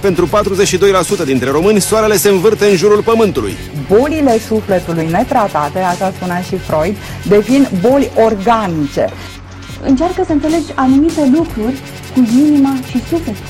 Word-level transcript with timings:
Pentru 0.00 0.28
42% 1.22 1.24
dintre 1.24 1.50
români, 1.50 1.80
soarele 1.80 2.16
se 2.16 2.28
învârte 2.28 2.64
în 2.64 2.76
jurul 2.76 3.02
pământului. 3.02 3.54
Bolile 3.88 4.38
sufletului 4.38 5.06
netratate, 5.10 5.78
așa 5.78 6.12
spunea 6.16 6.40
și 6.40 6.56
Freud, 6.56 6.96
devin 7.28 7.68
boli 7.80 8.10
organice. 8.14 9.08
Încearcă 9.84 10.22
să 10.26 10.32
înțelegi 10.32 10.72
anumite 10.74 11.30
lucruri 11.34 11.78
cu 12.14 12.28
inima 12.38 12.76
și 12.90 12.98
sufletul. 13.08 13.44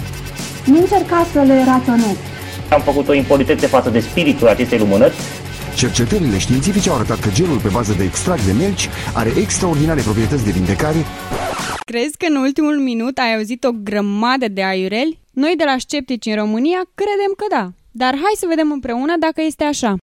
Nu 0.65 0.77
încerca 0.77 1.27
să 1.33 1.41
le 1.41 1.65
raționezi. 1.67 2.19
Am 2.71 2.81
făcut 2.81 3.09
o 3.09 3.15
impolitețe 3.15 3.67
față 3.67 3.91
de 3.91 4.01
spiritul 4.01 4.49
acestei 4.49 4.79
lumânări. 4.79 5.15
Cercetările 5.75 6.39
științifice 6.39 6.89
au 6.89 6.95
arătat 6.95 7.21
că 7.21 7.29
gelul 7.33 7.59
pe 7.59 7.69
bază 7.73 7.95
de 7.97 8.05
extract 8.05 8.45
de 8.45 8.53
melci 8.53 8.89
are 9.15 9.33
extraordinare 9.37 10.01
proprietăți 10.01 10.45
de 10.45 10.51
vindecare. 10.51 11.05
Crezi 11.85 12.17
că 12.17 12.27
în 12.29 12.37
ultimul 12.37 12.79
minut 12.79 13.19
ai 13.19 13.35
auzit 13.35 13.65
o 13.65 13.71
grămadă 13.83 14.49
de 14.49 14.65
aiureli? 14.65 15.20
Noi 15.31 15.57
de 15.57 15.65
la 15.65 15.79
Sceptici 15.79 16.27
în 16.27 16.35
România 16.35 16.81
credem 16.95 17.33
că 17.37 17.45
da. 17.51 17.73
Dar 17.91 18.15
hai 18.15 18.33
să 18.37 18.47
vedem 18.49 18.73
împreună 18.73 19.17
dacă 19.19 19.41
este 19.41 19.65
așa. 19.65 19.97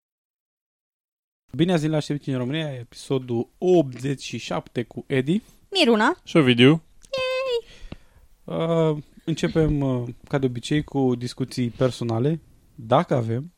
Bine 1.55 1.71
ați 1.71 1.81
venit 1.81 1.95
la 1.95 2.01
Sceptici 2.01 2.33
în 2.33 2.37
România, 2.37 2.73
episodul 2.73 3.49
87 3.57 4.83
cu 4.83 5.03
Edi. 5.07 5.41
Miruna. 5.71 6.17
Și 6.23 6.37
Ovidiu. 6.37 6.83
Yay! 7.17 8.57
Uh, 8.57 8.97
începem, 9.25 9.81
uh, 9.81 10.03
ca 10.27 10.37
de 10.37 10.45
obicei, 10.45 10.83
cu 10.83 11.15
discuții 11.15 11.69
personale, 11.69 12.41
dacă 12.75 13.15
avem. 13.15 13.53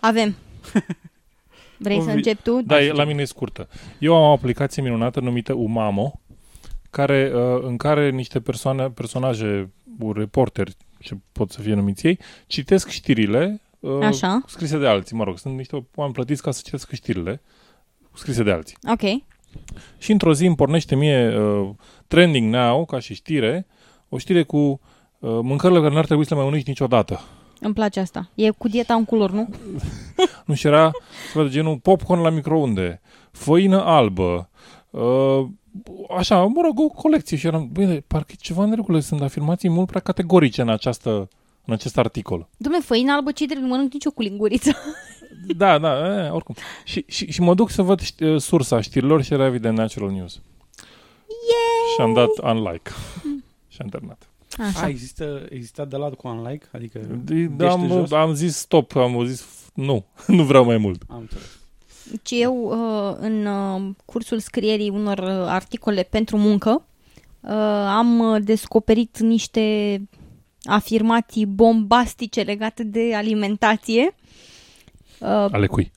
Avem. 0.00 0.34
Vrei 1.78 2.02
să 2.02 2.10
începi 2.10 2.42
tu? 2.42 2.62
Da, 2.62 2.78
la 2.78 3.04
mine 3.04 3.22
e 3.22 3.24
scurtă. 3.24 3.68
Eu 3.98 4.14
am 4.14 4.22
o 4.22 4.32
aplicație 4.32 4.82
minunată 4.82 5.20
numită 5.20 5.52
Umamo, 5.52 6.20
care, 6.90 7.32
uh, 7.34 7.62
în 7.62 7.76
care 7.76 8.10
niște 8.10 8.40
persoane, 8.40 8.90
personaje, 8.90 9.72
reporteri, 10.14 10.76
ce 10.98 11.16
pot 11.32 11.50
să 11.50 11.60
fie 11.60 11.74
numiți 11.74 12.06
ei, 12.06 12.18
citesc 12.46 12.88
știrile 12.88 13.60
uh, 13.80 14.02
Așa. 14.02 14.42
scrise 14.46 14.78
de 14.78 14.86
alții. 14.86 15.16
Mă 15.16 15.24
rog, 15.24 15.38
sunt 15.38 15.56
niște 15.56 15.86
oameni 15.94 16.14
plătiți 16.14 16.42
ca 16.42 16.50
să 16.50 16.60
citesc 16.64 16.92
știrile 16.92 17.42
scrise 18.14 18.42
de 18.42 18.50
alții. 18.50 18.76
Ok. 18.90 19.22
Și 19.98 20.12
într-o 20.12 20.34
zi 20.34 20.46
îmi 20.46 20.56
pornește 20.56 20.94
mie 20.94 21.38
uh, 21.38 21.70
trending 22.06 22.54
now, 22.54 22.84
ca 22.84 22.98
și 22.98 23.14
știre, 23.14 23.66
o 24.08 24.18
știre 24.18 24.42
cu 24.42 24.56
uh, 24.58 24.78
mâncările 25.20 25.80
care 25.80 25.94
n-ar 25.94 26.06
trebui 26.06 26.24
să 26.24 26.30
le 26.34 26.40
mai 26.40 26.48
mănânci 26.48 26.66
niciodată. 26.66 27.20
Îmi 27.60 27.74
place 27.74 28.00
asta. 28.00 28.30
E 28.34 28.50
cu 28.50 28.68
dieta 28.68 28.94
în 28.94 29.04
culori, 29.04 29.34
nu? 29.34 29.48
nu, 30.46 30.54
și 30.54 30.66
era 30.66 30.90
de 31.34 31.48
genul 31.48 31.78
popcorn 31.78 32.20
la 32.20 32.30
microunde, 32.30 33.00
făină 33.30 33.82
albă, 33.84 34.50
uh, 34.90 35.46
așa, 36.16 36.42
mă 36.42 36.60
rog, 36.64 36.78
o 36.78 36.88
colecție 36.88 37.36
și 37.36 37.46
eram, 37.46 37.68
bine, 37.72 38.04
parcă 38.06 38.32
ceva 38.40 38.62
în 38.64 38.74
regulă, 38.74 39.00
sunt 39.00 39.20
afirmații 39.20 39.68
mult 39.68 39.86
prea 39.86 40.00
categorice 40.00 40.60
în, 40.60 40.68
această, 40.68 41.28
în 41.64 41.72
acest 41.72 41.98
articol. 41.98 42.48
Dom'le, 42.54 42.84
făină 42.84 43.12
albă, 43.12 43.32
ce 43.32 43.44
trebuie, 43.44 43.66
nu 43.66 43.74
mănânc 43.74 43.92
nicio 43.92 44.10
cu 44.10 44.22
linguriță. 44.22 44.70
da, 45.56 45.78
da, 45.78 46.24
e, 46.24 46.28
oricum. 46.28 46.54
Și, 46.84 47.04
și, 47.08 47.30
și 47.30 47.40
mă 47.40 47.54
duc 47.54 47.70
să 47.70 47.82
văd 47.82 48.00
ști, 48.00 48.24
uh, 48.24 48.40
sursa 48.40 48.80
știrilor 48.80 49.22
și 49.22 49.32
era 49.32 49.46
evident 49.46 49.76
Natural 49.76 50.10
News. 50.10 50.34
Yay! 51.50 51.94
Și 51.94 52.00
am 52.00 52.12
dat 52.12 52.54
unlike. 52.54 52.90
și 53.72 53.78
am 53.80 53.88
terminat. 53.88 54.28
Așa. 54.58 54.80
A, 54.80 54.88
există, 54.88 55.46
există 55.50 55.84
de 55.84 55.96
la 55.96 56.10
cu 56.10 56.28
unlike? 56.28 56.66
Adică 56.72 56.98
da, 57.56 57.70
am, 57.70 58.06
am 58.12 58.34
zis 58.34 58.56
stop, 58.56 58.96
am 58.96 59.26
zis 59.26 59.46
nu, 59.74 60.04
nu 60.26 60.42
vreau 60.42 60.64
mai 60.64 60.76
mult. 60.76 61.02
Am 61.08 61.18
înțeles. 61.18 61.58
Deci 62.10 62.30
eu, 62.30 62.54
uh, 62.56 63.16
în 63.20 63.46
uh, 63.46 63.94
cursul 64.04 64.38
scrierii 64.38 64.90
unor 64.90 65.20
articole 65.48 66.02
pentru 66.02 66.36
muncă, 66.36 66.86
am 67.88 68.38
descoperit 68.42 69.18
niște 69.18 70.00
afirmații 70.62 71.46
bombastice 71.46 72.40
legate 72.40 72.82
de 72.82 73.14
alimentație. 73.14 74.14
Ale 75.20 75.66
cui? 75.66 75.92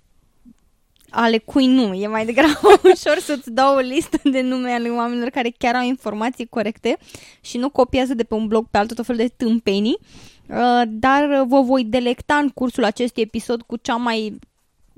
ale 1.09 1.37
cui 1.37 1.67
nu. 1.67 1.93
E 1.93 2.07
mai 2.07 2.25
degrabă 2.25 2.81
ușor 2.93 3.17
să-ți 3.19 3.51
dau 3.51 3.75
o 3.75 3.79
listă 3.79 4.17
de 4.23 4.41
nume 4.41 4.71
ale 4.71 4.89
oamenilor 4.89 5.29
care 5.29 5.53
chiar 5.57 5.75
au 5.75 5.83
informații 5.83 6.47
corecte 6.47 6.97
și 7.41 7.57
nu 7.57 7.69
copiază 7.69 8.13
de 8.13 8.23
pe 8.23 8.33
un 8.33 8.47
blog 8.47 8.67
pe 8.71 8.77
altul 8.77 8.95
tot 8.95 9.05
fel 9.05 9.15
de 9.15 9.27
tâmpenii. 9.37 9.97
Uh, 10.47 10.81
dar 10.87 11.43
vă 11.47 11.61
voi 11.61 11.83
delecta 11.83 12.35
în 12.35 12.49
cursul 12.49 12.83
acestui 12.83 13.21
episod 13.21 13.61
cu 13.61 13.75
cea 13.75 13.95
mai 13.95 14.39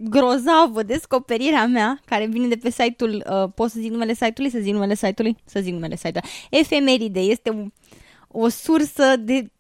grozavă 0.03 0.83
descoperirea 0.83 1.65
mea, 1.65 1.99
care 2.05 2.25
vine 2.25 2.47
de 2.47 2.55
pe 2.55 2.69
site-ul, 2.69 3.25
uh, 3.29 3.51
pot 3.55 3.69
să 3.69 3.79
zic 3.79 3.91
numele 3.91 4.13
site-ului, 4.13 4.51
să 4.51 4.59
zic 4.59 4.73
numele 4.73 4.95
site-ului, 4.95 5.37
să 5.45 5.59
zic 5.59 5.73
numele 5.73 5.95
site-ului. 5.95 6.29
Efemeride 6.49 7.19
este 7.19 7.49
o, 7.49 7.65
o 8.41 8.47
sursă 8.47 9.15
de 9.15 9.51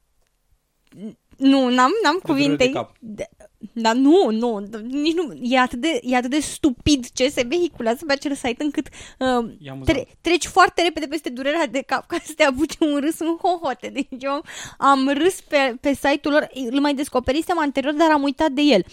nu, 1.37 1.69
n-am, 1.69 1.91
n-am 2.03 2.19
cuvinte. 2.23 2.71
De, 2.99 3.29
dar 3.73 3.95
nu, 3.95 4.29
nu, 4.31 4.65
nici 4.89 5.13
nu, 5.13 5.33
e 5.41 5.59
atât 5.59 5.79
de, 5.79 5.99
e 6.03 6.15
atât 6.15 6.29
de 6.29 6.39
stupid 6.39 7.11
ce 7.13 7.29
se 7.29 7.45
vehiculează 7.47 8.05
pe 8.07 8.13
acel 8.13 8.35
site 8.35 8.63
încât 8.63 8.87
uh, 9.19 9.83
tre- 9.83 10.07
treci 10.21 10.45
foarte 10.45 10.81
repede 10.81 11.05
peste 11.05 11.29
durerea 11.29 11.67
de 11.67 11.83
cap 11.85 12.07
ca 12.07 12.17
să 12.23 12.31
te 12.35 12.43
apuci 12.43 12.73
un 12.79 12.99
râs 12.99 13.19
în 13.19 13.37
hohote. 13.41 13.87
Deci 13.87 14.07
eu 14.19 14.43
am 14.77 15.09
râs 15.13 15.41
pe, 15.41 15.75
pe 15.81 15.93
site-ul 15.93 16.33
lor, 16.33 16.49
îl 16.69 16.79
mai 16.79 16.93
descoperisem 16.93 17.59
anterior, 17.59 17.93
dar 17.93 18.11
am 18.11 18.23
uitat 18.23 18.51
de 18.51 18.61
el. 18.61 18.83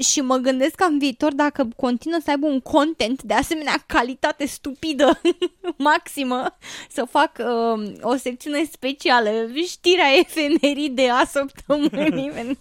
Și 0.00 0.20
mă 0.20 0.36
gândesc 0.36 0.74
că 0.74 0.84
în 0.84 0.98
viitor, 0.98 1.34
dacă 1.34 1.68
continuă 1.76 2.18
să 2.24 2.30
aibă 2.30 2.46
un 2.46 2.60
content 2.60 3.22
de 3.22 3.34
asemenea 3.34 3.84
calitate 3.86 4.46
stupidă, 4.46 5.20
maximă, 5.76 6.56
să 6.90 7.06
fac 7.10 7.32
uh, 7.38 7.92
o 8.00 8.16
secțiune 8.16 8.64
specială, 8.72 9.30
știrea 9.66 10.16
efemeride 10.18 11.08
a 11.08 11.24
săptămânii. 11.24 12.32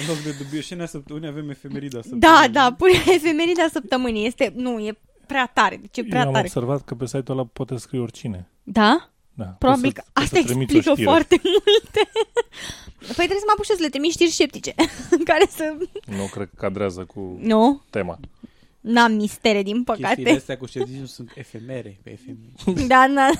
în 0.00 0.06
loc 0.08 0.16
de 0.18 0.34
dubioșenia 0.42 0.86
săptămânii 0.86 1.28
avem 1.28 1.50
efemerida 1.50 2.00
săptămânii. 2.02 2.28
Da, 2.28 2.48
da, 2.52 2.74
pune 2.78 2.92
efemerida 3.14 3.66
săptămânii. 3.72 4.26
Este, 4.26 4.52
nu, 4.56 4.78
e 4.78 4.98
prea 5.26 5.50
tare. 5.54 5.76
Deci 5.76 5.96
e 5.96 6.04
prea 6.08 6.20
Eu 6.20 6.26
am 6.26 6.32
tare. 6.32 6.44
observat 6.46 6.84
că 6.84 6.94
pe 6.94 7.06
site-ul 7.06 7.38
ăla 7.38 7.48
poate 7.52 7.76
scrie 7.76 8.00
oricine. 8.00 8.48
Da? 8.62 9.10
Da. 9.34 9.44
Probabil 9.44 9.92
că 9.92 10.02
asta 10.12 10.38
explică 10.38 10.94
foarte 11.02 11.40
multe. 11.42 12.10
păi 12.98 13.26
trebuie 13.26 13.38
să 13.38 13.46
mă 13.46 13.52
apuc 13.52 13.64
și 13.64 13.70
să 13.70 13.82
le 13.82 13.88
trimit 13.88 14.10
știri 14.12 14.30
sceptice. 14.30 14.74
care 15.30 15.46
să... 15.50 15.76
Nu 16.06 16.24
cred 16.32 16.48
că 16.48 16.54
cadrează 16.56 17.04
cu 17.04 17.38
nu? 17.40 17.82
tema. 17.90 18.18
N-am 18.86 19.12
mistere, 19.12 19.62
din 19.62 19.84
păcate. 19.84 20.06
Chestiile 20.06 20.38
astea 20.38 20.56
cu 20.56 20.66
scepticism 20.66 21.06
sunt 21.06 21.32
efemere. 21.34 21.98
Pe 22.02 22.10
efemere. 22.10 22.86
da, 22.92 23.06
da. 23.14 23.30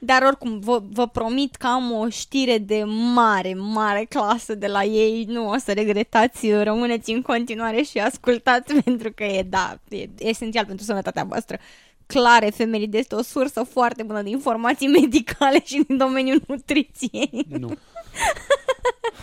Dar 0.00 0.22
oricum, 0.22 0.58
vă, 0.58 0.82
vă 0.90 1.06
promit 1.06 1.54
că 1.54 1.66
am 1.66 1.92
o 1.92 2.08
știre 2.08 2.58
de 2.58 2.84
mare, 3.14 3.54
mare 3.54 4.06
clasă 4.08 4.54
de 4.54 4.66
la 4.66 4.84
ei. 4.84 5.24
Nu 5.24 5.48
o 5.48 5.56
să 5.58 5.72
regretați, 5.72 6.52
rămâneți 6.52 7.10
în 7.10 7.22
continuare 7.22 7.82
și 7.82 7.98
ascultați 7.98 8.74
pentru 8.84 9.12
că 9.12 9.24
e, 9.24 9.42
da, 9.42 9.78
e 9.88 10.08
esențial 10.18 10.64
pentru 10.64 10.84
sănătatea 10.84 11.24
voastră. 11.24 11.58
Clar, 12.06 12.42
efemeride 12.42 12.98
este 12.98 13.14
o 13.14 13.22
sursă 13.22 13.62
foarte 13.62 14.02
bună 14.02 14.22
de 14.22 14.28
informații 14.28 14.88
medicale 14.88 15.62
și 15.64 15.84
din 15.86 15.96
domeniul 15.96 16.42
nutriției. 16.48 17.46
Nu. 17.48 17.72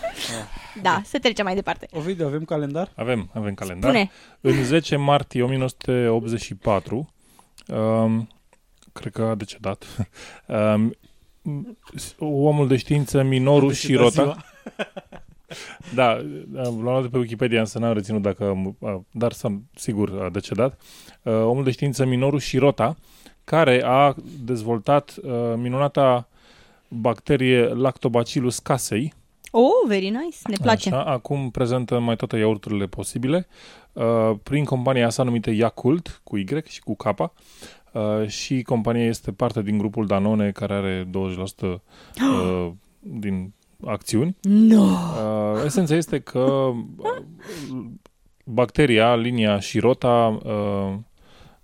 Da, 0.81 1.01
să 1.05 1.19
trecem 1.19 1.45
mai 1.45 1.55
departe. 1.55 1.87
Ovidiu, 1.91 2.25
avem 2.25 2.43
calendar? 2.43 2.91
Avem, 2.95 3.29
avem 3.33 3.53
calendar. 3.53 3.89
Spune. 3.89 4.11
În 4.41 4.63
10 4.63 4.95
martie 4.95 5.44
1984, 5.44 7.13
um, 7.68 8.29
cred 8.94 9.13
că 9.13 9.21
a 9.21 9.35
decedat, 9.35 9.85
um, 10.47 10.95
omul 12.19 12.68
de 12.68 12.77
știință 12.77 13.24
Minoru 13.24 13.71
Shirota. 13.71 14.38
da, 15.95 16.25
l-am 16.53 16.81
luat 16.81 17.01
de 17.01 17.07
pe 17.07 17.18
Wikipedia, 17.18 17.59
însă 17.59 17.79
n-am 17.79 17.94
reținut 17.94 18.21
dacă... 18.21 18.75
Dar 19.12 19.31
s-a, 19.31 19.62
sigur 19.75 20.21
a 20.21 20.29
decedat. 20.29 20.79
Uh, 21.24 21.33
omul 21.33 21.63
de 21.63 21.71
știință 21.71 22.06
Minoru 22.06 22.38
Shirota, 22.38 22.97
care 23.44 23.83
a 23.83 24.15
dezvoltat 24.39 25.15
uh, 25.21 25.31
minunata 25.56 26.27
bacterie 26.88 27.68
Lactobacillus 27.68 28.59
casei, 28.59 29.13
Oh, 29.51 29.88
very 29.88 30.10
nice, 30.10 30.38
ne 30.44 30.56
place. 30.62 30.90
Așa, 30.90 31.04
acum 31.04 31.50
prezentă 31.50 32.00
mai 32.00 32.16
toate 32.16 32.38
iaurturile 32.38 32.86
posibile 32.86 33.48
uh, 33.94 34.31
prin 34.44 34.63
compania 34.63 35.10
sa 35.10 35.24
numită 35.24 35.51
Yakult, 35.51 36.22
cu 36.24 36.38
Y 36.38 36.46
și 36.66 36.81
cu 36.81 36.96
K. 36.96 37.04
Uh, 37.10 38.28
și 38.28 38.62
compania 38.62 39.06
este 39.06 39.31
parte 39.31 39.62
din 39.62 39.78
grupul 39.78 40.06
Danone, 40.06 40.51
care 40.51 40.74
are 40.74 41.07
20% 41.07 41.10
uh, 41.62 41.80
din 43.00 43.54
acțiuni. 43.86 44.36
No. 44.42 44.81
Uh, 44.81 45.63
esența 45.66 45.96
este 45.96 46.19
că 46.19 46.72
uh, 46.98 47.24
bacteria, 48.44 49.16
linia 49.16 49.60
Shirota, 49.60 50.40
uh, 50.44 50.94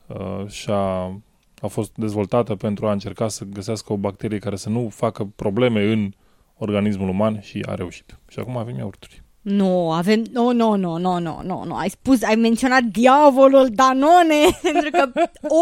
uh, 0.07 0.47
și-a, 0.47 1.21
a 1.61 1.67
fost 1.67 1.91
dezvoltată 1.95 2.55
pentru 2.55 2.87
a 2.87 2.91
încerca 2.91 3.27
să 3.27 3.45
găsească 3.45 3.93
o 3.93 3.97
bacterie 3.97 4.37
care 4.37 4.55
să 4.55 4.69
nu 4.69 4.89
facă 4.89 5.23
probleme 5.35 5.91
în 5.91 6.11
organismul 6.57 7.09
uman 7.09 7.41
și 7.41 7.63
a 7.67 7.75
reușit. 7.75 8.17
Și 8.29 8.39
acum 8.39 8.57
avem 8.57 8.77
iaurturi. 8.77 9.23
Nu, 9.41 9.91
avem... 9.91 10.23
Nu, 10.31 10.51
nu, 10.51 10.75
nu, 10.75 10.97
nu, 10.97 11.19
nu, 11.19 11.39
nu, 11.43 11.63
nu. 11.65 11.75
Ai 11.75 11.89
spus, 11.89 12.23
ai 12.23 12.35
menționat 12.35 12.83
diavolul 12.83 13.69
Danone, 13.73 14.35
pentru 14.71 14.89
că 14.91 15.11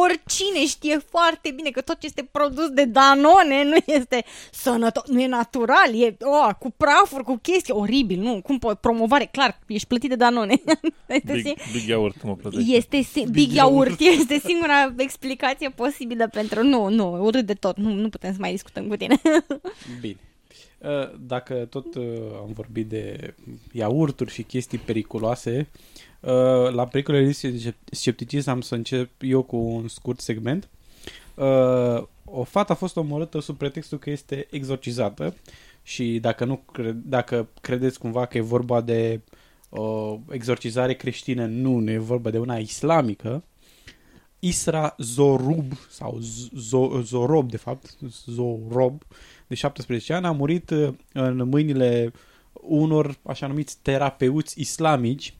oricine 0.01 0.65
știe 0.67 0.97
foarte 1.09 1.51
bine 1.55 1.69
că 1.69 1.81
tot 1.81 1.99
ce 1.99 2.05
este 2.05 2.27
produs 2.31 2.67
de 2.69 2.85
Danone 2.85 3.63
nu 3.63 3.75
este 3.85 4.23
sănătos, 4.51 5.07
nu 5.07 5.21
e 5.21 5.27
natural, 5.27 6.01
e 6.01 6.17
oh, 6.21 6.49
cu 6.59 6.69
prafuri, 6.77 7.23
cu 7.23 7.35
chestii, 7.41 7.73
oribil, 7.73 8.19
nu, 8.19 8.41
cum 8.41 8.57
po- 8.59 8.79
promovare, 8.79 9.25
clar, 9.31 9.59
ești 9.67 9.87
plătit 9.87 10.09
de 10.09 10.15
Danone. 10.15 10.53
Este 11.07 11.33
Big, 11.33 11.45
si- 11.45 11.71
big 11.71 11.87
iaurt 11.87 12.23
mă 12.23 12.35
plătește. 12.35 12.71
este 12.71 13.01
si- 13.01 13.25
big 13.31 13.51
iaurt, 13.51 13.99
este 14.19 14.39
singura 14.45 14.93
explicație 14.97 15.69
posibilă 15.69 16.27
pentru... 16.27 16.63
Nu, 16.63 16.89
nu, 16.89 17.23
urât 17.25 17.45
de 17.45 17.53
tot, 17.53 17.77
nu, 17.77 17.93
nu 17.93 18.09
putem 18.09 18.31
să 18.31 18.37
mai 18.39 18.51
discutăm 18.51 18.87
cu 18.87 18.95
tine. 18.95 19.15
Bine. 20.01 20.17
Uh, 20.83 21.13
Dacă 21.19 21.53
tot 21.53 21.95
uh, 21.95 22.03
am 22.41 22.51
vorbit 22.53 22.87
de 22.87 23.33
iaurturi 23.71 24.31
și 24.31 24.43
chestii 24.43 24.77
periculoase, 24.77 25.69
uh, 26.19 26.71
la 26.71 26.87
pericolele 26.91 27.31
de 27.41 27.73
scepticism 27.91 28.49
am 28.49 28.61
să 28.61 28.75
încep 28.75 29.09
eu 29.19 29.43
cu 29.43 29.55
un 29.57 29.87
scurt 29.87 30.19
segment. 30.19 30.69
Uh, 31.35 32.03
O 32.25 32.43
fată 32.43 32.71
a 32.71 32.75
fost 32.75 32.97
omorâtă 32.97 33.39
sub 33.39 33.57
pretextul 33.57 33.97
că 33.97 34.09
este 34.09 34.47
exorcizată 34.51 35.35
și 35.83 36.19
dacă 36.19 36.45
nu 36.45 36.55
cre- 36.71 36.97
dacă 37.05 37.47
credeți 37.61 37.99
cumva 37.99 38.25
că 38.25 38.37
e 38.37 38.41
vorba 38.41 38.81
de 38.81 39.21
o 39.69 40.17
exorcizare 40.29 40.93
creștină, 40.95 41.45
nu, 41.45 41.77
nu 41.77 41.91
e 41.91 41.97
vorba 41.97 42.29
de 42.29 42.37
una 42.39 42.57
islamică. 42.57 43.43
Isra 44.45 44.95
Zorub 44.97 45.71
sau 45.89 46.19
Zo- 46.55 47.01
Zorob 47.01 47.49
de 47.49 47.57
fapt, 47.57 47.97
Zorob 48.25 49.01
de 49.47 49.55
17 49.55 50.13
ani 50.13 50.25
a 50.25 50.31
murit 50.31 50.69
uh, 50.69 50.93
în 51.13 51.47
mâinile 51.49 52.11
unor 52.53 53.17
așa 53.25 53.47
numiți 53.47 53.77
terapeuți 53.81 54.59
islamici. 54.59 55.33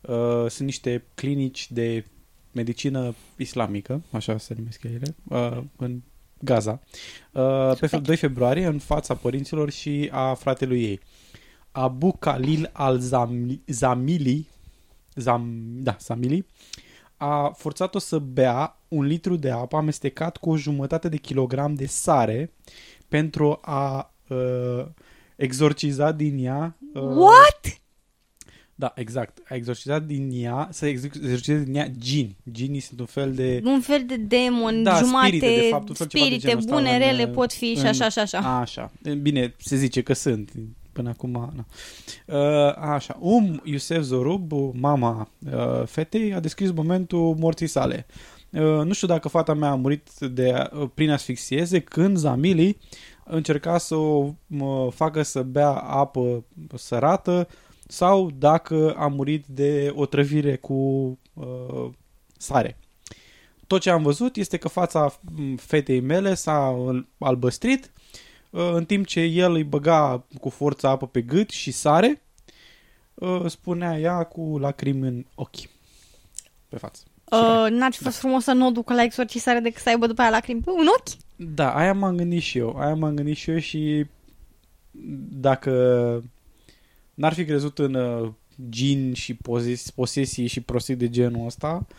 Uh, 0.00 0.16
Sunt 0.48 0.66
niște 0.66 1.04
clinici 1.14 1.70
de 1.72 2.04
medicină 2.52 3.14
islamică, 3.36 4.02
așa 4.10 4.38
se 4.38 4.54
numesc 4.58 4.82
ele, 4.82 5.14
uh, 5.28 5.62
în 5.76 6.00
Gaza, 6.40 6.80
uh, 7.32 7.72
pe 7.80 7.86
fe- 7.86 7.98
2 7.98 8.16
februarie 8.16 8.66
în 8.66 8.78
fața 8.78 9.14
părinților 9.14 9.70
și 9.70 10.08
a 10.12 10.34
fratelui 10.34 10.82
ei. 10.84 11.00
Abu 11.72 12.12
Khalil 12.12 12.70
al-Zamili, 12.72 14.46
Zam, 15.14 15.68
da, 15.82 15.96
Zamili, 16.00 16.44
a 17.18 17.48
forțat-o 17.56 17.98
să 17.98 18.18
bea 18.18 18.80
un 18.88 19.04
litru 19.04 19.36
de 19.36 19.50
apă 19.50 19.76
amestecat 19.76 20.36
cu 20.36 20.50
o 20.50 20.56
jumătate 20.56 21.08
de 21.08 21.16
kilogram 21.16 21.74
de 21.74 21.86
sare 21.86 22.52
pentru 23.08 23.58
a 23.62 24.14
uh, 24.28 24.84
exorciza 25.36 26.12
din 26.12 26.44
ea... 26.44 26.76
Uh, 26.94 27.02
What? 27.02 27.80
Da, 28.74 28.92
exact. 28.96 29.38
A 29.48 29.54
exorcizat 29.54 30.02
din 30.06 30.30
ea, 30.32 30.68
să 30.70 30.86
exor- 30.86 31.14
exorcizeze 31.22 31.64
din 31.64 31.74
ea 31.74 31.88
gini. 31.98 32.36
Ginii 32.52 32.80
sunt 32.80 33.00
un 33.00 33.06
fel 33.06 33.32
de... 33.34 33.60
Un 33.64 33.80
fel 33.80 34.04
de 34.06 34.16
demon, 34.16 34.82
Da, 34.82 34.98
jumate, 34.98 35.26
spirite, 35.26 35.46
de 35.60 35.68
fapt, 35.70 35.88
un 35.88 35.94
fel 35.94 36.06
ceva 36.06 36.24
de 36.24 36.28
spirite 36.30 36.46
genul 36.48 36.62
ăsta 36.62 36.74
bune, 36.74 36.90
în- 36.92 36.98
rele, 36.98 37.28
pot 37.28 37.52
fi 37.52 37.66
și 37.74 37.78
în- 37.80 37.86
așa, 37.86 38.08
și 38.08 38.18
așa. 38.18 38.38
Așa. 38.60 38.92
Bine, 39.22 39.54
se 39.58 39.76
zice 39.76 40.02
că 40.02 40.12
sunt. 40.12 40.52
Până 40.98 41.10
acum, 41.10 41.52
na. 41.54 41.64
Uh, 42.26 42.74
așa. 42.76 43.16
Um 43.20 43.60
Iusef 43.64 44.02
Zorub, 44.02 44.52
mama 44.72 45.30
uh, 45.52 45.86
fetei, 45.86 46.34
a 46.34 46.40
descris 46.40 46.70
momentul 46.70 47.34
morții 47.34 47.66
sale. 47.66 48.06
Uh, 48.50 48.60
nu 48.60 48.92
știu 48.92 49.06
dacă 49.06 49.28
fata 49.28 49.54
mea 49.54 49.70
a 49.70 49.74
murit 49.74 50.18
de, 50.18 50.68
uh, 50.72 50.88
prin 50.94 51.10
asfixieze 51.10 51.80
când 51.80 52.16
Zamili 52.16 52.78
încerca 53.24 53.78
să 53.78 53.94
o 53.94 54.34
mă, 54.46 54.90
facă 54.94 55.22
să 55.22 55.42
bea 55.42 55.70
apă 55.70 56.44
sărată 56.74 57.48
sau 57.86 58.30
dacă 58.30 58.94
a 58.96 59.06
murit 59.06 59.46
de 59.46 59.92
otrăvire 59.94 60.56
cu 60.56 60.74
uh, 61.34 61.90
sare. 62.36 62.78
Tot 63.66 63.80
ce 63.80 63.90
am 63.90 64.02
văzut 64.02 64.36
este 64.36 64.56
că 64.56 64.68
fața 64.68 65.18
m, 65.36 65.56
fetei 65.56 66.00
mele 66.00 66.34
s-a 66.34 66.76
albăstrit 67.18 67.84
uh, 67.84 68.26
în 68.50 68.84
timp 68.84 69.06
ce 69.06 69.20
el 69.20 69.52
îi 69.52 69.64
băga 69.64 70.24
cu 70.40 70.48
forță 70.48 70.86
apă 70.86 71.06
pe 71.06 71.20
gât 71.20 71.50
și 71.50 71.70
sare, 71.70 72.22
uh, 73.14 73.44
spunea 73.46 73.98
ea 73.98 74.22
cu 74.22 74.58
lacrimi 74.58 75.06
în 75.06 75.24
ochi. 75.34 75.68
Pe 76.68 76.76
față. 76.76 77.02
Uh, 77.24 77.66
n-ar 77.70 77.92
fi 77.92 78.02
fost 78.02 78.16
frumos 78.18 78.44
să 78.44 78.52
nu 78.52 78.66
o 78.66 78.70
ducă 78.70 78.94
la 78.94 79.02
exorcisare 79.02 79.58
decât 79.58 79.82
să 79.82 79.88
aibă 79.88 80.06
după 80.06 80.20
aia 80.20 80.30
lacrimi 80.30 80.60
pe 80.60 80.70
un 80.70 80.86
ochi? 80.98 81.16
Da, 81.36 81.74
aia 81.74 81.92
m-am 81.92 82.16
gândit 82.16 82.42
și 82.42 82.58
eu. 82.58 82.78
Aia 82.78 82.94
m-am 82.94 83.14
gândit 83.14 83.36
și 83.36 83.50
eu 83.50 83.58
și 83.58 84.06
dacă 85.30 85.72
n-ar 87.14 87.32
fi 87.32 87.44
crezut 87.44 87.78
în 87.78 87.94
uh, 87.94 88.32
gin 88.68 89.12
și 89.14 89.34
poses- 89.34 89.90
posesii 89.90 90.46
și 90.46 90.60
prostii 90.60 90.96
de 90.96 91.08
genul 91.08 91.46
ăsta, 91.46 91.86
uh, 91.88 91.96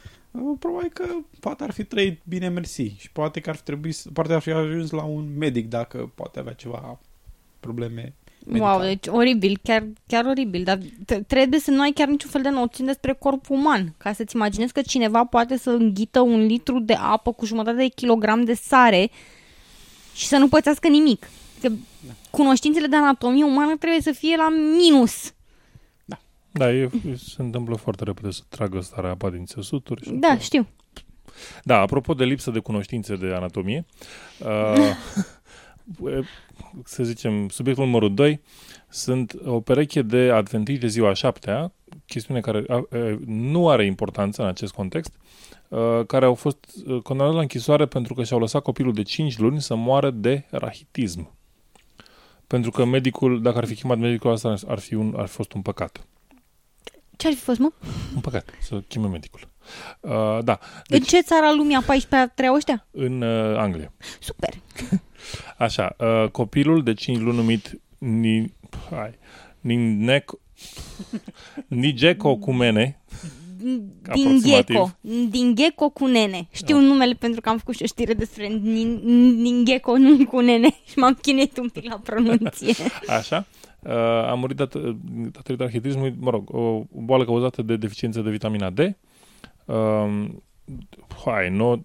probabil 0.59 0.89
că 0.93 1.05
poate 1.39 1.63
ar 1.63 1.71
fi 1.71 1.83
trăit 1.83 2.19
bine 2.23 2.47
mersi 2.49 2.93
și 2.97 3.11
poate 3.11 3.39
că 3.39 3.49
ar 3.49 3.55
fi 3.55 3.63
trebuit, 3.63 3.95
să- 3.95 4.09
poate 4.13 4.33
ar 4.33 4.41
fi 4.41 4.51
ajuns 4.51 4.89
la 4.91 5.03
un 5.03 5.37
medic 5.37 5.67
dacă 5.69 6.11
poate 6.15 6.39
avea 6.39 6.53
ceva 6.53 6.99
probleme 7.59 8.13
medicale. 8.45 8.71
Wow, 8.75 8.81
deci 8.81 9.07
oribil, 9.07 9.59
chiar, 9.63 9.87
chiar 10.07 10.25
oribil, 10.25 10.63
dar 10.63 10.77
t- 10.77 11.25
trebuie 11.27 11.59
să 11.59 11.71
nu 11.71 11.81
ai 11.81 11.91
chiar 11.91 12.07
niciun 12.07 12.29
fel 12.29 12.41
de 12.41 12.49
noțiune 12.49 12.91
despre 12.91 13.13
corpul 13.13 13.55
uman, 13.57 13.93
ca 13.97 14.13
să-ți 14.13 14.35
imaginezi 14.35 14.73
că 14.73 14.81
cineva 14.81 15.23
poate 15.25 15.57
să 15.57 15.69
înghită 15.69 16.19
un 16.19 16.45
litru 16.45 16.79
de 16.79 16.93
apă 16.93 17.31
cu 17.33 17.45
jumătate 17.45 17.77
de 17.77 17.87
kilogram 17.87 18.43
de 18.43 18.53
sare 18.53 19.09
și 20.15 20.27
să 20.27 20.37
nu 20.37 20.47
pățească 20.47 20.87
nimic. 20.87 21.29
Că 21.61 21.69
cunoștințele 22.29 22.87
de 22.87 22.95
anatomie 22.95 23.43
umană 23.43 23.75
trebuie 23.77 24.01
să 24.01 24.11
fie 24.11 24.35
la 24.35 24.49
minus. 24.77 25.33
Da, 26.51 26.71
e, 26.71 26.89
se 27.15 27.41
întâmplă 27.41 27.75
foarte 27.75 28.03
repede 28.03 28.31
să 28.31 28.41
tragă 28.49 28.79
starea 28.79 29.09
apa 29.09 29.29
din 29.29 29.45
țesuturi. 29.45 30.03
Și 30.03 30.11
Da, 30.11 30.37
știu. 30.37 30.67
Da, 31.63 31.79
apropo 31.79 32.13
de 32.13 32.23
lipsă 32.23 32.51
de 32.51 32.59
cunoștințe 32.59 33.15
de 33.15 33.25
anatomie, 33.25 33.85
uh, 34.39 34.95
să 36.83 37.03
zicem, 37.03 37.49
subiectul 37.49 37.85
numărul 37.85 38.13
2 38.13 38.41
sunt 38.89 39.35
o 39.45 39.59
pereche 39.59 40.01
de 40.01 40.31
adventiști 40.31 40.81
de 40.81 40.87
ziua 40.87 41.13
șaptea, 41.13 41.73
chestiune 42.05 42.39
care 42.39 42.63
a, 42.67 42.75
a, 42.75 42.85
nu 43.25 43.69
are 43.69 43.85
importanță 43.85 44.41
în 44.41 44.47
acest 44.47 44.73
context, 44.73 45.13
uh, 45.67 46.05
care 46.07 46.25
au 46.25 46.33
fost 46.33 46.57
uh, 46.85 47.01
condamnați 47.01 47.35
la 47.35 47.41
închisoare 47.41 47.85
pentru 47.85 48.13
că 48.13 48.23
și-au 48.23 48.39
lăsat 48.39 48.61
copilul 48.61 48.93
de 48.93 49.01
5 49.01 49.37
luni 49.37 49.61
să 49.61 49.75
moară 49.75 50.09
de 50.09 50.45
rahitism. 50.49 51.37
Pentru 52.47 52.71
că 52.71 52.85
medicul, 52.85 53.41
dacă 53.41 53.57
ar 53.57 53.65
fi 53.65 53.75
chemat 53.75 53.97
medicul, 53.97 54.31
asta 54.31 54.55
ar 54.67 54.79
fi, 54.79 54.93
un, 54.93 55.13
ar 55.17 55.25
fi 55.25 55.33
fost 55.33 55.53
un 55.53 55.61
păcat. 55.61 56.07
Ce 57.19 57.27
ar 57.27 57.33
fi 57.33 57.39
fost, 57.39 57.59
mă? 57.59 57.71
Un 58.15 58.21
păcat, 58.21 58.49
să 58.61 58.81
cheme 58.87 59.07
medicul. 59.07 59.49
Uh, 59.99 60.39
da. 60.43 60.59
Deci... 60.87 60.99
În 60.99 61.05
ce 61.05 61.21
țară 61.21 61.45
a 61.45 61.53
lumii 61.53 61.75
a 61.75 61.81
14 61.81 62.31
treia 62.35 62.53
ăștia? 62.53 62.87
În 62.91 63.21
uh, 63.21 63.57
Anglia. 63.57 63.93
Super. 64.19 64.53
Așa, 65.65 65.95
uh, 65.99 66.29
copilul 66.31 66.83
de 66.83 66.93
5 66.93 67.19
luni 67.19 67.35
numit 67.35 67.81
Ni... 67.97 68.53
Hai, 68.89 69.17
Ninec... 69.59 70.31
Nigeco 71.67 72.37
Cumene, 72.37 73.01
Din 73.57 73.93
Aproximativ. 74.09 74.75
Gecko. 74.75 74.91
Din 75.29 75.55
Gecko 75.55 75.89
cu 75.89 76.05
nene. 76.05 76.47
Știu 76.51 76.75
da. 76.75 76.81
numele 76.81 77.13
pentru 77.13 77.41
că 77.41 77.49
am 77.49 77.57
făcut 77.57 77.75
și 77.75 77.83
o 77.83 77.85
știre 77.85 78.13
despre 78.13 78.47
Nin- 78.47 79.01
din 79.41 79.65
Gecko, 79.65 79.97
nu 79.97 80.25
cu 80.25 80.39
nene. 80.39 80.69
Și 80.89 80.97
m-am 80.97 81.17
chinuit 81.21 81.57
un 81.57 81.69
pic 81.69 81.89
la 81.89 82.01
pronunție. 82.03 82.73
așa, 83.19 83.37
uh, 83.37 83.68
a 84.29 84.33
murit 84.33 84.55
dat, 84.55 84.75
datorită 85.31 85.63
arhitismului, 85.63 86.15
mă 86.19 86.29
rog, 86.29 86.53
o, 86.53 86.59
o 86.59 86.85
boală 86.91 87.25
cauzată 87.25 87.61
de 87.61 87.77
deficiență 87.77 88.21
de 88.21 88.29
vitamina 88.29 88.69
D. 88.69 88.79
Um, 89.65 90.43
hai, 91.25 91.49
no, 91.49 91.75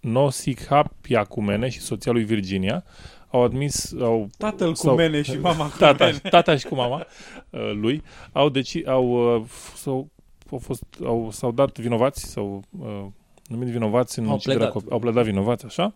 Nosicapia 0.00 1.26
și 1.68 1.80
soția 1.80 2.12
lui 2.12 2.24
Virginia 2.24 2.84
au 3.30 3.42
admis... 3.42 3.94
Au, 4.00 4.28
Tatăl 4.38 4.74
cu 4.74 4.90
mene 4.90 5.22
și 5.22 5.38
mama 5.38 5.68
cu 5.68 5.76
tata, 5.78 6.04
mene. 6.04 6.18
Tata 6.18 6.56
și 6.56 6.66
cu 6.66 6.74
mama 6.74 7.06
uh, 7.50 7.72
lui 7.74 8.02
au, 8.32 8.48
deci, 8.48 8.86
au, 8.86 9.36
uh, 9.36 9.44
s-au, 9.74 10.08
au, 10.50 10.58
fost, 10.58 10.84
au, 11.04 11.30
s-au 11.30 11.52
dat 11.52 11.78
vinovați, 11.78 12.26
sau 12.30 12.62
uh, 12.78 13.04
numit 13.46 13.68
vinovați 13.68 14.18
în 14.18 14.28
Au 14.28 14.34
uciderea 14.34 14.58
pledat. 14.66 14.82
copii- 14.82 14.92
au 14.92 14.98
pledat 14.98 15.24
vinovați, 15.24 15.64
așa, 15.64 15.94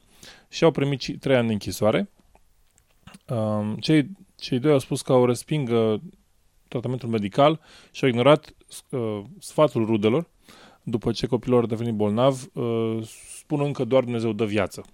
și 0.48 0.64
au 0.64 0.70
primit 0.70 0.98
ci- 0.98 1.18
trei 1.20 1.36
ani 1.36 1.46
de 1.46 1.52
închisoare. 1.52 2.10
Um, 3.28 3.76
cei, 3.76 4.10
cei 4.38 4.58
doi 4.58 4.72
au 4.72 4.78
spus 4.78 5.02
că 5.02 5.12
au 5.12 5.26
resping 5.26 5.68
uh, 5.68 6.00
tratamentul 6.68 7.08
medical 7.08 7.60
și 7.90 8.04
au 8.04 8.10
ignorat 8.10 8.54
uh, 8.90 9.22
sfatul 9.38 9.84
rudelor 9.84 10.28
după 10.82 11.12
ce 11.12 11.26
copilul 11.26 11.62
a 11.62 11.66
devenit 11.66 11.94
bolnav, 11.94 12.48
uh, 12.52 12.98
spunând 13.38 13.74
că 13.74 13.84
doar 13.84 14.02
Dumnezeu 14.02 14.32
dă 14.32 14.44
viață. 14.44 14.84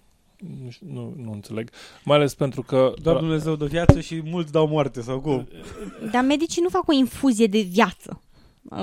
Nu, 0.63 0.69
știu, 0.69 0.87
nu, 0.91 1.13
nu 1.17 1.31
înțeleg. 1.31 1.69
Mai 2.03 2.17
ales 2.17 2.33
pentru 2.33 2.61
că... 2.61 2.93
Doar 3.01 3.17
Dumnezeu 3.17 3.55
de 3.55 3.65
viață 3.65 4.01
și 4.01 4.21
mulți 4.23 4.51
dau 4.51 4.67
moarte 4.67 5.01
sau 5.01 5.19
cum? 5.21 5.47
Dar 6.11 6.23
medicii 6.23 6.61
nu 6.61 6.69
fac 6.69 6.87
o 6.87 6.93
infuzie 6.93 7.47
de 7.47 7.61
viață. 7.61 8.21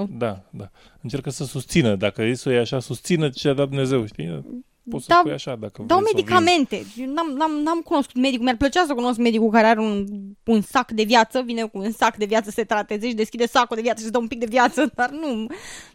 Da, 0.08 0.42
da. 0.50 0.70
Încercă 1.00 1.30
să 1.30 1.44
susțină. 1.44 1.96
Dacă 1.96 2.22
e 2.22 2.34
să 2.34 2.48
o 2.48 2.52
iei 2.52 2.60
așa, 2.60 2.78
susțină 2.78 3.28
ce 3.28 3.48
a 3.48 3.52
dat 3.52 3.68
Dumnezeu, 3.68 4.06
știi? 4.06 4.44
Poți 4.90 5.04
să 5.04 5.10
Da, 5.12 5.18
spui 5.18 5.32
așa 5.32 5.56
dacă 5.56 5.82
Dau 5.86 5.98
vrei 5.98 6.10
să 6.10 6.14
o 6.14 6.16
medicamente. 6.16 6.82
Eu 6.96 7.06
N-am, 7.12 7.30
n-am, 7.36 7.50
n-am 7.52 7.80
cunoscut 7.80 8.16
medicul. 8.20 8.44
Mi-ar 8.44 8.56
plăcea 8.56 8.84
să 8.86 8.94
cunosc 8.94 9.18
medicul 9.18 9.50
care 9.50 9.66
are 9.66 9.80
un, 9.80 10.06
un 10.44 10.60
sac 10.60 10.90
de 10.90 11.02
viață, 11.02 11.42
vine 11.44 11.62
cu 11.62 11.78
un 11.78 11.90
sac 11.92 12.16
de 12.16 12.24
viață, 12.24 12.50
se 12.50 12.64
trateze 12.64 13.08
și 13.08 13.14
deschide 13.14 13.46
sacul 13.46 13.76
de 13.76 13.82
viață 13.82 13.98
și 13.98 14.04
îți 14.04 14.12
dă 14.12 14.18
un 14.18 14.26
pic 14.28 14.38
de 14.38 14.46
viață, 14.48 14.90
dar 14.94 15.10
nu. 15.10 15.46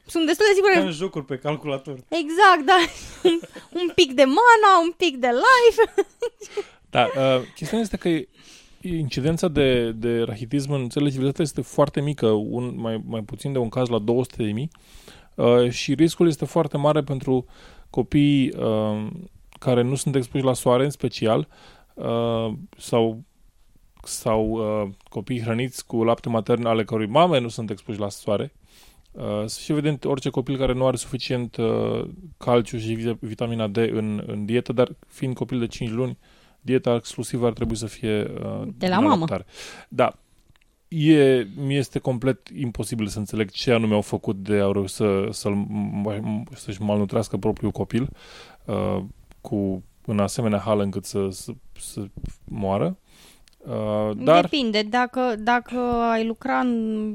Sunt 0.05 0.25
destul 0.25 0.45
de 0.55 0.61
Ca 0.61 0.69
în 0.69 0.75
sigură. 0.75 0.91
jocuri 0.91 1.25
pe 1.25 1.37
calculator. 1.37 1.93
Exact, 1.93 2.65
da. 2.65 2.77
Un, 3.23 3.39
un 3.81 3.91
pic 3.95 4.13
de 4.13 4.23
mana, 4.23 4.69
un 4.83 4.91
pic 4.97 5.17
de 5.17 5.27
life. 5.27 5.93
Da, 6.89 7.01
uh, 7.15 7.41
chestiunea 7.55 7.85
este 7.85 7.97
că 7.97 8.09
e- 8.09 8.27
incidența 8.81 9.47
de, 9.47 9.91
de 9.91 10.19
rahitism 10.21 10.71
în 10.71 10.89
țările 10.89 11.09
civilizate 11.09 11.41
este 11.41 11.61
foarte 11.61 12.01
mică, 12.01 12.27
un, 12.27 12.73
mai, 12.77 13.01
mai 13.05 13.21
puțin 13.21 13.51
de 13.51 13.57
un 13.57 13.69
caz 13.69 13.87
la 13.87 13.99
200 13.99 14.43
de 14.43 14.51
mii 14.51 14.69
uh, 15.35 15.69
și 15.69 15.93
riscul 15.93 16.27
este 16.27 16.45
foarte 16.45 16.77
mare 16.77 17.01
pentru 17.01 17.45
copii 17.89 18.49
uh, 18.57 19.07
care 19.59 19.81
nu 19.81 19.95
sunt 19.95 20.15
expuși 20.15 20.43
la 20.43 20.53
soare 20.53 20.83
în 20.83 20.89
special 20.89 21.47
uh, 21.93 22.53
sau 22.77 23.21
sau 24.03 24.49
uh, 24.49 24.89
copii 25.09 25.41
hrăniți 25.41 25.85
cu 25.85 26.03
lapte 26.03 26.29
matern 26.29 26.65
ale 26.65 26.83
cărui 26.83 27.07
mame 27.07 27.39
nu 27.39 27.47
sunt 27.47 27.69
expuși 27.69 27.99
la 27.99 28.09
soare. 28.09 28.53
Uh, 29.11 29.49
și 29.49 29.71
evident 29.71 30.05
orice 30.05 30.29
copil 30.29 30.57
care 30.57 30.73
nu 30.73 30.85
are 30.87 30.95
suficient 30.95 31.55
uh, 31.57 32.09
calciu 32.37 32.77
și 32.77 32.93
vit- 32.93 33.19
vitamina 33.19 33.67
D 33.67 33.77
în, 33.77 34.23
în 34.27 34.45
dietă, 34.45 34.73
dar 34.73 34.89
fiind 35.07 35.35
copil 35.35 35.59
de 35.59 35.67
5 35.67 35.89
luni, 35.91 36.17
dieta 36.61 36.95
exclusivă 36.95 37.45
ar 37.45 37.53
trebui 37.53 37.75
să 37.75 37.85
fie 37.85 38.21
uh, 38.23 38.67
De 38.77 38.87
la 38.87 38.95
din 38.95 39.05
mamă. 39.05 39.13
alăptare. 39.13 39.45
Da. 39.89 40.13
E, 40.87 41.47
mi 41.55 41.75
este 41.75 41.99
complet 41.99 42.47
imposibil 42.55 43.07
să 43.07 43.19
înțeleg 43.19 43.51
ce 43.51 43.71
anume 43.71 43.93
au 43.93 44.01
făcut 44.01 44.35
de 44.35 44.59
au 44.59 44.71
reușit 44.71 44.95
să, 44.95 45.27
să-l, 45.31 45.67
să-și 46.55 46.81
malnutrească 46.81 47.37
propriul 47.37 47.71
copil 47.71 48.09
uh, 48.65 49.03
cu 49.41 49.83
în 50.05 50.19
asemenea 50.19 50.59
hală 50.59 50.83
încât 50.83 51.05
să, 51.05 51.27
să, 51.31 51.51
să 51.79 52.05
moară. 52.43 52.97
Uh, 53.57 54.11
dar 54.17 54.41
Depinde. 54.41 54.81
Dacă, 54.81 55.35
dacă 55.39 55.79
ai 56.11 56.25
lucra 56.25 56.59
în, 56.59 57.09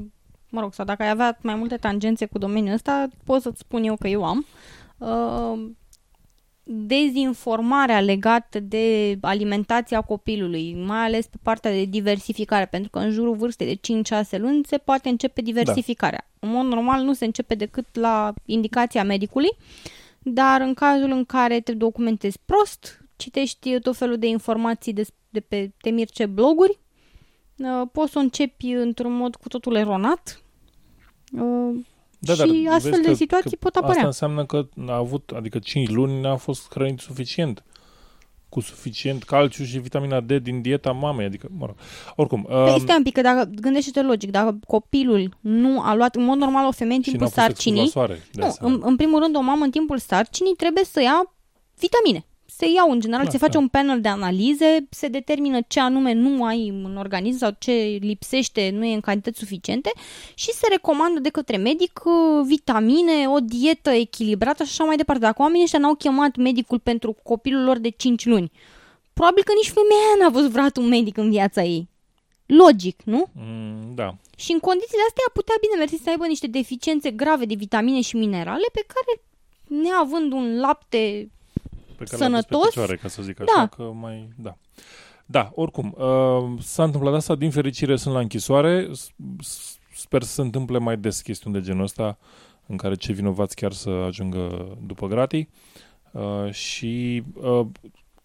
mă 0.49 0.61
rog, 0.61 0.73
sau 0.73 0.85
dacă 0.85 1.03
ai 1.03 1.09
avea 1.09 1.37
mai 1.41 1.55
multe 1.55 1.75
tangențe 1.75 2.25
cu 2.25 2.37
domeniul 2.37 2.73
ăsta, 2.73 3.07
pot 3.23 3.41
să-ți 3.41 3.59
spun 3.59 3.83
eu 3.83 3.95
că 3.95 4.07
eu 4.07 4.23
am. 4.23 4.45
Uh, 4.97 5.69
dezinformarea 6.63 8.01
legată 8.01 8.59
de 8.59 9.17
alimentația 9.21 10.01
copilului, 10.01 10.73
mai 10.73 11.05
ales 11.05 11.25
pe 11.25 11.37
partea 11.41 11.71
de 11.71 11.85
diversificare, 11.85 12.65
pentru 12.65 12.89
că 12.89 12.99
în 12.99 13.11
jurul 13.11 13.35
vârstei 13.35 13.79
de 13.81 14.01
5-6 14.37 14.39
luni 14.39 14.65
se 14.65 14.77
poate 14.77 15.09
începe 15.09 15.41
diversificarea. 15.41 16.27
În 16.39 16.49
mod 16.49 16.65
normal 16.65 17.03
nu 17.03 17.13
se 17.13 17.25
începe 17.25 17.55
decât 17.55 17.95
la 17.95 18.33
indicația 18.45 19.03
medicului, 19.03 19.49
dar 20.19 20.61
în 20.61 20.73
cazul 20.73 21.11
în 21.11 21.25
care 21.25 21.59
te 21.59 21.73
documentezi 21.73 22.39
prost, 22.45 23.05
citești 23.15 23.79
tot 23.79 23.95
felul 23.95 24.17
de 24.17 24.27
informații 24.27 24.93
de, 24.93 25.05
de 25.29 25.39
pe 25.39 25.71
temirce 25.81 26.25
bloguri, 26.25 26.79
uh, 27.57 27.87
poți 27.91 28.11
să 28.11 28.17
o 28.17 28.21
începi 28.21 28.71
într-un 28.71 29.13
mod 29.13 29.35
cu 29.35 29.47
totul 29.47 29.75
eronat 29.75 30.43
uh, 31.31 31.75
Da, 32.25 32.33
și 32.33 32.37
dar 32.65 32.73
astfel 32.73 32.91
vezi 32.91 33.01
de 33.03 33.09
că- 33.09 33.13
situații 33.15 33.49
că 33.49 33.57
pot 33.59 33.75
apărea. 33.75 33.95
Asta 33.95 34.05
înseamnă 34.05 34.45
că 34.45 34.67
a 34.87 34.95
avut, 34.95 35.31
adică 35.35 35.59
5 35.59 35.89
luni 35.89 36.21
n-a 36.21 36.35
fost 36.35 36.67
hrănit 36.69 36.99
suficient 36.99 37.63
cu 38.49 38.59
suficient 38.59 39.23
calciu 39.23 39.63
și 39.63 39.77
vitamina 39.77 40.19
D 40.19 40.31
din 40.31 40.61
dieta 40.61 40.91
mamei, 40.91 41.25
adică, 41.25 41.47
mă 41.57 41.65
rog, 41.65 41.75
oricum. 42.15 42.41
Păi 42.41 42.73
um, 42.73 42.79
stai 42.79 42.95
un 42.97 43.03
pic, 43.03 43.13
că 43.13 43.21
dacă 43.21 43.49
gândește-te 43.61 44.01
logic, 44.01 44.31
dacă 44.31 44.59
copilul 44.67 45.37
nu 45.41 45.81
a 45.81 45.95
luat, 45.95 46.15
în 46.15 46.23
mod 46.23 46.37
normal, 46.37 46.67
o 46.67 46.71
femeie 46.71 46.95
în 46.97 47.03
și 47.03 47.09
timpul 47.09 47.27
n-a 47.27 47.33
fost 47.33 47.47
expus 47.47 47.65
la 47.65 47.73
sarcinii, 47.73 47.91
soare, 47.91 48.13
de 48.31 48.41
nu, 48.41 48.45
asemenea. 48.45 48.77
în, 48.77 48.81
în 48.89 48.95
primul 48.95 49.19
rând, 49.19 49.35
o 49.35 49.41
mamă 49.41 49.63
în 49.63 49.71
timpul 49.71 49.97
sarcinii 49.97 50.53
trebuie 50.53 50.83
să 50.83 51.01
ia 51.01 51.33
vitamine. 51.79 52.25
Se 52.57 52.65
iau, 52.75 52.91
în 52.91 52.99
general, 52.99 53.25
Da, 53.25 53.31
se 53.31 53.37
face 53.37 53.51
da. 53.51 53.59
un 53.59 53.67
panel 53.67 54.01
de 54.01 54.07
analize, 54.07 54.87
se 54.89 55.07
determină 55.07 55.59
ce 55.67 55.79
anume 55.79 56.13
nu 56.13 56.43
ai 56.43 56.67
în 56.67 56.97
organism 56.97 57.37
sau 57.37 57.55
ce 57.57 57.97
lipsește, 58.01 58.69
nu 58.73 58.85
e 58.85 58.93
în 58.93 58.99
cantități 58.99 59.39
suficiente 59.39 59.91
și 60.33 60.51
se 60.51 60.67
recomandă 60.69 61.19
de 61.19 61.29
către 61.29 61.57
medic 61.57 62.01
uh, 62.05 62.45
vitamine, 62.45 63.27
o 63.27 63.39
dietă 63.39 63.89
echilibrată 63.89 64.63
și 64.63 64.69
așa 64.71 64.83
mai 64.83 64.95
departe. 64.95 65.21
Dacă 65.21 65.41
oamenii 65.41 65.63
ăștia 65.63 65.79
n-au 65.79 65.95
chemat 65.95 66.35
medicul 66.35 66.79
pentru 66.79 67.15
copilul 67.23 67.63
lor 67.63 67.77
de 67.77 67.89
5 67.89 68.25
luni, 68.25 68.51
probabil 69.13 69.43
că 69.43 69.51
nici 69.55 69.73
femeia 69.79 70.13
n-a 70.19 70.29
văzut 70.29 70.49
vreodată 70.49 70.79
un 70.79 70.87
medic 70.87 71.17
în 71.17 71.29
viața 71.29 71.63
ei. 71.63 71.89
Logic, 72.45 73.01
nu? 73.03 73.25
Mm, 73.31 73.95
da. 73.95 74.15
Și 74.37 74.51
în 74.51 74.59
condițiile 74.59 75.03
astea 75.07 75.23
putea 75.33 75.55
bine 75.61 75.75
mersi 75.77 76.03
să 76.03 76.09
aibă 76.09 76.25
niște 76.25 76.47
deficiențe 76.47 77.11
grave 77.11 77.45
de 77.45 77.53
vitamine 77.53 78.01
și 78.01 78.15
minerale 78.15 78.67
pe 78.73 78.83
care, 78.93 79.21
neavând 79.81 80.31
un 80.31 80.59
lapte 80.59 81.29
pe 81.97 82.03
care 82.03 82.17
l-a 82.21 82.29
dus 82.29 82.45
sănătos, 82.45 82.61
pe 82.61 82.67
picioare, 82.67 82.95
ca 82.95 83.07
să 83.07 83.21
zic 83.21 83.41
așa, 83.41 83.51
da. 83.57 83.67
că 83.67 83.83
mai... 83.83 84.29
Da. 84.35 84.57
Da, 85.25 85.51
oricum, 85.55 85.95
uh, 85.97 86.59
s-a 86.61 86.83
întâmplat 86.83 87.13
asta, 87.13 87.35
din 87.35 87.51
fericire 87.51 87.95
sunt 87.95 88.13
la 88.13 88.19
închisoare, 88.19 88.87
S- 88.91 89.09
s- 89.39 89.77
sper 89.95 90.23
să 90.23 90.33
se 90.33 90.41
întâmple 90.41 90.77
mai 90.77 90.97
des 90.97 91.21
chestiuni 91.21 91.55
de 91.55 91.61
genul 91.61 91.83
ăsta, 91.83 92.17
în 92.67 92.77
care 92.77 92.95
cei 92.95 93.13
vinovați 93.13 93.55
chiar 93.55 93.71
să 93.71 93.89
ajungă 93.89 94.77
după 94.85 95.07
gratii. 95.07 95.49
Uh, 96.11 96.51
și 96.51 97.23
uh, 97.33 97.65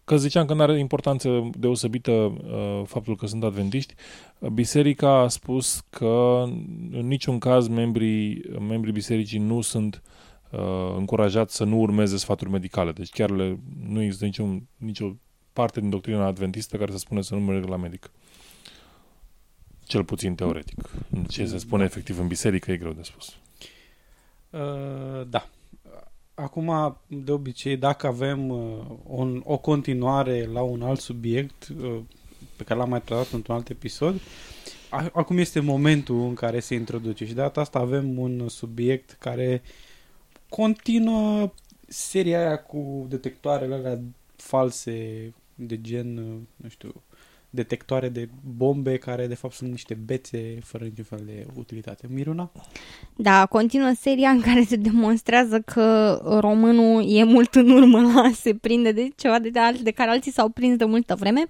că 0.05 0.17
ziceam 0.17 0.47
că 0.47 0.55
nu 0.55 0.63
are 0.63 0.79
importanță 0.79 1.51
deosebită 1.59 2.11
uh, 2.11 2.83
faptul 2.85 3.17
că 3.17 3.27
sunt 3.27 3.45
adventiști, 3.45 3.95
uh, 4.39 4.51
biserica 4.51 5.11
a 5.11 5.29
spus 5.29 5.85
că 5.91 6.45
în 6.93 7.07
niciun 7.07 7.39
caz 7.39 7.69
membrii, 7.69 8.43
membrii 8.69 8.93
bisericii 8.93 9.39
nu 9.39 9.61
sunt 9.61 10.03
uh, 10.05 10.11
încurajați 10.97 11.57
să 11.57 11.65
nu 11.65 11.79
urmeze 11.81 12.17
sfaturi 12.17 12.51
medicale. 12.51 12.93
Deci 12.93 13.11
chiar 13.11 13.31
le, 13.31 13.59
nu 13.87 14.03
există 14.03 14.25
niciun, 14.25 14.67
nicio 14.77 15.17
parte 15.53 15.81
din 15.81 15.91
doctrina 15.91 16.27
adventistă 16.27 16.77
care 16.77 16.91
să 16.91 16.99
spune 16.99 17.23
să 17.23 17.35
nu 17.35 17.41
merg 17.41 17.65
la 17.65 17.77
medic. 17.77 18.11
Cel 19.85 20.05
puțin 20.05 20.35
teoretic. 20.35 20.91
Ce 21.29 21.47
se 21.47 21.59
spune 21.59 21.85
efectiv 21.85 22.19
în 22.19 22.27
biserică 22.27 22.73
e 22.73 22.77
greu 22.77 22.93
de 22.93 23.03
spus. 23.03 23.37
Uh, 24.51 25.27
da. 25.29 25.49
Acum, 26.35 26.97
de 27.07 27.33
obicei, 27.33 27.77
dacă 27.77 28.07
avem 28.07 28.49
uh, 28.49 28.85
un, 29.05 29.43
o 29.45 29.57
continuare 29.57 30.49
la 30.53 30.63
un 30.63 30.83
alt 30.83 31.01
subiect 31.01 31.69
uh, 31.83 31.99
pe 32.57 32.65
care 32.65 32.79
l-am 32.79 32.89
mai 32.89 33.03
tratat 33.03 33.33
într-un 33.33 33.55
alt 33.55 33.69
episod, 33.69 34.21
a, 34.91 35.11
acum 35.13 35.39
este 35.39 35.61
momentul 35.61 36.21
în 36.21 36.35
care 36.35 36.61
se 36.61 36.75
introduce 36.75 37.27
și 37.27 37.33
de 37.33 37.41
data 37.41 37.61
asta 37.61 37.79
avem 37.79 38.19
un 38.19 38.49
subiect 38.49 39.17
care 39.19 39.63
continuă 40.49 41.53
seria 41.87 42.39
aia 42.39 42.57
cu 42.57 43.07
detectoarele 43.09 43.75
alea 43.75 44.01
false 44.37 45.33
de 45.55 45.81
gen, 45.81 46.17
uh, 46.17 46.39
nu 46.57 46.69
știu, 46.69 46.93
detectoare 47.51 48.09
de 48.09 48.29
bombe 48.57 48.97
care 48.97 49.27
de 49.27 49.35
fapt 49.35 49.55
sunt 49.55 49.71
niște 49.71 49.95
bețe 49.95 50.59
fără 50.63 50.85
niciun 50.85 51.05
fel 51.05 51.23
de 51.25 51.47
utilitate. 51.55 52.07
Miruna? 52.11 52.51
Da, 53.17 53.47
continuă 53.47 53.93
seria 54.01 54.31
în 54.31 54.41
care 54.41 54.63
se 54.63 54.77
demonstrează 54.77 55.61
că 55.61 56.19
românul 56.41 57.05
e 57.07 57.25
mult 57.25 57.55
în 57.55 57.71
urmă 57.71 58.01
la 58.01 58.21
a 58.21 58.31
se 58.31 58.55
prinde 58.55 58.93
de 58.93 59.09
ceva 59.17 59.39
de, 59.39 59.49
de, 59.49 59.61
de 59.83 59.91
care 59.91 60.11
alții 60.11 60.33
s-au 60.33 60.49
prins 60.49 60.77
de 60.77 60.85
multă 60.85 61.15
vreme. 61.15 61.47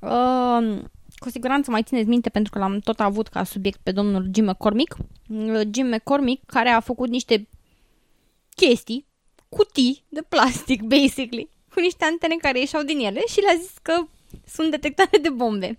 Uh, 0.00 0.82
cu 1.16 1.30
siguranță 1.30 1.70
mai 1.70 1.82
țineți 1.82 2.08
minte 2.08 2.28
pentru 2.28 2.52
că 2.52 2.58
l-am 2.58 2.78
tot 2.78 3.00
avut 3.00 3.28
ca 3.28 3.44
subiect 3.44 3.80
pe 3.82 3.92
domnul 3.92 4.30
Jim 4.34 4.44
McCormick. 4.44 4.96
Uh, 5.28 5.60
Jim 5.70 5.86
McCormick 5.86 6.46
care 6.46 6.68
a 6.68 6.80
făcut 6.80 7.08
niște 7.08 7.48
chestii, 8.54 9.06
cutii 9.48 10.04
de 10.08 10.22
plastic, 10.28 10.82
basically, 10.94 11.48
cu 11.74 11.80
niște 11.80 12.04
antene 12.04 12.34
care 12.34 12.58
ieșeau 12.58 12.82
din 12.82 12.98
ele 12.98 13.22
și 13.28 13.40
le-a 13.40 13.58
zis 13.60 13.72
că 13.82 14.06
sunt 14.46 14.70
detectare 14.70 15.18
de 15.22 15.30
bombe. 15.30 15.78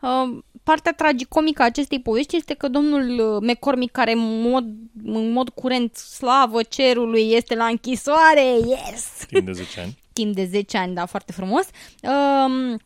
Uh, 0.00 0.38
partea 0.62 0.92
tragicomică 0.92 1.62
a 1.62 1.64
acestei 1.64 2.00
povești 2.00 2.36
este 2.36 2.54
că 2.54 2.68
domnul 2.68 3.34
uh, 3.34 3.48
McCormick, 3.48 3.92
care 3.92 4.12
în 4.12 4.40
mod, 4.40 4.64
în 5.04 5.32
mod 5.32 5.48
curent, 5.48 5.96
slavă 5.96 6.62
cerului, 6.62 7.32
este 7.32 7.54
la 7.54 7.64
închisoare, 7.64 8.44
yes! 8.44 9.26
Timp 9.28 9.46
de 9.46 9.52
10 9.52 9.80
ani. 9.80 9.98
Timp 10.12 10.34
de 10.34 10.44
10 10.44 10.78
ani, 10.78 10.94
da, 10.94 11.06
foarte 11.06 11.32
frumos. 11.32 11.66
Um, 12.02 12.78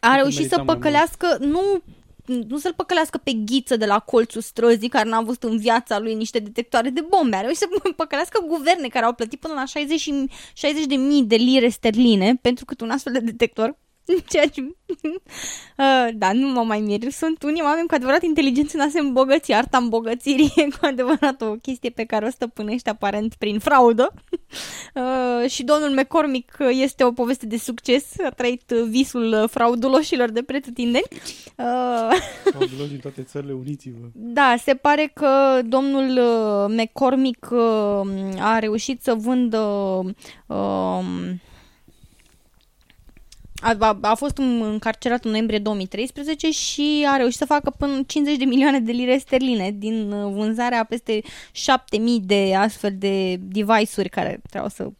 a 0.00 0.14
reușit 0.14 0.38
merita 0.38 0.56
să 0.56 0.62
mai 0.62 0.74
păcălească, 0.74 1.36
nu 1.40 1.82
nu 2.26 2.58
să-l 2.58 2.72
păcălească 2.72 3.18
pe 3.18 3.32
ghiță 3.32 3.76
de 3.76 3.86
la 3.86 3.98
colțul 3.98 4.40
străzii 4.40 4.88
care 4.88 5.08
n-a 5.08 5.20
văzut 5.20 5.42
în 5.42 5.58
viața 5.58 5.98
lui 5.98 6.14
niște 6.14 6.38
detectoare 6.38 6.90
de 6.90 7.06
bombe. 7.08 7.36
A 7.36 7.40
reușit 7.40 7.58
să 7.58 7.68
păcălească 7.96 8.44
guverne 8.46 8.88
care 8.88 9.04
au 9.04 9.12
plătit 9.12 9.40
până 9.40 9.54
la 9.54 9.64
60, 9.64 10.00
și- 10.00 10.28
60 10.54 10.84
de 10.84 10.94
mii 10.94 11.24
de 11.24 11.36
lire 11.36 11.68
sterline 11.68 12.38
pentru 12.40 12.64
cât 12.64 12.80
un 12.80 12.90
astfel 12.90 13.12
de 13.12 13.18
detector. 13.18 13.76
Ceea 14.30 14.46
ce... 14.46 14.60
Uh, 15.78 16.08
da, 16.14 16.32
nu 16.32 16.48
mă 16.48 16.62
mai 16.62 16.80
mir. 16.80 17.10
Sunt 17.10 17.42
unii 17.42 17.62
oameni 17.62 17.86
cu 17.86 17.94
adevărat 17.94 18.22
inteligență 18.22 18.76
în 18.76 18.82
a 18.82 18.88
se 18.88 18.98
îmbogăți. 18.98 19.52
Arta 19.52 19.78
îmbogățirii 19.78 20.52
e 20.56 20.68
cu 20.68 20.78
adevărat 20.80 21.40
o 21.40 21.54
chestie 21.54 21.90
pe 21.90 22.04
care 22.04 22.26
o 22.26 22.30
stăpânește 22.30 22.90
aparent 22.90 23.34
prin 23.34 23.58
fraudă. 23.58 24.14
Uh, 24.94 25.50
și 25.50 25.62
domnul 25.62 25.90
McCormick 25.90 26.56
este 26.70 27.04
o 27.04 27.12
poveste 27.12 27.46
de 27.46 27.56
succes. 27.56 28.04
A 28.24 28.30
trăit 28.30 28.70
visul 28.70 29.48
frauduloșilor 29.50 30.30
de 30.30 30.42
pretutindeni. 30.42 31.06
Uh, 31.56 32.16
Frauduloși 32.44 32.90
din 32.90 32.98
toate 32.98 33.22
țările, 33.22 33.52
uniți-vă. 33.52 34.06
da, 34.12 34.54
se 34.58 34.74
pare 34.74 35.10
că 35.14 35.60
domnul 35.64 36.18
uh, 36.18 36.74
McCormick 36.78 37.48
uh, 37.50 38.40
a 38.40 38.58
reușit 38.58 39.02
să 39.02 39.14
vândă... 39.14 39.58
Uh, 40.46 40.56
a, 40.56 41.02
a, 43.78 43.98
a 44.00 44.14
fost 44.14 44.38
încarcerat 44.38 45.24
în 45.24 45.30
noiembrie 45.30 45.58
2013 45.58 46.50
și 46.50 47.06
a 47.08 47.16
reușit 47.16 47.38
să 47.38 47.44
facă 47.44 47.70
până 47.78 48.02
50 48.06 48.36
de 48.36 48.44
milioane 48.44 48.80
de 48.80 48.92
lire 48.92 49.18
sterline 49.18 49.70
din 49.70 50.12
uh, 50.12 50.32
vânzarea 50.32 50.80
a 50.80 50.84
peste 50.84 51.22
7000 51.52 52.20
de 52.20 52.54
astfel 52.56 52.94
de 52.98 53.36
device-uri 53.36 54.08
care 54.08 54.40
trebuiau 54.42 54.68
să 54.68 54.90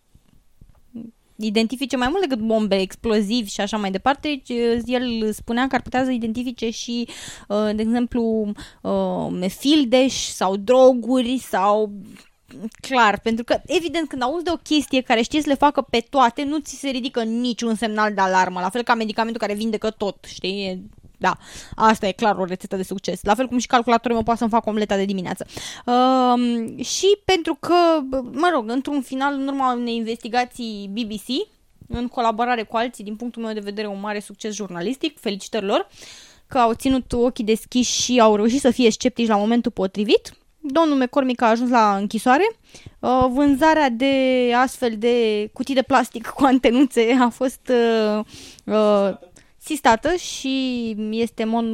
identifice 1.36 1.96
mai 1.96 2.08
mult 2.10 2.28
decât 2.28 2.44
bombe, 2.44 2.80
explozivi 2.80 3.50
și 3.50 3.60
așa 3.60 3.76
mai 3.76 3.90
departe. 3.90 4.42
Deci, 4.44 4.58
El 4.86 5.32
spunea 5.32 5.66
că 5.66 5.74
ar 5.74 5.82
putea 5.82 6.04
să 6.04 6.10
identifice 6.10 6.70
și, 6.70 7.08
uh, 7.48 7.70
de 7.74 7.82
exemplu, 7.82 8.52
uh, 8.82 9.48
fildeș 9.48 10.14
sau 10.14 10.56
droguri 10.56 11.38
sau 11.38 11.92
clar, 12.80 13.20
pentru 13.20 13.44
că 13.44 13.60
evident 13.66 14.08
când 14.08 14.22
auzi 14.22 14.44
de 14.44 14.50
o 14.50 14.56
chestie 14.56 15.00
care 15.00 15.22
știi 15.22 15.40
să 15.40 15.48
le 15.48 15.54
facă 15.54 15.80
pe 15.80 16.06
toate, 16.10 16.44
nu 16.44 16.58
ți 16.58 16.78
se 16.78 16.88
ridică 16.88 17.22
niciun 17.22 17.74
semnal 17.74 18.14
de 18.14 18.20
alarmă, 18.20 18.60
la 18.60 18.70
fel 18.70 18.82
ca 18.82 18.94
medicamentul 18.94 19.40
care 19.40 19.54
vindecă 19.54 19.90
tot, 19.90 20.24
știi? 20.24 20.90
Da, 21.18 21.36
asta 21.74 22.06
e 22.06 22.12
clar 22.12 22.36
o 22.38 22.44
rețetă 22.44 22.76
de 22.76 22.82
succes. 22.82 23.22
La 23.22 23.34
fel 23.34 23.46
cum 23.46 23.58
și 23.58 23.66
calculatorul 23.66 24.14
meu 24.14 24.24
poate 24.24 24.38
să-mi 24.38 24.50
fac 24.50 24.66
omleta 24.66 24.96
de 24.96 25.04
dimineață. 25.04 25.46
Uh, 25.86 26.84
și 26.84 27.06
pentru 27.24 27.54
că, 27.60 27.74
mă 28.32 28.50
rog, 28.52 28.70
într-un 28.70 29.02
final, 29.02 29.34
în 29.34 29.48
urma 29.48 29.72
unei 29.72 29.94
investigații 29.94 30.90
BBC, 30.92 31.48
în 31.88 32.08
colaborare 32.08 32.62
cu 32.62 32.76
alții, 32.76 33.04
din 33.04 33.16
punctul 33.16 33.42
meu 33.42 33.52
de 33.52 33.60
vedere, 33.60 33.86
un 33.86 34.00
mare 34.00 34.20
succes 34.20 34.54
jurnalistic, 34.54 35.18
felicitări 35.18 35.64
lor, 35.64 35.88
că 36.46 36.58
au 36.58 36.72
ținut 36.72 37.12
ochii 37.12 37.44
deschiși 37.44 38.02
și 38.02 38.20
au 38.20 38.36
reușit 38.36 38.60
să 38.60 38.70
fie 38.70 38.90
sceptici 38.90 39.28
la 39.28 39.36
momentul 39.36 39.70
potrivit. 39.70 40.32
Domnul 40.66 40.96
McCormick 40.96 41.42
a 41.42 41.48
ajuns 41.48 41.70
la 41.70 41.96
închisoare. 41.96 42.56
Uh, 42.98 43.26
vânzarea 43.30 43.88
de 43.88 44.14
astfel 44.56 44.94
de 44.98 45.48
cutii 45.52 45.74
de 45.74 45.82
plastic 45.82 46.26
cu 46.26 46.44
antenuțe 46.44 47.16
a 47.20 47.28
fost 47.28 47.70
uh, 47.70 48.24
uh, 48.64 49.16
sistată 49.58 50.14
și 50.14 50.96
este 51.10 51.42
în 51.42 51.48
mod, 51.48 51.64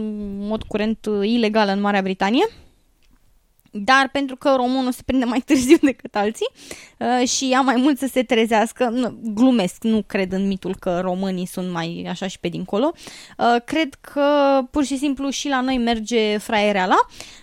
mod 0.49 0.63
curent 0.63 1.09
ilegală 1.23 1.73
în 1.73 1.81
Marea 1.81 2.03
Britanie. 2.03 2.49
Dar 3.75 4.09
pentru 4.13 4.37
că 4.37 4.55
românul 4.57 4.93
se 4.93 5.03
prinde 5.05 5.25
mai 5.25 5.41
târziu 5.47 5.77
decât 5.81 6.15
alții 6.15 6.49
uh, 6.99 7.29
și 7.29 7.49
ia 7.49 7.61
mai 7.61 7.77
mult 7.77 7.99
să 7.99 8.09
se 8.13 8.23
trezească, 8.23 8.89
nu, 8.89 9.19
glumesc, 9.23 9.83
nu 9.83 10.03
cred 10.07 10.33
în 10.33 10.47
mitul 10.47 10.77
că 10.79 11.01
românii 11.01 11.47
sunt 11.47 11.71
mai 11.71 12.07
așa 12.09 12.27
și 12.27 12.39
pe 12.39 12.49
dincolo, 12.49 12.93
uh, 13.39 13.57
cred 13.65 13.95
că 13.95 14.23
pur 14.71 14.85
și 14.85 14.99
simplu 14.99 15.31
și 15.31 15.49
la 15.49 15.61
noi 15.61 15.79
merge 15.79 16.37
fraiereala. 16.37 16.97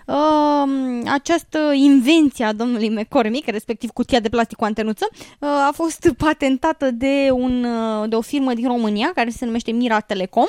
Uh, 0.05 0.69
această 1.11 1.71
invenție 1.73 2.45
a 2.45 2.53
domnului 2.53 2.89
McCormick, 2.89 3.47
respectiv 3.47 3.89
cutia 3.89 4.19
de 4.19 4.29
plastic 4.29 4.57
cu 4.57 4.63
antenuță, 4.63 5.07
uh, 5.11 5.49
a 5.49 5.71
fost 5.73 6.13
patentată 6.17 6.91
de, 6.91 7.29
un, 7.31 7.63
uh, 7.63 8.09
de 8.09 8.15
o 8.15 8.21
firmă 8.21 8.53
din 8.53 8.67
România 8.67 9.11
care 9.15 9.29
se 9.29 9.45
numește 9.45 9.71
Mira 9.71 9.99
Telecom. 9.99 10.47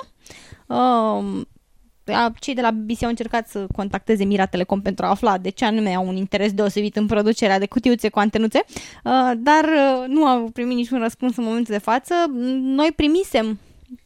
Uh, 0.66 1.40
cei 2.38 2.54
de 2.54 2.60
la 2.60 2.70
BBC 2.70 3.02
au 3.02 3.08
încercat 3.08 3.48
să 3.48 3.66
contacteze 3.76 4.24
Mira 4.24 4.46
Telecom 4.46 4.80
pentru 4.80 5.04
a 5.04 5.08
afla 5.08 5.38
de 5.38 5.48
ce 5.48 5.64
anume 5.64 5.94
au 5.94 6.08
un 6.08 6.16
interes 6.16 6.52
deosebit 6.52 6.96
în 6.96 7.06
producerea 7.06 7.58
de 7.58 7.66
cutiuțe 7.66 8.08
cu 8.08 8.18
antenuțe, 8.18 8.64
uh, 9.04 9.32
dar 9.36 9.64
uh, 9.64 10.04
nu 10.06 10.24
au 10.26 10.48
primit 10.52 10.76
niciun 10.76 10.98
răspuns 10.98 11.36
în 11.36 11.44
momentul 11.44 11.74
de 11.74 11.80
față. 11.80 12.14
Noi 12.60 12.92
primisem 12.96 13.58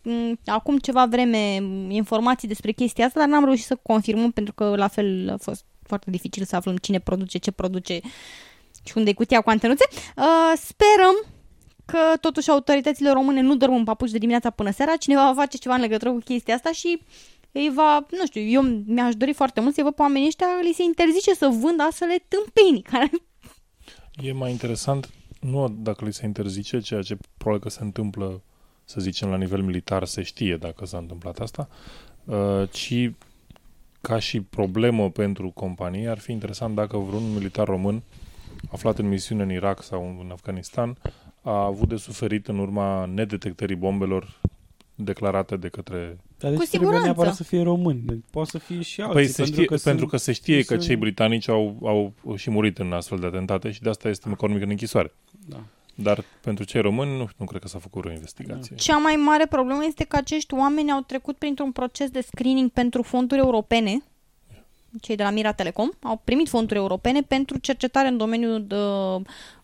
mm, 0.02 0.38
acum 0.46 0.78
ceva 0.78 1.06
vreme 1.06 1.54
informații 1.88 2.48
despre 2.48 2.72
chestia 2.72 3.06
asta, 3.06 3.18
dar 3.18 3.28
n-am 3.28 3.44
reușit 3.44 3.64
să 3.64 3.78
confirmăm 3.82 4.30
pentru 4.30 4.54
că 4.54 4.74
la 4.76 4.88
fel 4.88 5.30
a 5.32 5.36
fost 5.36 5.64
foarte 5.82 6.10
dificil 6.10 6.44
să 6.44 6.56
aflăm 6.56 6.76
cine 6.76 6.98
produce, 6.98 7.38
ce 7.38 7.50
produce 7.50 8.00
și 8.84 8.92
unde 8.96 9.10
e 9.10 9.12
cutia 9.12 9.40
cu 9.40 9.50
antenuțe. 9.50 9.84
Uh, 10.16 10.52
sperăm 10.56 11.14
că 11.84 11.98
totuși 12.20 12.50
autoritățile 12.50 13.10
române 13.10 13.40
nu 13.40 13.56
dorm 13.56 13.74
în 13.74 13.84
papuci 13.84 14.10
de 14.10 14.18
dimineața 14.18 14.50
până 14.50 14.70
seara, 14.70 14.96
cineva 14.96 15.26
va 15.26 15.40
face 15.40 15.56
ceva 15.56 15.74
în 15.74 15.80
legătură 15.80 16.10
cu 16.10 16.18
chestia 16.18 16.54
asta 16.54 16.72
și 16.72 17.02
îi 17.56 17.70
va, 17.74 18.06
nu 18.10 18.26
știu, 18.26 18.42
eu 18.42 18.62
mi-aș 18.86 19.14
dori 19.14 19.32
foarte 19.32 19.60
mult 19.60 19.74
să 19.74 19.82
văd 19.82 19.94
pe 19.94 20.02
oamenii 20.02 20.26
ăștia, 20.26 20.46
li 20.62 20.72
se 20.72 20.82
interzice 20.82 21.34
să 21.34 21.46
vândă 21.46 21.82
astfel 21.82 22.08
de 22.08 22.24
tâmpenii 22.28 22.82
care... 22.82 23.10
E 24.22 24.32
mai 24.32 24.50
interesant, 24.50 25.10
nu 25.40 25.68
dacă 25.68 26.04
li 26.04 26.12
se 26.12 26.26
interzice, 26.26 26.80
ceea 26.80 27.02
ce 27.02 27.16
probabil 27.36 27.62
că 27.62 27.68
se 27.68 27.82
întâmplă, 27.82 28.42
să 28.84 29.00
zicem, 29.00 29.28
la 29.28 29.36
nivel 29.36 29.62
militar, 29.62 30.04
se 30.04 30.22
știe 30.22 30.56
dacă 30.56 30.86
s-a 30.86 30.98
întâmplat 30.98 31.38
asta, 31.38 31.68
uh, 32.24 32.68
ci 32.70 33.10
ca 34.00 34.18
și 34.18 34.40
problemă 34.40 35.10
pentru 35.10 35.50
companie, 35.50 36.08
ar 36.08 36.18
fi 36.18 36.32
interesant 36.32 36.74
dacă 36.74 36.96
vreun 36.96 37.32
militar 37.32 37.66
român 37.66 38.02
aflat 38.70 38.98
în 38.98 39.08
misiune 39.08 39.42
în 39.42 39.50
Irak 39.50 39.82
sau 39.82 40.16
în 40.20 40.30
Afganistan 40.30 40.96
a 41.42 41.64
avut 41.64 41.88
de 41.88 41.96
suferit 41.96 42.48
în 42.48 42.58
urma 42.58 43.04
nedetectării 43.04 43.76
bombelor 43.76 44.40
declarate 44.94 45.56
de 45.56 45.68
către... 45.68 46.18
Dar 46.38 46.50
deci 46.50 46.60
Cu 46.60 46.66
siguranță. 46.66 47.04
neapărat 47.04 47.34
să 47.34 47.44
fie 47.44 47.62
român. 47.62 48.24
Poate 48.30 48.50
să 48.50 48.58
fie 48.58 48.82
și 48.82 49.00
alții. 49.00 49.14
Păi 49.14 49.26
se 49.26 49.44
știe, 49.44 49.54
pentru, 49.54 49.74
că, 49.74 49.80
pentru 49.82 50.06
că 50.06 50.16
se 50.16 50.32
știe 50.32 50.62
că 50.62 50.76
cei 50.76 50.96
britanici 50.96 51.48
au, 51.48 51.78
au 51.82 52.36
și 52.36 52.50
murit 52.50 52.78
în 52.78 52.92
astfel 52.92 53.18
de 53.18 53.26
atentate 53.26 53.70
și 53.70 53.82
de 53.82 53.88
asta 53.88 54.08
este 54.08 54.28
McCormick 54.28 54.62
în 54.62 54.70
închisoare. 54.70 55.12
Da. 55.48 55.62
Dar 55.94 56.24
pentru 56.40 56.64
cei 56.64 56.80
români 56.80 57.16
nu, 57.16 57.28
nu 57.36 57.44
cred 57.46 57.60
că 57.60 57.68
s-a 57.68 57.78
făcut 57.78 58.04
o 58.04 58.10
investigație. 58.10 58.76
Cea 58.76 58.96
mai 58.96 59.14
mare 59.14 59.46
problemă 59.46 59.84
este 59.84 60.04
că 60.04 60.16
acești 60.16 60.54
oameni 60.54 60.90
au 60.90 61.00
trecut 61.00 61.36
printr-un 61.36 61.72
proces 61.72 62.10
de 62.10 62.20
screening 62.20 62.70
pentru 62.70 63.02
fonduri 63.02 63.40
europene, 63.40 64.02
cei 65.00 65.16
de 65.16 65.22
la 65.22 65.30
Mira 65.30 65.52
Telecom, 65.52 65.88
au 66.02 66.20
primit 66.24 66.48
fonduri 66.48 66.78
europene 66.78 67.20
pentru 67.20 67.58
cercetare 67.58 68.08
în 68.08 68.16
domeniul 68.16 68.64
de, 68.66 68.76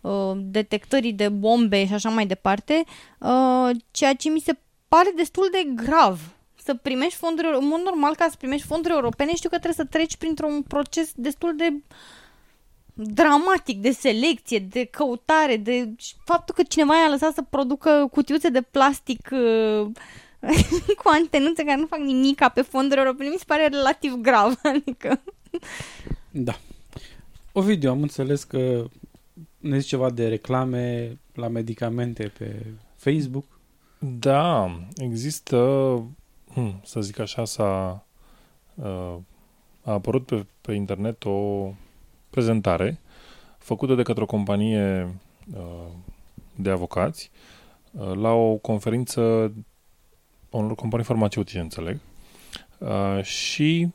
uh, 0.01 0.37
detectării 0.37 1.13
de 1.13 1.29
bombe 1.29 1.85
și 1.85 1.93
așa 1.93 2.09
mai 2.09 2.25
departe, 2.25 2.83
uh, 3.19 3.69
ceea 3.91 4.13
ce 4.13 4.29
mi 4.29 4.39
se 4.39 4.57
pare 4.95 5.11
destul 5.15 5.47
de 5.51 5.83
grav 5.83 6.19
să 6.63 6.73
primești 6.75 7.17
fonduri, 7.17 7.47
în 7.59 7.67
mod 7.67 7.79
normal 7.79 8.15
ca 8.15 8.27
să 8.29 8.35
primești 8.37 8.67
fonduri 8.67 8.93
europene, 8.93 9.35
știu 9.35 9.49
că 9.49 9.59
trebuie 9.59 9.85
să 9.85 9.91
treci 9.97 10.17
printr-un 10.17 10.61
proces 10.61 11.11
destul 11.15 11.55
de 11.55 11.73
dramatic 12.93 13.81
de 13.81 13.91
selecție, 13.91 14.59
de 14.59 14.83
căutare, 14.85 15.57
de 15.57 15.95
faptul 16.25 16.55
că 16.55 16.63
cineva 16.63 16.93
i-a 16.93 17.09
lăsat 17.09 17.33
să 17.33 17.41
producă 17.49 18.07
cutiuțe 18.11 18.49
de 18.49 18.61
plastic 18.61 19.29
uh, 19.31 19.87
cu 21.01 21.09
antenuțe 21.13 21.63
care 21.63 21.79
nu 21.79 21.85
fac 21.85 21.99
nimic 21.99 22.41
pe 22.53 22.61
fonduri 22.61 22.99
europene, 22.99 23.29
mi 23.29 23.37
se 23.37 23.43
pare 23.47 23.67
relativ 23.67 24.13
grav. 24.13 24.59
Adică... 24.75 25.21
Da. 26.31 26.59
Ovidiu, 27.51 27.89
am 27.89 28.01
înțeles 28.01 28.43
că 28.43 28.85
ne 29.57 29.77
zici 29.77 29.89
ceva 29.89 30.09
de 30.09 30.27
reclame 30.27 31.17
la 31.33 31.47
medicamente 31.47 32.31
pe 32.37 32.65
Facebook. 32.95 33.45
Da, 34.03 34.71
există, 34.95 35.57
hmm, 36.53 36.81
să 36.83 37.01
zic 37.01 37.19
așa, 37.19 37.45
s-a 37.45 38.05
uh, 38.75 39.15
a 39.83 39.91
apărut 39.91 40.25
pe, 40.25 40.45
pe 40.61 40.73
internet 40.73 41.25
o 41.25 41.69
prezentare 42.29 42.99
făcută 43.57 43.95
de 43.95 44.03
către 44.03 44.23
o 44.23 44.25
companie 44.25 45.15
uh, 45.55 45.87
de 46.55 46.69
avocați 46.69 47.31
uh, 47.91 48.11
la 48.13 48.31
o 48.31 48.55
conferință 48.55 49.53
unor 50.49 50.75
companii 50.75 51.05
farmaceutice, 51.05 51.59
înțeleg, 51.59 51.99
uh, 52.77 53.23
și 53.23 53.89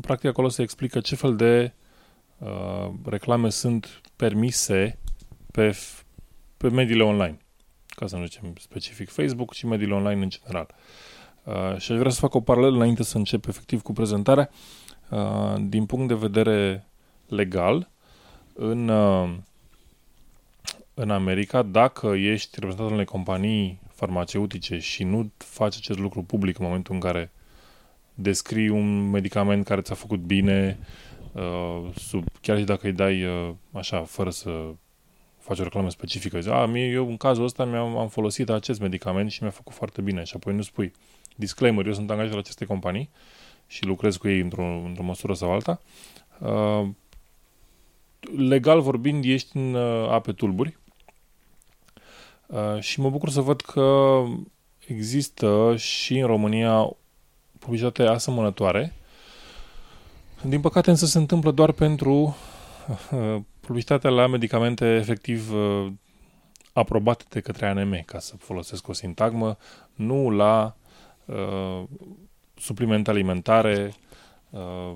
practic 0.00 0.28
acolo 0.28 0.48
se 0.48 0.62
explică 0.62 1.00
ce 1.00 1.14
fel 1.14 1.36
de 1.36 1.72
uh, 2.38 2.90
reclame 3.04 3.50
sunt 3.50 4.00
permise 4.16 4.98
pe, 5.52 5.76
pe 6.56 6.68
mediile 6.68 7.02
online 7.02 7.36
ca 7.94 8.06
să 8.06 8.16
nu 8.16 8.24
zicem 8.24 8.52
specific 8.60 9.10
Facebook, 9.10 9.52
ci 9.52 9.62
mediile 9.62 9.94
online 9.94 10.22
în 10.22 10.28
general. 10.28 10.74
Uh, 11.44 11.76
și 11.78 11.92
aș 11.92 11.98
vrea 11.98 12.10
să 12.10 12.20
fac 12.20 12.34
o 12.34 12.40
paralelă 12.40 12.74
înainte 12.74 13.02
să 13.02 13.16
încep 13.16 13.48
efectiv 13.48 13.82
cu 13.82 13.92
prezentarea. 13.92 14.50
Uh, 15.08 15.54
din 15.60 15.86
punct 15.86 16.08
de 16.08 16.14
vedere 16.14 16.86
legal, 17.28 17.90
în, 18.54 18.88
uh, 18.88 19.30
în 20.94 21.10
America, 21.10 21.62
dacă 21.62 22.06
ești 22.06 22.50
reprezentant 22.52 22.88
în 22.88 22.94
unei 22.94 23.04
companii 23.04 23.80
farmaceutice 23.94 24.78
și 24.78 25.04
nu 25.04 25.32
faci 25.36 25.76
acest 25.76 25.98
lucru 25.98 26.22
public 26.22 26.58
în 26.58 26.64
momentul 26.64 26.94
în 26.94 27.00
care 27.00 27.32
descrii 28.14 28.68
un 28.68 29.10
medicament 29.10 29.64
care 29.64 29.80
ți-a 29.80 29.94
făcut 29.94 30.20
bine, 30.20 30.78
uh, 31.32 31.90
sub, 31.96 32.24
chiar 32.40 32.58
și 32.58 32.64
dacă 32.64 32.86
îi 32.86 32.92
dai 32.92 33.24
uh, 33.24 33.50
așa, 33.72 34.02
fără 34.02 34.30
să 34.30 34.74
faci 35.52 35.60
o 35.60 35.68
reclamă 35.68 35.90
specifică. 35.90 36.40
Zici, 36.40 36.52
a, 36.52 36.66
mie, 36.66 36.86
eu 36.86 37.08
în 37.08 37.16
cazul 37.16 37.44
ăsta 37.44 37.64
mi-am 37.64 37.96
am 37.96 38.08
folosit 38.08 38.48
acest 38.48 38.80
medicament 38.80 39.30
și 39.30 39.42
mi-a 39.42 39.50
făcut 39.50 39.74
foarte 39.74 40.00
bine. 40.00 40.22
Și 40.22 40.32
apoi 40.36 40.54
nu 40.54 40.62
spui, 40.62 40.92
disclaimer, 41.36 41.86
eu 41.86 41.92
sunt 41.92 42.10
angajat 42.10 42.32
la 42.32 42.38
aceste 42.38 42.64
companii 42.64 43.10
și 43.66 43.84
lucrez 43.84 44.16
cu 44.16 44.28
ei 44.28 44.40
într-o, 44.40 44.82
într-o 44.84 45.02
măsură 45.02 45.34
sau 45.34 45.52
alta. 45.52 45.80
Uh, 46.38 46.88
legal 48.36 48.80
vorbind, 48.80 49.24
ești 49.24 49.56
în 49.56 49.74
uh, 49.74 50.08
ape 50.10 50.32
tulburi 50.32 50.78
uh, 52.46 52.80
și 52.80 53.00
mă 53.00 53.10
bucur 53.10 53.30
să 53.30 53.40
văd 53.40 53.60
că 53.60 54.22
există 54.86 55.74
și 55.76 56.18
în 56.18 56.26
România 56.26 56.96
publicitate 57.58 58.02
asemănătoare. 58.02 58.94
Din 60.42 60.60
păcate 60.60 60.90
însă 60.90 61.06
se 61.06 61.18
întâmplă 61.18 61.50
doar 61.50 61.72
pentru 61.72 62.14
uh, 63.12 63.40
publicitatea 63.66 64.10
la 64.10 64.26
medicamente 64.26 64.84
efectiv 64.86 65.52
uh, 65.52 65.92
aprobate 66.72 67.24
de 67.28 67.40
către 67.40 67.66
ANM, 67.68 68.02
ca 68.06 68.18
să 68.18 68.36
folosesc 68.36 68.88
o 68.88 68.92
sintagmă, 68.92 69.56
nu 69.94 70.30
la 70.30 70.76
uh, 71.24 71.82
suplimente 72.54 73.10
alimentare, 73.10 73.92
uh, 74.50 74.94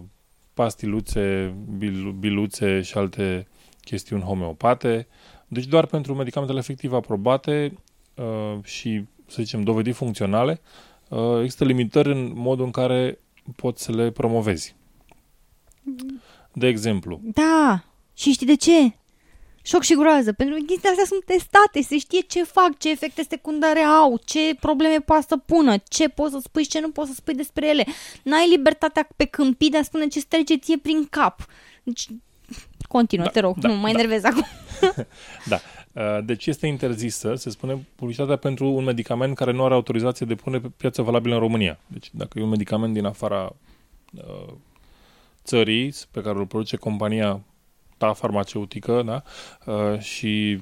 pastiluțe, 0.54 1.54
bil, 1.76 2.10
biluțe 2.10 2.80
și 2.80 2.98
alte 2.98 3.46
chestiuni 3.80 4.22
homeopate. 4.22 5.06
Deci 5.48 5.66
doar 5.66 5.86
pentru 5.86 6.14
medicamentele 6.14 6.58
efectiv 6.60 6.92
aprobate 6.92 7.78
uh, 8.14 8.64
și, 8.64 9.04
să 9.26 9.42
zicem, 9.42 9.62
dovedit 9.62 9.94
funcționale, 9.94 10.60
uh, 11.08 11.38
există 11.40 11.64
limitări 11.64 12.12
în 12.12 12.32
modul 12.34 12.64
în 12.64 12.70
care 12.70 13.18
poți 13.56 13.82
să 13.82 13.92
le 13.92 14.10
promovezi. 14.10 14.76
De 16.52 16.66
exemplu. 16.66 17.20
Da, 17.22 17.84
și 18.16 18.32
știi 18.32 18.46
de 18.46 18.56
ce? 18.56 18.92
Șoc 19.62 19.82
și 19.82 19.94
groază, 19.94 20.32
pentru 20.32 20.54
că 20.56 20.60
chestiile 20.60 20.90
astea 20.90 21.04
sunt 21.04 21.24
testate, 21.24 21.82
se 21.82 21.98
știe 21.98 22.20
ce 22.20 22.42
fac, 22.44 22.78
ce 22.78 22.90
efecte 22.90 23.26
secundare 23.28 23.80
au, 23.80 24.20
ce 24.24 24.54
probleme 24.60 25.00
poate 25.00 25.24
să 25.28 25.36
pună, 25.36 25.74
ce 25.88 26.08
poți 26.08 26.32
să 26.32 26.38
spui 26.42 26.62
și 26.62 26.68
ce 26.68 26.80
nu 26.80 26.90
poți 26.90 27.08
să 27.08 27.14
spui 27.14 27.34
despre 27.34 27.68
ele. 27.68 27.84
N-ai 28.22 28.48
libertatea 28.48 29.08
pe 29.16 29.24
câmpii 29.24 29.70
de 29.70 29.76
a 29.76 29.82
spune 29.82 30.06
ce 30.06 30.24
trece 30.28 30.56
ție 30.56 30.76
prin 30.76 31.06
cap. 31.10 31.46
Deci, 31.82 32.08
continuă, 32.88 33.24
Da, 33.24 33.30
te 33.30 33.40
rog, 33.40 33.56
da, 33.56 33.68
nu 33.68 33.74
mai 33.74 33.92
da. 33.92 33.98
enervez 33.98 34.24
acum. 34.24 34.46
Da. 35.48 35.60
Uh, 35.92 36.24
Deci 36.24 36.46
este 36.46 36.66
interzisă, 36.66 37.34
se 37.34 37.50
spune, 37.50 37.86
publicitatea 37.94 38.36
pentru 38.36 38.70
un 38.70 38.84
medicament 38.84 39.36
care 39.36 39.52
nu 39.52 39.64
are 39.64 39.74
autorizație 39.74 40.26
de 40.26 40.34
pune 40.34 40.60
pe 40.60 40.68
piață 40.76 41.02
valabilă 41.02 41.34
în 41.34 41.40
România. 41.40 41.78
Deci 41.86 42.08
dacă 42.12 42.38
e 42.38 42.42
un 42.42 42.48
medicament 42.48 42.92
din 42.92 43.04
afara 43.04 43.52
uh, 44.14 44.52
țării 45.44 45.94
pe 46.10 46.20
care 46.20 46.38
îl 46.38 46.46
produce 46.46 46.76
compania 46.76 47.40
ta 47.96 48.12
farmaceutică 48.12 49.02
da? 49.02 49.22
uh, 49.72 49.98
și 49.98 50.60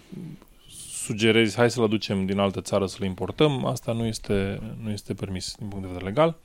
sugerezi 1.05 1.57
hai 1.57 1.71
să-l 1.71 1.83
aducem 1.83 2.27
din 2.27 2.39
altă 2.39 2.61
țară 2.61 2.87
să-l 2.87 3.07
importăm, 3.07 3.65
asta 3.65 3.93
nu 3.93 4.05
este, 4.05 4.61
nu 4.83 4.91
este 4.91 5.15
permis 5.15 5.55
din 5.59 5.69
punct 5.69 5.85
de 5.85 5.93
vedere 5.93 6.09
legal. 6.09 6.37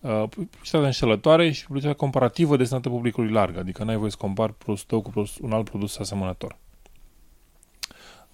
Uh, 0.00 0.22
publicitatea 0.28 0.86
înșelătoare 0.86 1.50
și 1.50 1.64
publicitatea 1.64 2.00
comparativă 2.00 2.56
destinată 2.56 2.88
publicului 2.88 3.30
larg, 3.30 3.56
adică 3.56 3.84
n-ai 3.84 3.96
voie 3.96 4.10
să 4.10 4.16
compari 4.16 4.54
produsul 4.54 4.86
tău 4.88 5.00
cu 5.00 5.10
produs, 5.10 5.38
un 5.38 5.52
alt 5.52 5.68
produs 5.68 5.98
asemănător. 5.98 6.56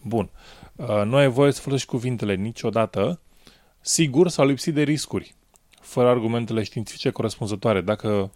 Bun. 0.02 0.30
Uh, 0.76 1.02
nu 1.04 1.16
ai 1.16 1.28
voie 1.28 1.52
să 1.52 1.60
folosești 1.60 1.90
cuvintele 1.90 2.34
niciodată, 2.34 3.20
sigur 3.80 4.28
sau 4.28 4.46
lipsit 4.46 4.74
de 4.74 4.82
riscuri, 4.82 5.34
fără 5.80 6.08
argumentele 6.08 6.62
științifice 6.62 7.10
corespunzătoare. 7.10 7.80
Dacă 7.80 8.30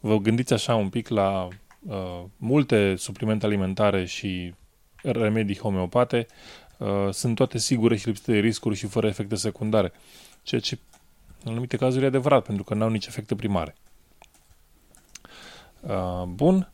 vă 0.00 0.16
gândiți 0.16 0.52
așa 0.52 0.74
un 0.74 0.88
pic 0.88 1.08
la 1.08 1.48
uh, 1.86 2.24
multe 2.36 2.96
suplimente 2.96 3.46
alimentare 3.46 4.04
și 4.04 4.54
remedii 5.02 5.58
homeopate, 5.58 6.26
uh, 6.78 6.88
sunt 7.10 7.34
toate 7.34 7.58
sigure 7.58 7.96
și 7.96 8.06
lipsite 8.06 8.32
de 8.32 8.38
riscuri 8.38 8.76
și 8.76 8.86
fără 8.86 9.06
efecte 9.06 9.34
secundare. 9.34 9.92
Ceea 10.42 10.60
ce 10.60 10.78
în 11.44 11.50
anumite 11.50 11.76
cazuri 11.76 12.04
e 12.04 12.06
adevărat, 12.06 12.44
pentru 12.44 12.64
că 12.64 12.74
nu 12.74 12.82
au 12.82 12.90
nici 12.90 13.06
efecte 13.06 13.34
primare. 13.34 13.74
Uh, 15.80 16.22
bun. 16.26 16.72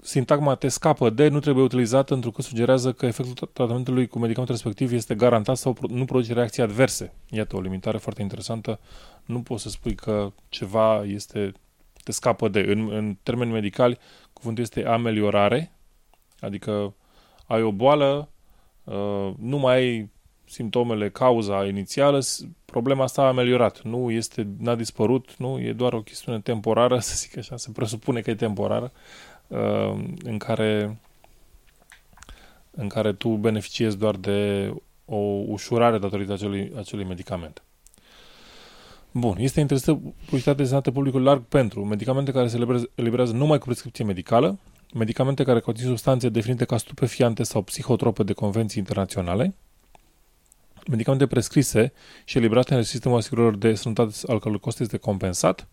Sintagma 0.00 0.54
te 0.54 0.68
scapă 0.68 1.10
de 1.10 1.28
nu 1.28 1.40
trebuie 1.40 1.64
utilizată 1.64 2.12
pentru 2.12 2.30
că 2.30 2.42
sugerează 2.42 2.92
că 2.92 3.06
efectul 3.06 3.48
tratamentului 3.52 4.06
cu 4.06 4.18
medicamentul 4.18 4.54
respectiv 4.54 4.92
este 4.92 5.14
garantat 5.14 5.56
sau 5.56 5.72
pro- 5.72 5.86
nu 5.90 6.04
produce 6.04 6.32
reacții 6.32 6.62
adverse. 6.62 7.12
Iată 7.30 7.56
o 7.56 7.60
limitare 7.60 7.98
foarte 7.98 8.22
interesantă. 8.22 8.80
Nu 9.24 9.42
poți 9.42 9.62
să 9.62 9.68
spui 9.68 9.94
că 9.94 10.32
ceva 10.48 11.04
este 11.04 11.52
te 12.04 12.12
scapă 12.12 12.48
de. 12.48 12.60
În, 12.60 12.90
în 12.92 13.16
termeni 13.22 13.52
medicali, 13.52 13.98
cuvântul 14.32 14.62
este 14.62 14.84
ameliorare, 14.84 15.72
adică 16.40 16.94
ai 17.46 17.62
o 17.62 17.72
boală, 17.72 18.28
uh, 18.84 19.30
nu 19.38 19.56
mai 19.58 19.74
ai 19.74 20.10
simptomele, 20.44 21.10
cauza 21.10 21.66
inițială, 21.66 22.20
s- 22.20 22.46
problema 22.64 23.02
asta 23.04 23.22
a 23.22 23.26
ameliorat. 23.26 23.82
Nu 23.82 24.10
este, 24.10 24.48
n-a 24.58 24.74
dispărut, 24.74 25.34
nu, 25.38 25.60
e 25.60 25.72
doar 25.72 25.92
o 25.92 26.02
chestiune 26.02 26.40
temporară, 26.40 26.98
să 27.08 27.14
zic 27.16 27.36
așa, 27.38 27.56
se 27.56 27.70
presupune 27.72 28.20
că 28.20 28.30
e 28.30 28.34
temporară, 28.34 28.92
uh, 29.48 30.04
în 30.24 30.38
care 30.38 30.98
în 32.76 32.88
care 32.88 33.12
tu 33.12 33.28
beneficiezi 33.28 33.98
doar 33.98 34.16
de 34.16 34.70
o 35.04 35.16
ușurare 35.46 35.98
datorită 35.98 36.32
acelui, 36.32 36.72
acelui 36.76 37.04
medicament. 37.04 37.62
Bun, 39.16 39.36
este 39.38 39.60
interesată 39.60 39.92
publicitatea 39.92 40.54
destinată 40.54 40.90
publicului 40.90 41.26
larg 41.26 41.42
pentru 41.42 41.84
medicamente 41.84 42.32
care 42.32 42.48
se 42.48 42.56
eliberează- 42.56 42.90
eliberează 42.94 43.32
numai 43.32 43.58
cu 43.58 43.64
prescripție 43.64 44.04
medicală, 44.04 44.58
medicamente 44.94 45.44
care 45.44 45.60
conțin 45.60 45.86
substanțe 45.86 46.28
definite 46.28 46.64
ca 46.64 46.76
stupefiante 46.76 47.42
sau 47.42 47.62
psihotrope 47.62 48.22
de 48.22 48.32
convenții 48.32 48.78
internaționale, 48.78 49.54
medicamente 50.90 51.26
prescrise 51.26 51.92
și 52.24 52.36
eliberate 52.36 52.74
în 52.74 52.82
sistemul 52.82 53.16
asigurărilor 53.16 53.56
de 53.56 53.74
sănătate 53.74 54.12
al 54.26 54.40
căror 54.40 54.60
cost 54.60 54.80
este 54.80 54.96
compensat 54.96 55.68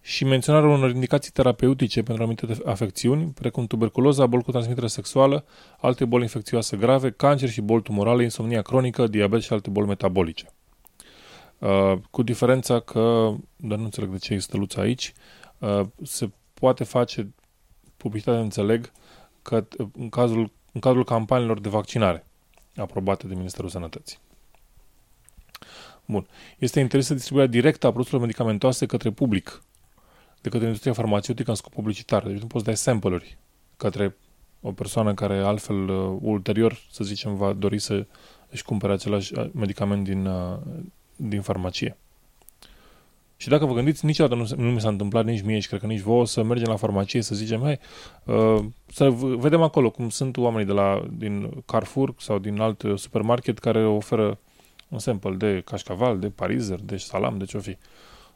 și 0.00 0.24
menționarea 0.24 0.68
unor 0.68 0.90
indicații 0.90 1.32
terapeutice 1.32 2.02
pentru 2.02 2.22
anumite 2.22 2.56
afecțiuni, 2.64 3.32
precum 3.34 3.66
tuberculoza, 3.66 4.26
boli 4.26 4.42
cu 4.42 4.50
transmitere 4.50 4.86
sexuală, 4.86 5.44
alte 5.80 6.04
boli 6.04 6.22
infecțioase 6.22 6.76
grave, 6.76 7.10
cancer 7.10 7.48
și 7.48 7.60
boli 7.60 7.82
tumorale, 7.82 8.22
insomnia 8.22 8.62
cronică, 8.62 9.06
diabet 9.06 9.42
și 9.42 9.52
alte 9.52 9.70
boli 9.70 9.86
metabolice. 9.86 10.46
Uh, 11.60 11.92
cu 12.10 12.22
diferența 12.22 12.80
că, 12.80 13.32
dar 13.56 13.78
nu 13.78 13.84
înțeleg 13.84 14.10
de 14.10 14.18
ce 14.18 14.32
există 14.32 14.56
luța 14.56 14.80
aici, 14.80 15.12
uh, 15.58 15.80
se 16.02 16.30
poate 16.54 16.84
face 16.84 17.34
publicitate, 17.96 18.38
înțeleg, 18.38 18.90
că 19.42 19.66
în, 19.92 20.08
cazul, 20.08 20.52
în 20.72 20.80
cadrul 20.80 21.04
campaniilor 21.04 21.60
de 21.60 21.68
vaccinare 21.68 22.26
aprobate 22.76 23.26
de 23.26 23.34
Ministerul 23.34 23.70
Sănătății. 23.70 24.18
Bun. 26.04 26.26
Este 26.58 26.80
interesă 26.80 27.14
distribuirea 27.14 27.50
directă 27.50 27.86
a 27.86 27.90
produselor 27.90 28.20
medicamentoase 28.20 28.86
către 28.86 29.10
public, 29.10 29.62
de 30.40 30.48
către 30.48 30.66
industria 30.66 30.92
farmaceutică 30.92 31.50
în 31.50 31.56
scop 31.56 31.72
publicitar. 31.72 32.26
Deci 32.26 32.40
nu 32.40 32.46
poți 32.46 32.64
da 32.64 32.74
sample-uri 32.74 33.38
către 33.76 34.16
o 34.60 34.72
persoană 34.72 35.14
care 35.14 35.38
altfel 35.38 35.88
uh, 35.88 36.18
ulterior, 36.20 36.78
să 36.90 37.04
zicem, 37.04 37.36
va 37.36 37.52
dori 37.52 37.78
să 37.78 38.06
își 38.50 38.64
cumpere 38.64 38.92
același 38.92 39.38
uh, 39.38 39.50
medicament 39.52 40.04
din, 40.04 40.26
uh, 40.26 40.58
din 41.28 41.40
farmacie. 41.40 41.96
Și 43.36 43.48
dacă 43.48 43.64
vă 43.66 43.72
gândiți, 43.74 44.04
niciodată 44.04 44.34
nu, 44.40 44.44
se- 44.46 44.54
nu 44.58 44.70
mi 44.70 44.80
s-a 44.80 44.88
întâmplat 44.88 45.24
nici 45.24 45.42
mie 45.42 45.58
și 45.58 45.68
cred 45.68 45.80
că 45.80 45.86
nici 45.86 46.00
vouă 46.00 46.26
să 46.26 46.42
mergem 46.42 46.68
la 46.68 46.76
farmacie 46.76 47.22
să 47.22 47.34
zicem, 47.34 47.60
hai, 47.62 47.78
uh, 48.24 48.64
să 48.92 49.08
v- 49.10 49.36
vedem 49.40 49.62
acolo 49.62 49.90
cum 49.90 50.08
sunt 50.08 50.36
oamenii 50.36 50.66
de 50.66 50.72
la, 50.72 51.06
din 51.12 51.50
Carrefour 51.66 52.14
sau 52.18 52.38
din 52.38 52.60
alt 52.60 52.82
uh, 52.82 52.98
supermarket 52.98 53.58
care 53.58 53.86
oferă 53.86 54.38
un 54.88 54.98
sample 54.98 55.30
de 55.34 55.62
cașcaval, 55.64 56.18
de 56.18 56.28
parizer, 56.28 56.78
de 56.82 56.96
salam, 56.96 57.38
de 57.38 57.44
ce-o 57.44 57.60
fi. 57.60 57.76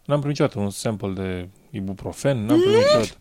N-am 0.05 0.21
primit 0.21 0.39
niciodată 0.39 0.59
un 0.59 0.71
sample 0.71 1.09
de 1.13 1.49
ibuprofen, 1.71 2.45
n-am 2.45 2.61
primit 2.61 2.77
niciodată. 2.79 3.17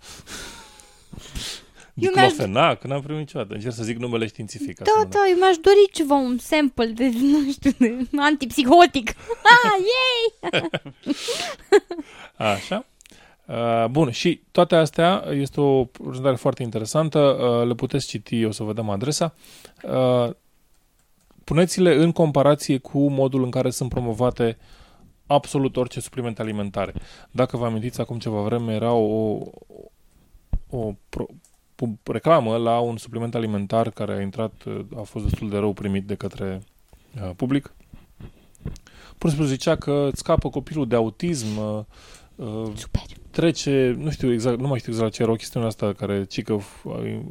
Eu 1.94 2.12
mi-aș- 2.16 2.30
Diclofenac, 2.32 2.84
n-am 2.84 3.02
primit 3.02 3.20
niciodată. 3.20 3.54
Încerc 3.54 3.74
să 3.74 3.84
zic 3.84 3.98
numele 3.98 4.28
științific. 4.28 4.78
ca 4.78 4.84
să 4.86 4.92
Da, 4.96 5.04
nu- 5.04 5.10
da, 5.10 5.20
eu 5.30 5.36
mi-aș 5.38 5.56
dori 5.58 5.90
ceva, 5.92 6.16
un 6.16 6.38
sample 6.38 6.86
de, 6.86 7.12
nu 7.32 7.52
știu, 7.52 7.72
de 7.80 8.08
antipsihotic. 8.18 9.14
Ah, 9.64 9.80
yay! 10.52 10.70
Așa. 12.54 12.86
Uh, 13.48 13.86
bun, 13.90 14.12
și 14.12 14.42
toate 14.52 14.76
astea 14.76 15.24
este 15.32 15.62
o 15.62 15.84
prezentare 15.86 16.36
foarte 16.36 16.64
interesantă, 16.64 17.20
uh, 17.20 17.68
le 17.68 17.74
puteți 17.74 18.08
citi, 18.08 18.46
o 18.46 18.52
să 18.52 18.64
vă 18.64 18.74
dăm 18.74 18.90
adresa. 18.90 19.34
Uh, 19.84 20.30
puneți-le 21.44 21.94
în 21.94 22.12
comparație 22.12 22.78
cu 22.78 23.10
modul 23.10 23.44
în 23.44 23.50
care 23.50 23.70
sunt 23.70 23.90
promovate 23.90 24.58
absolut 25.28 25.78
orice 25.78 26.00
suplimente 26.00 26.42
alimentare. 26.42 26.94
Dacă 27.32 27.58
vă 27.58 27.66
amintiți, 27.66 28.02
acum 28.02 28.20
ceva 28.20 28.42
vreme 28.42 28.74
era 28.74 28.92
o, 28.94 29.40
o 30.70 30.94
pro, 31.10 31.26
pu- 32.04 32.12
reclamă 32.12 32.58
la 32.58 32.80
un 32.80 32.98
supliment 32.98 33.36
alimentar 33.36 33.90
care 33.90 34.14
a 34.14 34.22
intrat, 34.22 34.64
uh, 34.66 34.80
a 34.98 35.02
fost 35.02 35.26
destul 35.26 35.50
de 35.50 35.58
rău 35.58 35.74
primit 35.74 36.06
de 36.06 36.16
către 36.16 36.62
uh, 37.16 37.32
public. 37.36 37.74
Pur 39.18 39.30
și 39.30 39.36
simplu 39.36 39.46
zicea 39.56 39.76
că 39.76 40.08
îți 40.12 40.20
scapă 40.20 40.50
copilul 40.50 40.88
de 40.88 40.96
autism, 40.96 41.58
uh, 41.58 41.84
uh, 42.36 42.72
Super. 42.76 43.02
trece, 43.32 43.96
nu 43.98 44.10
știu 44.10 44.32
exact, 44.32 44.60
nu 44.60 44.68
mai 44.68 44.80
știu 44.80 44.92
exact 44.92 45.14
ce 45.14 45.22
era 45.22 45.32
o 45.32 45.36
chestiune 45.36 45.66
asta 45.66 45.94
care 45.94 46.24
cică 46.24 46.62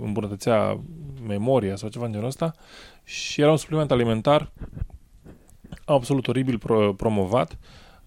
îmbunătățea 0.00 0.80
memoria 1.26 1.76
sau 1.76 1.88
ceva 1.88 2.04
în 2.04 2.12
genul 2.12 2.26
ăsta 2.26 2.54
și 3.04 3.40
era 3.40 3.50
un 3.50 3.56
supliment 3.56 3.90
alimentar 3.90 4.52
absolut 5.84 6.28
oribil 6.28 6.58
pro- 6.58 6.92
promovat 6.92 7.58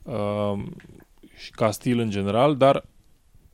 uh, 0.04 0.64
și 1.36 1.52
ca 1.52 1.72
stil 1.72 2.00
în 2.00 2.10
general, 2.10 2.56
dar 2.56 2.86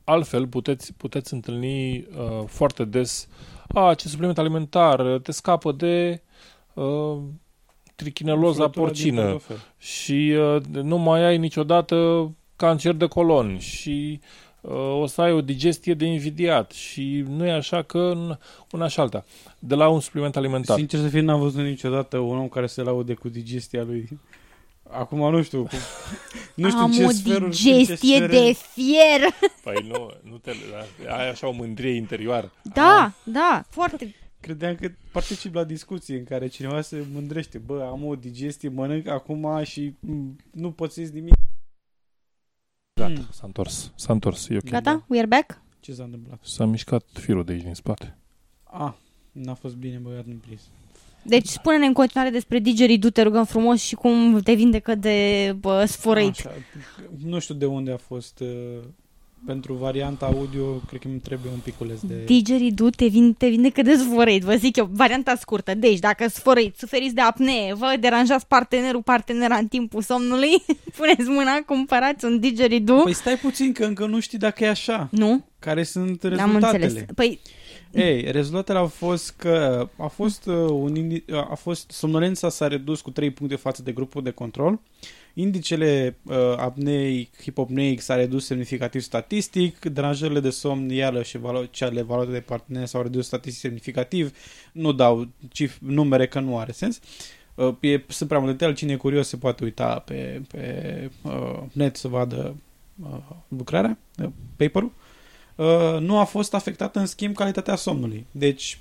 altfel 0.04 0.46
puteți, 0.46 0.92
puteți 0.96 1.32
întâlni 1.34 1.96
uh, 1.98 2.04
foarte 2.46 2.84
des 2.84 3.28
a, 3.74 3.94
ce 3.94 4.08
supliment 4.08 4.38
alimentar, 4.38 5.18
te 5.22 5.32
scapă 5.32 5.72
de 5.72 6.22
uh, 6.74 7.16
trichineloza 7.94 8.54
Flătura 8.54 8.70
din 8.72 8.84
porcină 8.84 9.22
portofel. 9.22 9.56
și 9.78 10.34
uh, 10.38 10.62
nu 10.82 10.96
mai 10.98 11.24
ai 11.24 11.38
niciodată 11.38 12.30
cancer 12.56 12.92
de 12.94 13.06
colon 13.06 13.58
și 13.58 14.20
uh, 14.60 14.72
o 15.00 15.06
să 15.06 15.20
ai 15.20 15.32
o 15.32 15.40
digestie 15.40 15.94
de 15.94 16.04
invidiat 16.04 16.70
și 16.70 17.24
nu 17.28 17.46
e 17.46 17.50
așa 17.52 17.82
că 17.82 17.98
în- 17.98 18.36
una 18.70 18.88
și 18.88 19.00
alta. 19.00 19.24
De 19.58 19.74
la 19.74 19.88
un 19.88 20.00
supliment 20.00 20.36
alimentar. 20.36 20.76
Sincer 20.78 21.00
să 21.00 21.08
fiu, 21.08 21.22
n-am 21.22 21.40
văzut 21.40 21.64
niciodată 21.64 22.18
un 22.18 22.38
om 22.38 22.48
care 22.48 22.66
se 22.66 22.82
laude 22.82 23.14
cu 23.14 23.28
digestia 23.28 23.82
lui. 23.82 24.08
Acum 24.92 25.30
nu 25.30 25.42
știu. 25.42 25.62
Cu... 25.62 25.70
Nu 26.54 26.68
știu 26.68 26.80
Am 26.80 26.92
ce 26.92 27.04
o 27.04 27.10
sferuri, 27.10 27.50
digestie 27.50 28.18
ce 28.18 28.26
de 28.26 28.52
sfere- 28.52 28.52
fier. 28.72 29.20
Păi 29.64 29.86
nu, 29.88 30.10
nu 30.30 30.38
te, 30.38 30.52
da, 31.04 31.16
ai 31.16 31.28
așa 31.28 31.48
o 31.48 31.52
mândrie 31.52 31.94
interioară. 31.94 32.52
Da, 32.74 33.12
da, 33.24 33.64
foarte. 33.68 34.14
Credeam 34.40 34.74
că 34.74 34.90
particip 35.12 35.54
la 35.54 35.64
discuții 35.64 36.16
în 36.16 36.24
care 36.24 36.46
cineva 36.46 36.80
se 36.80 37.06
mândrește. 37.12 37.58
Bă, 37.58 37.88
am 37.90 38.04
o 38.04 38.16
digestie, 38.16 38.68
mănânc 38.68 39.06
acum 39.06 39.62
și 39.62 39.94
m, 40.00 40.36
nu 40.50 40.70
pot 40.72 40.92
să 40.92 41.00
ies 41.00 41.10
nimic. 41.10 41.34
Gata, 43.00 43.28
s-a 43.32 43.46
întors. 43.46 43.92
S-a 43.94 44.12
întors, 44.12 44.48
e 44.48 44.56
ok. 44.56 44.64
Gata? 44.64 45.04
We 45.08 45.18
are 45.18 45.26
back? 45.26 45.60
Ce 45.80 45.92
s-a 45.92 46.02
întâmplat? 46.02 46.44
S-a 46.44 46.64
mișcat 46.64 47.04
firul 47.12 47.44
de 47.44 47.52
aici 47.52 47.62
din 47.62 47.74
spate. 47.74 48.18
Ah, 48.62 48.92
n-a 49.32 49.54
fost 49.54 49.74
bine 49.74 49.96
băiat 49.98 50.26
în 50.26 50.36
prins. 50.36 50.60
Deci 51.22 51.46
spune-ne 51.48 51.86
în 51.86 51.92
continuare 51.92 52.30
despre 52.30 52.58
Didgeridoo, 52.58 53.10
te 53.10 53.22
rugăm 53.22 53.44
frumos, 53.44 53.82
și 53.82 53.94
cum 53.94 54.40
te 54.44 54.52
vindecă 54.54 54.94
de 54.94 55.54
bă, 55.60 55.84
sfărăit. 55.84 56.28
Așa, 56.38 56.52
nu 57.26 57.38
știu 57.38 57.54
de 57.54 57.66
unde 57.66 57.92
a 57.92 57.96
fost. 57.96 58.40
uh, 58.40 58.48
Pentru 59.46 59.74
varianta 59.74 60.26
audio, 60.26 60.64
cred 60.88 61.00
că 61.00 61.08
îmi 61.08 61.18
trebuie 61.18 61.52
un 61.52 61.58
piculeț 61.58 62.00
de... 62.00 62.14
Didgeridoo 62.24 62.88
te, 62.90 63.06
vin, 63.06 63.32
te 63.32 63.48
vindecă 63.48 63.82
de 63.82 63.94
sfărăit, 63.94 64.42
vă 64.42 64.54
zic 64.54 64.76
eu, 64.76 64.88
varianta 64.92 65.34
scurtă. 65.40 65.74
Deci, 65.74 65.98
dacă 65.98 66.28
sfărăit, 66.28 66.76
suferiți 66.76 67.14
de 67.14 67.20
apnee, 67.20 67.74
vă 67.74 67.94
deranjați 68.00 68.46
partenerul, 68.46 69.02
partenera 69.02 69.56
în 69.56 69.66
timpul 69.66 70.02
somnului, 70.02 70.50
puneți 70.96 71.28
mâna, 71.28 71.58
cumpărați 71.66 72.24
un 72.24 72.40
Didgeridoo. 72.40 73.02
Păi 73.02 73.12
stai 73.14 73.36
puțin, 73.36 73.72
că 73.72 73.84
încă 73.84 74.06
nu 74.06 74.20
știi 74.20 74.38
dacă 74.38 74.64
e 74.64 74.68
așa. 74.68 75.08
Nu? 75.10 75.44
Care 75.58 75.82
sunt 75.82 76.22
N-am 76.22 76.30
rezultatele. 76.32 76.84
înțeles. 76.84 77.04
Păi, 77.14 77.40
Ei, 77.92 78.30
rezultatele 78.30 78.78
au 78.78 78.86
fost 78.86 79.30
că 79.36 79.88
a 79.96 80.06
fost, 80.06 80.46
uh, 80.46 80.54
un 80.54 80.94
indi- 80.94 81.24
a 81.50 81.54
fost 81.54 81.90
somnolența 81.90 82.48
s-a 82.48 82.68
redus 82.68 83.00
cu 83.00 83.10
3 83.10 83.30
puncte 83.30 83.56
față 83.56 83.82
de 83.82 83.92
grupul 83.92 84.22
de 84.22 84.30
control. 84.30 84.80
Indicele 85.34 86.16
uh, 86.22 86.36
apneic, 86.56 87.40
hipopneic 87.42 88.00
s-a 88.00 88.14
redus 88.14 88.46
semnificativ 88.46 89.00
statistic, 89.00 89.78
deranjările 89.78 90.40
de 90.40 90.50
somn, 90.50 90.90
iarăși 90.90 91.30
și 91.30 91.38
valo- 91.38 91.70
cele 91.70 92.02
valute 92.02 92.30
de 92.32 92.40
partener 92.40 92.86
s-au 92.86 93.02
redus 93.02 93.26
statistic 93.26 93.60
semnificativ. 93.60 94.36
Nu 94.72 94.92
dau 94.92 95.28
cif- 95.48 95.78
numere 95.78 96.26
că 96.26 96.40
nu 96.40 96.58
are 96.58 96.72
sens. 96.72 97.00
Uh, 97.54 97.74
e, 97.80 98.02
sunt 98.08 98.28
prea 98.28 98.40
multe 98.40 98.54
detalii, 98.54 98.76
cine 98.76 98.92
e 98.92 98.96
curios 98.96 99.28
se 99.28 99.36
poate 99.36 99.64
uita 99.64 99.98
pe, 99.98 100.42
pe 100.48 101.10
uh, 101.22 101.62
net 101.72 101.96
să 101.96 102.08
vadă 102.08 102.56
uh, 103.02 103.18
lucrarea, 103.48 103.98
uh, 104.22 104.28
paper-ul. 104.56 104.92
Uh, 105.54 105.98
nu 106.00 106.18
a 106.18 106.24
fost 106.24 106.54
afectată 106.54 106.98
în 106.98 107.06
schimb 107.06 107.34
calitatea 107.34 107.74
somnului. 107.74 108.26
Deci 108.30 108.78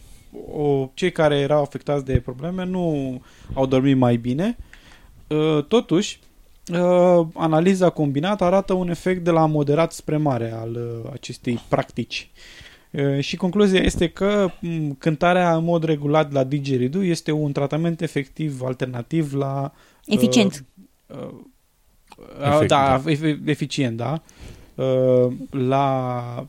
o, 0.54 0.90
cei 0.94 1.12
care 1.12 1.38
erau 1.38 1.62
afectați 1.62 2.06
de 2.06 2.20
probleme 2.20 2.66
nu 2.66 3.22
au 3.54 3.66
dormit 3.66 3.98
mai 3.98 4.16
bine. 4.16 4.58
Uh, 5.28 5.64
totuși, 5.68 6.20
uh, 6.74 7.28
analiza 7.34 7.90
combinată 7.90 8.44
arată 8.44 8.74
un 8.74 8.90
efect 8.90 9.24
de 9.24 9.32
la 9.32 9.46
moderat 9.46 9.92
spre 9.92 10.18
mare 10.18 10.52
al 10.52 10.72
uh, 10.76 11.10
acestei 11.14 11.64
practici. 11.68 12.30
Uh, 12.92 13.20
și 13.20 13.36
concluzia 13.36 13.80
este 13.80 14.10
că 14.10 14.50
m, 14.60 14.92
cântarea 14.98 15.56
în 15.56 15.64
mod 15.64 15.84
regulat 15.84 16.32
la 16.32 16.44
didgeridoo 16.44 17.04
este 17.04 17.32
un 17.32 17.52
tratament 17.52 18.02
efectiv 18.02 18.62
alternativ 18.62 19.34
la 19.34 19.72
Eficient. 20.06 20.66
Uh, 21.08 21.18
uh, 22.18 22.54
Efect, 22.54 22.68
da, 22.68 23.02
e- 23.06 23.40
eficient, 23.46 23.98
da. 23.98 24.22
Uh, 24.76 25.34
la 25.50 26.46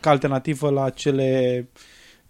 ca 0.00 0.10
alternativă 0.10 0.70
la 0.70 0.90
cele 0.90 1.68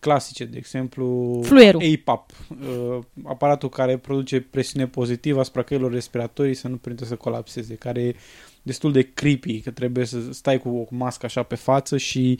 clasice, 0.02 0.44
de 0.44 0.56
exemplu 0.56 1.40
Fluierul. 1.44 1.82
APAP, 1.94 2.30
uh, 2.50 2.98
aparatul 3.24 3.68
care 3.68 3.96
produce 3.96 4.40
presiune 4.40 4.86
pozitivă 4.86 5.40
asupra 5.40 5.62
căilor 5.62 5.92
respiratorii 5.92 6.54
să 6.54 6.68
nu 6.68 6.76
permite 6.76 7.04
să 7.04 7.14
colapseze, 7.14 7.74
care 7.74 8.02
e 8.02 8.14
destul 8.62 8.92
de 8.92 9.02
creepy, 9.14 9.60
că 9.60 9.70
trebuie 9.70 10.04
să 10.04 10.18
stai 10.30 10.58
cu 10.58 10.68
o 10.68 10.84
mască 10.90 11.26
așa 11.26 11.42
pe 11.42 11.54
față 11.54 11.96
și 11.96 12.38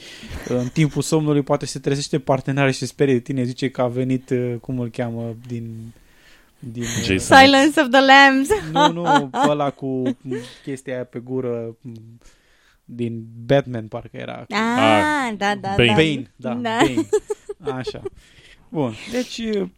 uh, 0.51 0.57
în 0.57 0.69
timpul 0.69 1.03
somnului 1.03 1.43
poate 1.43 1.67
se 1.67 1.79
trezește 1.79 2.19
partenerul 2.19 2.71
și 2.71 2.79
se 2.79 2.87
sperie 2.87 3.15
de 3.15 3.21
tine, 3.21 3.43
zice 3.43 3.71
că 3.71 3.83
a 3.83 3.89
venit, 3.89 4.31
uh, 4.31 4.55
cum 4.61 4.79
îl 4.79 4.91
cheamă, 4.91 5.37
din... 5.47 5.93
din 6.59 6.83
uh, 6.83 7.05
Jason 7.05 7.39
Silence 7.39 7.81
of 7.81 7.89
the 7.89 8.01
Lambs. 8.01 8.49
nu, 8.73 8.93
nu, 8.93 9.31
ăla 9.49 9.71
cu 9.71 10.03
chestia 10.65 10.95
aia 10.95 11.05
pe 11.05 11.19
gură 11.19 11.77
m, 11.81 11.93
din 12.85 13.25
Batman, 13.47 13.89
parcă 13.89 14.17
era. 14.17 14.39
Ah, 14.49 15.35
da, 15.37 15.55
da, 15.61 15.75
Bane. 15.77 15.87
da. 15.87 15.95
Bane, 15.95 16.33
da, 16.37 16.55
Da. 16.55 16.79
Bane. 17.61 17.79
Așa. 17.79 18.03
Bun, 18.69 18.93
deci 19.13 19.39
uh, 19.39 19.69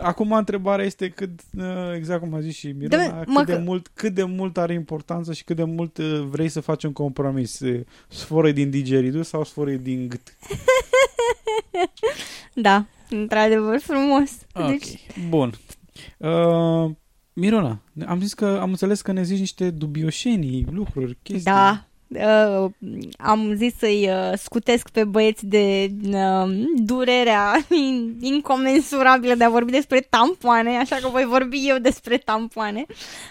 acum 0.00 0.32
întrebarea 0.32 0.84
este 0.84 1.08
cât, 1.08 1.40
uh, 1.58 1.64
exact 1.96 2.20
cum 2.20 2.34
a 2.34 2.40
zis 2.40 2.54
și 2.56 2.66
Miruna, 2.66 3.06
Da, 3.08 3.18
cât, 3.18 3.26
mă, 3.28 3.44
de 3.44 3.52
că- 3.52 3.58
mult, 3.58 3.90
cât 3.94 4.14
de 4.14 4.24
mult 4.24 4.58
are 4.58 4.72
importanță 4.74 5.32
și 5.32 5.44
cât 5.44 5.56
de 5.56 5.64
mult 5.64 5.98
uh, 5.98 6.20
vrei 6.28 6.48
să 6.48 6.60
faci 6.60 6.84
un 6.84 6.92
compromis. 6.92 7.60
Uh, 7.60 7.80
Sforă 8.08 8.50
din 8.50 8.70
digeridul 8.70 9.22
sau 9.22 9.44
sforă 9.44 9.70
din 9.70 10.08
gât? 10.08 10.36
Da, 12.54 12.86
într-adevăr 13.10 13.78
frumos. 13.80 14.30
Ok, 14.54 14.66
Deci, 14.68 14.98
bun. 15.28 15.52
Uh, 16.18 16.90
Mirona, 17.32 17.82
am 18.06 18.20
zis 18.20 18.34
că 18.34 18.58
am 18.60 18.68
înțeles 18.70 19.00
că 19.02 19.12
ne 19.12 19.22
zici 19.22 19.38
niște 19.38 19.70
dubioșenii, 19.70 20.66
lucruri, 20.70 21.18
chestii. 21.22 21.44
da, 21.52 21.88
uh, 22.08 22.70
am 23.18 23.54
zis 23.54 23.78
să-i 23.78 24.08
uh, 24.08 24.32
scutesc 24.38 24.88
pe 24.88 25.04
băieți 25.04 25.46
de 25.46 25.90
uh, 26.08 26.64
durerea 26.76 27.56
in- 27.86 28.16
incomensurabilă 28.20 29.34
de 29.34 29.44
a 29.44 29.50
vorbi 29.50 29.70
despre 29.70 30.00
tampoane, 30.00 30.76
așa 30.76 30.96
că 30.96 31.08
voi 31.08 31.24
vorbi 31.24 31.68
eu 31.68 31.78
despre 31.78 32.16
tampoane. 32.16 32.86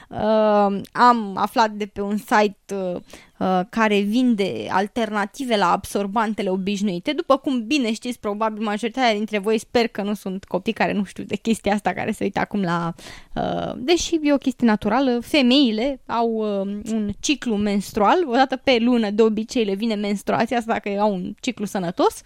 Uh, 0.08 0.82
am 0.92 1.34
aflat 1.36 1.72
de 1.72 1.86
pe 1.86 2.02
un 2.02 2.18
site 2.18 2.76
uh, 2.76 3.02
uh, 3.44 3.66
care 3.70 4.00
vinde 4.00 4.68
alternative 4.70 5.56
la 5.58 5.72
absorbantele 5.72 6.50
obișnuite. 6.50 7.12
După 7.12 7.38
cum 7.38 7.66
bine 7.66 7.94
știți, 7.94 8.20
probabil 8.20 8.64
majoritatea 8.64 9.14
dintre 9.14 9.38
voi 9.38 9.58
sper 9.58 9.88
că 9.88 10.02
nu 10.02 10.14
sunt 10.14 10.44
copii 10.44 10.74
care 10.74 10.94
nu 10.94 11.04
știu 11.04 11.24
de 11.24 11.36
chestia 11.36 11.74
asta, 11.74 11.94
care 11.94 12.12
se 12.12 12.24
uită 12.24 12.40
acum 12.40 12.62
la... 12.62 12.94
Uh, 13.36 13.74
deși 13.78 14.20
e 14.22 14.34
o 14.34 14.38
chestie 14.38 14.68
naturală, 14.68 15.20
femeile 15.22 16.02
au 16.06 16.30
uh, 16.30 16.92
un 16.92 17.12
ciclu 17.20 17.56
menstrual, 17.56 18.28
o 18.28 18.34
dată 18.34 18.56
pe 18.56 18.78
lună 18.80 19.10
de 19.10 19.22
obicei 19.22 19.64
le 19.64 19.74
vine 19.76 19.96
menstruația, 19.96 20.58
asta 20.58 20.74
dacă 20.74 21.00
au 21.00 21.14
un 21.14 21.34
ciclu 21.40 21.66
sănătos 21.66 22.22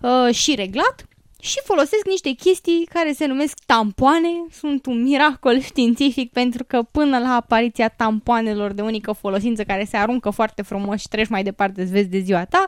uh, 0.00 0.34
și 0.34 0.54
reglat 0.54 1.06
și 1.42 1.60
folosesc 1.64 2.06
niște 2.06 2.30
chestii 2.30 2.88
care 2.92 3.12
se 3.12 3.26
numesc 3.26 3.58
tampoane. 3.66 4.28
Sunt 4.50 4.86
un 4.86 5.02
miracol 5.02 5.60
științific 5.60 6.32
pentru 6.32 6.64
că 6.64 6.82
până 6.82 7.18
la 7.18 7.34
apariția 7.34 7.88
tampoanelor 7.88 8.72
de 8.72 8.82
unică 8.82 9.12
folosință 9.12 9.64
care 9.64 9.84
se 9.84 9.96
aruncă 9.96 10.30
foarte 10.30 10.62
frumos 10.62 11.00
și 11.00 11.08
treci 11.08 11.28
mai 11.28 11.42
departe 11.42 11.82
îți 11.82 11.92
vezi 11.92 12.08
de 12.08 12.18
ziua 12.18 12.44
ta, 12.44 12.64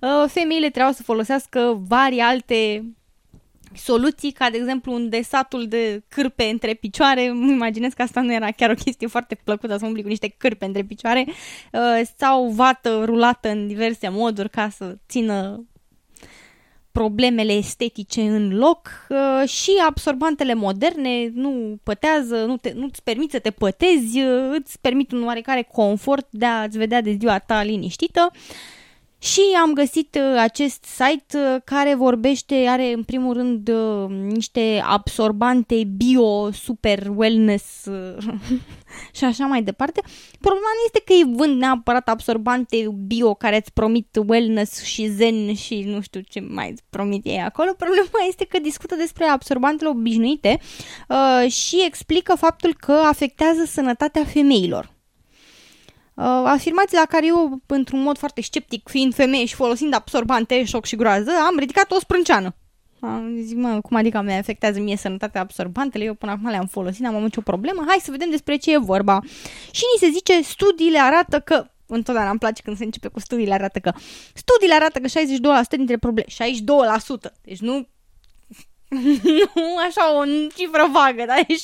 uh, 0.00 0.30
femeile 0.30 0.68
trebuiau 0.68 0.92
să 0.92 1.02
folosească 1.02 1.82
vari 1.88 2.18
alte 2.18 2.84
soluții, 3.74 4.32
ca 4.32 4.50
de 4.50 4.56
exemplu 4.56 4.92
un 4.92 5.08
desatul 5.08 5.68
de 5.68 6.02
cârpe 6.08 6.44
între 6.44 6.74
picioare, 6.74 7.26
îmi 7.26 7.52
imaginez 7.52 7.92
că 7.92 8.02
asta 8.02 8.20
nu 8.20 8.32
era 8.32 8.50
chiar 8.50 8.70
o 8.70 8.82
chestie 8.84 9.06
foarte 9.06 9.34
plăcută 9.44 9.76
să 9.76 9.86
umbli 9.86 10.02
cu 10.02 10.08
niște 10.08 10.34
cârpe 10.38 10.64
între 10.64 10.82
picioare, 10.82 11.24
uh, 11.72 12.00
sau 12.16 12.48
vată 12.48 13.02
rulată 13.04 13.48
în 13.48 13.66
diverse 13.66 14.08
moduri 14.08 14.50
ca 14.50 14.68
să 14.68 14.96
țină 15.08 15.64
problemele 16.98 17.52
estetice 17.52 18.20
în 18.20 18.56
loc 18.56 18.90
uh, 19.08 19.48
și 19.48 19.70
absorbantele 19.86 20.54
moderne 20.54 21.30
nu 21.34 21.78
pătează, 21.82 22.44
nu 22.44 22.56
te, 22.56 22.72
nu-ți 22.74 23.02
permit 23.02 23.30
să 23.30 23.38
te 23.38 23.50
pătezi, 23.50 24.20
uh, 24.20 24.56
îți 24.58 24.80
permit 24.80 25.12
un 25.12 25.24
oarecare 25.24 25.68
confort 25.72 26.26
de 26.30 26.44
a-ți 26.46 26.78
vedea 26.78 27.00
de 27.00 27.16
ziua 27.18 27.38
ta 27.38 27.62
liniștită 27.62 28.30
Și 29.20 29.40
am 29.62 29.72
găsit 29.72 30.14
uh, 30.14 30.38
acest 30.38 30.84
site 30.84 31.38
uh, 31.38 31.56
care 31.64 31.94
vorbește, 31.94 32.66
are 32.68 32.92
în 32.92 33.02
primul 33.02 33.34
rând 33.34 33.68
uh, 33.68 34.08
niște 34.08 34.82
absorbante 34.84 35.84
bio, 35.96 36.52
super 36.52 37.06
wellness 37.14 37.84
uh, 37.84 38.16
și 39.16 39.24
așa 39.24 39.46
mai 39.46 39.62
departe. 39.62 40.00
Problema 40.40 40.66
nu 40.74 40.82
este 40.84 41.02
că 41.04 41.12
îi 41.12 41.36
vând 41.36 41.58
neapărat 41.60 42.08
absorbante 42.08 42.88
bio 43.06 43.34
care 43.34 43.56
îți 43.56 43.72
promit 43.72 44.18
wellness 44.26 44.82
și 44.82 45.06
zen 45.06 45.54
și 45.54 45.82
nu 45.82 46.00
știu 46.00 46.20
ce 46.20 46.40
mai 46.40 46.70
îți 46.70 46.82
promit 46.90 47.24
ei 47.24 47.40
acolo. 47.40 47.72
Problema 47.72 48.26
este 48.28 48.44
că 48.44 48.58
discută 48.58 48.94
despre 48.94 49.24
absorbantele 49.24 49.90
obișnuite 49.90 50.58
uh, 51.08 51.50
și 51.50 51.84
explică 51.86 52.34
faptul 52.36 52.74
că 52.74 52.92
afectează 52.92 53.64
sănătatea 53.64 54.24
femeilor. 54.24 54.96
Uh, 56.18 56.24
afirmații 56.44 56.96
la 56.96 57.04
care 57.08 57.26
eu, 57.26 57.60
într-un 57.66 58.02
mod 58.02 58.18
foarte 58.18 58.42
sceptic, 58.42 58.88
fiind 58.88 59.14
femeie 59.14 59.44
și 59.44 59.54
folosind 59.54 59.94
absorbante, 59.94 60.64
șoc 60.64 60.84
și 60.84 60.96
groază, 60.96 61.30
am 61.46 61.58
ridicat 61.58 61.90
o 61.90 61.98
sprânceană. 61.98 62.54
Am 63.00 63.36
zic, 63.40 63.56
mă, 63.56 63.80
cum 63.82 63.96
adică 63.96 64.20
mi 64.20 64.32
afectează 64.32 64.80
mie 64.80 64.96
sănătatea 64.96 65.40
absorbantele, 65.40 66.04
eu 66.04 66.14
până 66.14 66.32
acum 66.32 66.48
le-am 66.48 66.66
folosit, 66.66 67.00
n-am 67.00 67.12
avut 67.12 67.24
nicio 67.24 67.40
problemă, 67.40 67.84
hai 67.86 67.98
să 68.02 68.10
vedem 68.10 68.30
despre 68.30 68.56
ce 68.56 68.72
e 68.72 68.78
vorba. 68.78 69.20
Și 69.70 69.82
ni 69.94 70.08
se 70.08 70.12
zice, 70.12 70.42
studiile 70.42 70.98
arată 70.98 71.40
că 71.40 71.66
întotdeauna 71.86 72.30
îmi 72.30 72.38
place 72.38 72.62
când 72.62 72.76
se 72.76 72.84
începe 72.84 73.08
cu 73.08 73.20
studiile 73.20 73.54
arată 73.54 73.78
că 73.78 73.92
studiile 74.34 74.74
arată 74.74 74.98
că 74.98 75.08
62% 75.08 75.68
dintre 75.70 75.98
probleme, 75.98 76.28
62%, 77.28 77.32
deci 77.42 77.58
nu 77.58 77.88
nu 79.54 79.76
așa 79.88 80.18
o 80.18 80.24
cifră 80.56 80.88
vagă, 80.92 81.24
dar 81.26 81.38
e 81.38 81.54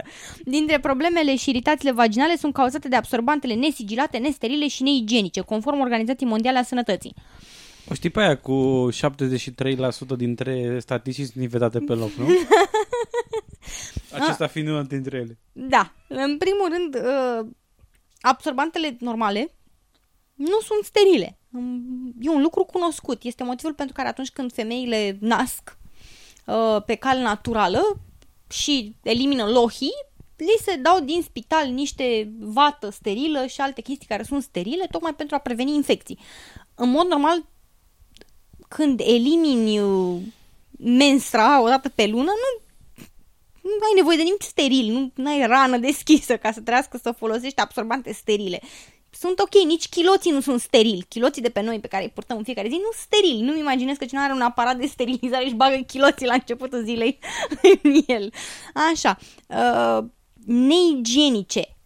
62%. 0.00 0.04
Dintre 0.44 0.80
problemele 0.80 1.36
și 1.36 1.50
iritațiile 1.50 1.92
vaginale 1.92 2.36
sunt 2.36 2.52
cauzate 2.52 2.88
de 2.88 2.96
absorbantele 2.96 3.54
nesigilate, 3.54 4.18
nesterile 4.18 4.68
și 4.68 4.82
neigienice, 4.82 5.40
conform 5.40 5.80
Organizației 5.80 6.28
Mondiale 6.28 6.58
a 6.58 6.62
Sănătății. 6.62 7.14
O 7.88 7.94
știi 7.94 8.10
pe 8.10 8.20
aia 8.20 8.36
cu 8.36 8.88
73% 8.92 10.16
dintre 10.16 10.78
statistici 10.78 11.24
sunt 11.24 11.36
nivelate 11.36 11.78
pe 11.78 11.92
loc, 11.92 12.12
nu? 12.12 12.26
Acesta 14.20 14.46
fiind 14.46 14.68
unul 14.68 14.84
dintre 14.84 15.16
ele. 15.16 15.38
Da. 15.52 15.92
În 16.08 16.38
primul 16.38 16.68
rând, 16.68 16.94
uh, 16.94 17.46
absorbantele 18.20 18.96
normale 19.00 19.54
nu 20.34 20.60
sunt 20.60 20.84
sterile. 20.84 21.38
E 22.20 22.28
un 22.28 22.42
lucru 22.42 22.64
cunoscut. 22.64 23.22
Este 23.22 23.44
motivul 23.44 23.74
pentru 23.74 23.94
care 23.94 24.08
atunci 24.08 24.30
când 24.30 24.52
femeile 24.52 25.16
nasc 25.20 25.80
uh, 26.44 26.82
pe 26.86 26.94
cale 26.94 27.20
naturală 27.20 28.00
și 28.48 28.94
elimină 29.02 29.44
lohii, 29.44 29.92
li 30.36 30.62
se 30.62 30.76
dau 30.76 31.00
din 31.00 31.22
spital 31.22 31.68
niște 31.68 32.32
vată 32.38 32.90
sterilă 32.90 33.46
și 33.46 33.60
alte 33.60 33.80
chestii 33.80 34.06
care 34.06 34.22
sunt 34.22 34.42
sterile, 34.42 34.86
tocmai 34.90 35.14
pentru 35.14 35.34
a 35.34 35.38
preveni 35.38 35.74
infecții. 35.74 36.18
În 36.74 36.90
mod 36.90 37.06
normal, 37.06 37.44
când 38.68 39.00
elimini 39.00 39.80
uh, 39.80 40.20
menstra 40.78 41.62
o 41.62 41.68
dată 41.68 41.88
pe 41.88 42.06
lună, 42.06 42.30
nu, 42.30 42.62
nu 43.62 43.84
ai 43.84 43.92
nevoie 43.96 44.16
de 44.16 44.22
nimic 44.22 44.42
steril, 44.42 45.12
nu 45.14 45.30
ai 45.30 45.46
rană 45.46 45.76
deschisă 45.76 46.36
ca 46.36 46.52
să 46.52 46.60
trească 46.60 46.96
să 46.96 47.12
folosești 47.12 47.60
absorbante 47.60 48.12
sterile. 48.12 48.60
Sunt 49.22 49.38
ok, 49.38 49.54
nici 49.64 49.88
chiloții 49.88 50.30
nu 50.30 50.40
sunt 50.40 50.60
sterili. 50.60 51.04
Chiloții 51.08 51.42
de 51.42 51.50
pe 51.50 51.60
noi 51.60 51.80
pe 51.80 51.88
care 51.88 52.02
îi 52.02 52.10
purtăm 52.10 52.36
în 52.36 52.44
fiecare 52.44 52.68
zi 52.68 52.74
nu 52.74 52.90
sunt 52.92 52.94
sterili. 52.94 53.42
Nu-mi 53.42 53.58
imaginez 53.58 53.96
că 53.96 54.04
cineva 54.04 54.24
are 54.24 54.34
un 54.34 54.40
aparat 54.40 54.76
de 54.76 54.86
sterilizare 54.86 55.44
și 55.44 55.54
bagă 55.54 55.76
chiloții 55.86 56.26
la 56.26 56.32
începutul 56.32 56.84
zilei 56.84 57.18
în 57.82 58.02
el. 58.06 58.32
Așa. 58.92 59.18
Uh, 59.46 60.04
neigienice 60.46 61.76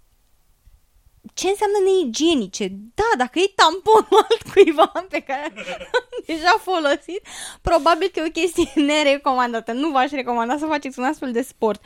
ce 1.34 1.48
înseamnă 1.48 1.76
neigienice? 1.84 2.68
Da, 2.94 3.10
dacă 3.16 3.38
e 3.38 3.52
tamponul 3.54 4.26
altcuiva 4.28 4.92
pe 5.08 5.20
care 5.20 5.42
am 5.44 6.22
deja 6.26 6.60
folosit, 6.62 7.20
probabil 7.62 8.08
că 8.12 8.20
e 8.20 8.26
o 8.26 8.40
chestie 8.40 8.70
nerecomandată. 8.74 9.72
Nu 9.72 9.90
v-aș 9.90 10.10
recomanda 10.10 10.58
să 10.58 10.66
faceți 10.66 10.98
un 10.98 11.04
astfel 11.04 11.32
de 11.32 11.42
sport. 11.42 11.82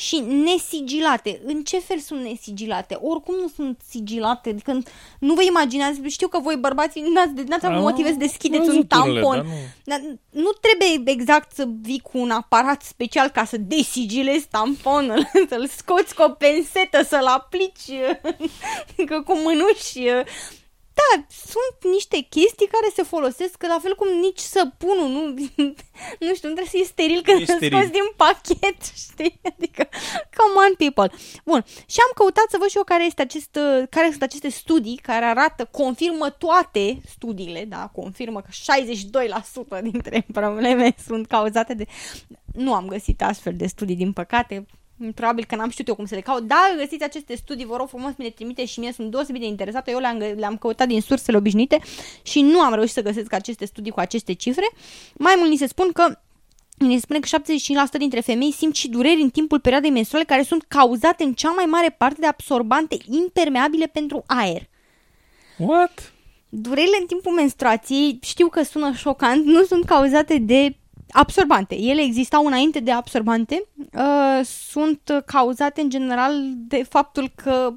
Și 0.00 0.18
nesigilate. 0.18 1.40
În 1.44 1.62
ce 1.62 1.78
fel 1.78 1.98
sunt 1.98 2.22
nesigilate? 2.22 2.98
Oricum 3.00 3.34
nu 3.40 3.48
sunt 3.54 3.80
sigilate. 3.88 4.54
Când 4.64 4.88
nu 5.18 5.34
vă 5.34 5.42
imaginați, 5.42 6.00
știu 6.08 6.28
că 6.28 6.38
voi 6.38 6.56
bărbații 6.56 7.02
n-ați, 7.14 7.32
n-ați 7.48 7.66
avut 7.66 7.80
motive 7.80 8.08
să 8.08 8.14
deschideți 8.14 8.68
un 8.68 8.86
tampon. 8.86 9.22
Dar 9.22 9.44
nu... 9.44 9.50
Dar 9.84 10.00
nu 10.30 10.50
trebuie 10.60 11.12
exact 11.12 11.54
să 11.54 11.68
vii 11.80 12.00
cu 12.00 12.18
un 12.18 12.30
aparat 12.30 12.82
special 12.82 13.28
ca 13.28 13.44
să 13.44 13.56
desigilezi 13.56 14.46
tamponul, 14.50 15.30
să-l 15.50 15.68
scoți 15.76 16.14
cu 16.14 16.22
o 16.22 16.28
pensetă, 16.28 17.02
să-l 17.02 17.26
aplici 17.26 17.90
cu 19.26 19.36
mânuși 19.36 20.24
da, 21.00 21.24
sunt 21.28 21.92
niște 21.92 22.18
chestii 22.18 22.72
care 22.76 22.88
se 22.94 23.02
folosesc 23.02 23.62
la 23.62 23.78
fel 23.82 23.94
cum 23.94 24.08
nici 24.26 24.38
săpunul, 24.38 25.08
nu, 25.08 25.20
nu 26.26 26.34
știu, 26.36 26.48
nu 26.48 26.54
trebuie 26.54 26.72
să 26.72 26.76
fie 26.76 26.84
steril 26.84 27.22
când 27.22 27.38
îl 27.38 27.46
scoți 27.46 27.96
din 27.98 28.08
pachet, 28.16 28.78
știi? 29.06 29.40
Adică, 29.52 29.88
come 30.36 30.54
on 30.66 30.74
people. 30.82 31.18
Bun, 31.44 31.64
și 31.86 31.98
am 32.00 32.12
căutat 32.14 32.46
să 32.50 32.56
văd 32.60 32.68
și 32.68 32.76
eu 32.76 32.84
care, 32.84 33.04
este 33.04 33.22
acest, 33.22 33.58
care 33.90 34.08
sunt 34.10 34.22
aceste 34.22 34.48
studii 34.48 34.96
care 34.96 35.24
arată, 35.24 35.64
confirmă 35.70 36.30
toate 36.30 37.00
studiile, 37.08 37.64
da, 37.64 37.90
confirmă 37.92 38.40
că 38.40 38.50
62% 39.78 39.82
dintre 39.82 40.26
probleme 40.32 40.94
sunt 41.06 41.26
cauzate 41.26 41.74
de... 41.74 41.86
Nu 42.54 42.74
am 42.74 42.86
găsit 42.86 43.22
astfel 43.22 43.54
de 43.56 43.66
studii, 43.66 43.96
din 43.96 44.12
păcate, 44.12 44.66
Probabil 45.14 45.44
că 45.44 45.56
n-am 45.56 45.70
știut 45.70 45.88
eu 45.88 45.94
cum 45.94 46.06
să 46.06 46.14
le 46.14 46.20
caut. 46.20 46.42
Dacă 46.42 46.74
găsiți 46.76 47.04
aceste 47.04 47.36
studii, 47.36 47.64
vă 47.64 47.76
rog 47.76 47.88
frumos, 47.88 48.12
mi 48.16 48.24
le 48.24 48.30
trimite 48.30 48.64
și 48.64 48.80
mie 48.80 48.92
sunt 48.92 49.10
deosebit 49.10 49.40
de 49.40 49.46
interesată. 49.46 49.90
Eu 49.90 49.98
le-am, 49.98 50.18
le-am 50.36 50.56
căutat 50.56 50.88
din 50.88 51.00
sursele 51.00 51.36
obișnuite 51.36 51.78
și 52.22 52.40
nu 52.40 52.60
am 52.60 52.74
reușit 52.74 52.94
să 52.94 53.02
găsesc 53.02 53.32
aceste 53.32 53.64
studii 53.64 53.92
cu 53.92 54.00
aceste 54.00 54.32
cifre. 54.32 54.70
Mai 55.14 55.34
mult 55.36 55.50
ni 55.50 55.56
se 55.56 55.66
spun 55.66 55.92
că 55.92 56.18
ne 56.86 56.98
spune 56.98 57.18
că 57.18 57.28
75% 57.96 57.98
dintre 57.98 58.20
femei 58.20 58.52
simt 58.52 58.74
și 58.74 58.88
dureri 58.88 59.20
în 59.20 59.30
timpul 59.30 59.60
perioadei 59.60 59.90
menstruale 59.90 60.24
care 60.24 60.42
sunt 60.42 60.64
cauzate 60.68 61.24
în 61.24 61.34
cea 61.34 61.50
mai 61.50 61.64
mare 61.64 61.94
parte 61.98 62.20
de 62.20 62.26
absorbante 62.26 62.96
impermeabile 63.08 63.86
pentru 63.86 64.24
aer. 64.26 64.68
What? 65.58 66.12
Durerile 66.48 66.96
în 67.00 67.06
timpul 67.06 67.32
menstruației, 67.32 68.18
știu 68.22 68.48
că 68.48 68.62
sună 68.62 68.92
șocant, 68.92 69.44
nu 69.44 69.62
sunt 69.62 69.84
cauzate 69.84 70.38
de 70.38 70.76
absorbante. 71.12 71.74
Ele 71.74 72.02
existau 72.02 72.46
înainte 72.46 72.80
de 72.80 72.90
absorbante. 72.90 73.64
Uh, 73.76 74.40
sunt 74.44 75.22
cauzate 75.26 75.80
în 75.80 75.90
general 75.90 76.52
de 76.54 76.86
faptul 76.88 77.32
că 77.34 77.72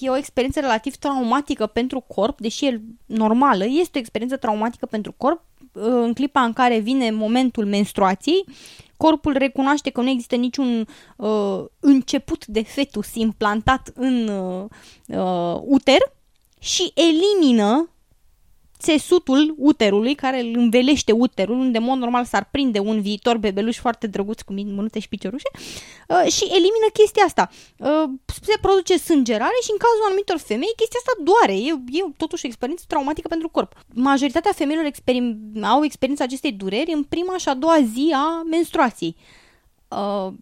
e 0.00 0.10
o 0.10 0.16
experiență 0.16 0.60
relativ 0.60 0.96
traumatică 0.96 1.66
pentru 1.66 2.00
corp, 2.00 2.40
deși 2.40 2.66
e 2.66 2.80
normală, 3.06 3.64
este 3.68 3.98
o 3.98 4.00
experiență 4.00 4.36
traumatică 4.36 4.86
pentru 4.86 5.12
corp. 5.12 5.42
Uh, 5.72 5.82
în 5.82 6.12
clipa 6.12 6.40
în 6.40 6.52
care 6.52 6.78
vine 6.78 7.10
momentul 7.10 7.66
menstruației, 7.66 8.44
corpul 8.96 9.32
recunoaște 9.32 9.90
că 9.90 10.00
nu 10.00 10.08
există 10.08 10.34
niciun 10.34 10.86
uh, 11.16 11.64
început 11.80 12.46
de 12.46 12.62
fetus 12.62 13.14
implantat 13.14 13.90
în 13.94 14.28
uh, 14.28 14.64
uh, 15.06 15.60
uter 15.64 16.00
și 16.58 16.92
elimină 16.94 17.90
țesutul 18.78 19.54
uterului 19.58 20.14
care 20.14 20.40
îl 20.40 20.52
învelește 20.54 21.12
uterul, 21.12 21.58
unde, 21.58 21.78
în 21.78 21.84
mod 21.84 21.98
normal, 21.98 22.24
s-ar 22.24 22.48
prinde 22.50 22.78
un 22.78 23.00
viitor 23.00 23.36
bebeluș 23.36 23.76
foarte 23.76 24.06
drăguț 24.06 24.40
cu 24.40 24.52
mânuțe 24.52 24.98
și 24.98 25.08
piciorușe 25.08 25.48
uh, 25.54 26.32
și 26.32 26.44
elimină 26.44 26.88
chestia 26.92 27.24
asta. 27.24 27.50
Uh, 27.78 28.04
se 28.42 28.58
produce 28.60 28.98
sângerare 28.98 29.58
și, 29.62 29.70
în 29.70 29.76
cazul 29.78 30.06
anumitor 30.06 30.38
femei, 30.38 30.72
chestia 30.76 31.00
asta 31.02 31.22
doare. 31.22 31.56
E, 31.56 31.98
e 31.98 32.12
totuși 32.16 32.44
o 32.44 32.48
experiență 32.48 32.84
traumatică 32.88 33.28
pentru 33.28 33.48
corp. 33.48 33.72
Majoritatea 33.94 34.52
femeilor 34.52 34.84
experim- 34.84 35.62
au 35.62 35.84
experiența 35.84 36.24
acestei 36.24 36.52
dureri 36.52 36.92
în 36.92 37.02
prima 37.02 37.36
și 37.36 37.48
a 37.48 37.54
doua 37.54 37.78
zi 37.94 38.12
a 38.14 38.42
menstruației. 38.50 39.16
Uh, 39.88 40.32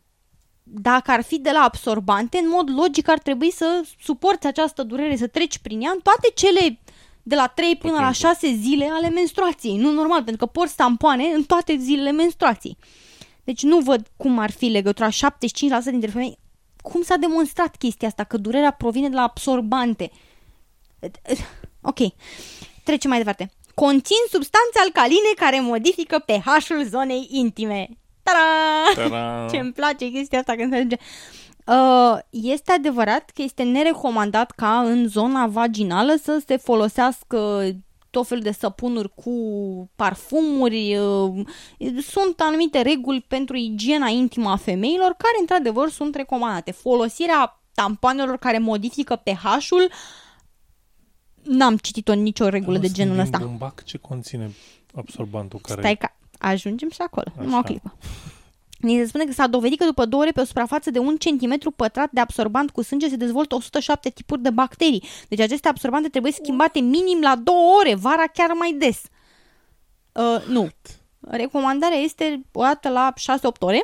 dacă 0.67 1.11
ar 1.11 1.23
fi 1.23 1.39
de 1.39 1.51
la 1.51 1.61
absorbante, 1.61 2.39
în 2.39 2.49
mod 2.49 2.71
logic 2.77 3.09
ar 3.09 3.19
trebui 3.19 3.51
să 3.51 3.83
suporți 4.03 4.47
această 4.47 4.83
durere, 4.83 5.17
să 5.17 5.27
treci 5.27 5.59
prin 5.59 5.81
ea 5.81 5.91
în 5.91 6.01
toate 6.03 6.29
cele 6.35 6.79
de 7.27 7.35
la 7.35 7.47
3 7.47 7.77
până 7.77 7.93
la 7.93 8.13
6 8.13 8.53
zile 8.61 8.91
ale 8.93 9.09
menstruației. 9.09 9.77
Nu 9.77 9.91
normal, 9.91 10.23
pentru 10.23 10.47
că 10.47 10.53
porți 10.53 10.77
tampoane 10.77 11.25
în 11.25 11.43
toate 11.43 11.77
zilele 11.77 12.11
menstruației. 12.11 12.77
Deci 13.45 13.63
nu 13.63 13.79
văd 13.79 14.07
cum 14.17 14.39
ar 14.39 14.51
fi 14.51 14.65
legătura 14.67 15.09
75% 15.09 15.13
dintre 15.85 16.11
femei. 16.11 16.39
Cum 16.83 17.03
s-a 17.03 17.17
demonstrat 17.17 17.77
chestia 17.77 18.09
asta? 18.09 18.25
Că 18.25 18.37
durerea 18.37 18.71
provine 18.71 19.09
de 19.09 19.15
la 19.15 19.23
absorbante. 19.23 20.11
Ok. 21.87 21.99
Trecem 22.85 23.11
mai 23.11 23.19
departe. 23.19 23.51
Conțin 23.75 24.17
substanțe 24.31 24.79
alcaline 24.83 25.33
care 25.37 25.61
modifică 25.61 26.19
pH-ul 26.19 26.85
zonei 26.85 27.29
intime. 27.31 27.89
Ta-da! 28.23 29.47
Ce-mi 29.51 29.73
place 29.73 30.09
chestia 30.09 30.39
asta 30.39 30.55
când 30.55 30.71
se 30.71 30.77
ajunge. 30.77 30.97
Uh, 30.99 31.44
este 32.31 32.73
adevărat 32.73 33.31
că 33.31 33.43
este 33.43 33.63
nerecomandat 33.63 34.51
ca 34.51 34.81
în 34.81 35.09
zona 35.09 35.47
vaginală 35.47 36.15
să 36.23 36.43
se 36.47 36.57
folosească 36.57 37.71
tot 38.11 38.27
felul 38.27 38.43
de 38.43 38.53
săpunuri 38.53 39.15
cu 39.15 39.31
parfumuri. 39.97 40.97
Uh, 40.97 41.47
sunt 42.03 42.41
anumite 42.41 42.81
reguli 42.81 43.25
pentru 43.29 43.57
igiena 43.57 44.09
intimă 44.09 44.51
a 44.51 44.57
femeilor 44.57 45.15
care 45.19 45.37
într-adevăr 45.41 45.91
sunt 45.91 46.15
recomandate. 46.15 46.71
Folosirea 46.71 47.61
tampoanelor 47.75 48.37
care 48.37 48.59
modifică 48.59 49.17
pH-ul 49.17 49.91
N-am 51.43 51.77
citit-o 51.77 52.15
nicio 52.15 52.49
regulă 52.49 52.79
de 52.79 52.89
genul 52.89 53.19
ăsta. 53.19 53.39
bumbac 53.39 53.85
ce 53.85 53.99
conține 53.99 54.51
absorbantul 54.95 55.59
care... 55.63 55.81
Stai 55.81 55.97
ca 55.97 56.17
ajungem 56.39 56.91
și 56.91 57.01
acolo, 57.01 57.27
Așa. 57.35 57.43
numai 57.43 57.59
o 57.59 57.63
clipă. 57.63 57.97
Ni 58.85 58.99
se 58.99 59.07
spune 59.07 59.25
că 59.25 59.33
s-a 59.33 59.47
dovedit 59.47 59.79
că 59.79 59.85
după 59.85 60.05
două 60.05 60.23
ore 60.23 60.33
pe 60.33 60.41
o 60.41 60.45
suprafață 60.45 60.91
de 60.91 60.99
un 60.99 61.17
centimetru 61.17 61.71
pătrat 61.71 62.11
de 62.13 62.21
absorbant 62.21 62.71
cu 62.71 62.83
sânge 62.83 63.09
se 63.09 63.17
dezvoltă 63.17 63.55
107 63.55 64.11
tipuri 64.11 64.43
de 64.43 64.51
bacterii. 64.51 65.05
Deci 65.29 65.41
aceste 65.41 65.69
absorbante 65.69 66.09
trebuie 66.09 66.33
schimbate 66.33 66.81
minim 66.81 67.21
la 67.21 67.37
două 67.37 67.79
ore, 67.81 67.95
vara 67.95 68.27
chiar 68.27 68.53
mai 68.53 68.73
des. 68.79 69.03
Uh, 70.13 70.45
nu. 70.49 70.69
Recomandarea 71.21 71.99
este 71.99 72.45
o 72.53 72.63
dată 72.63 72.89
la 72.89 73.13
6-8 73.17 73.59
ore, 73.59 73.83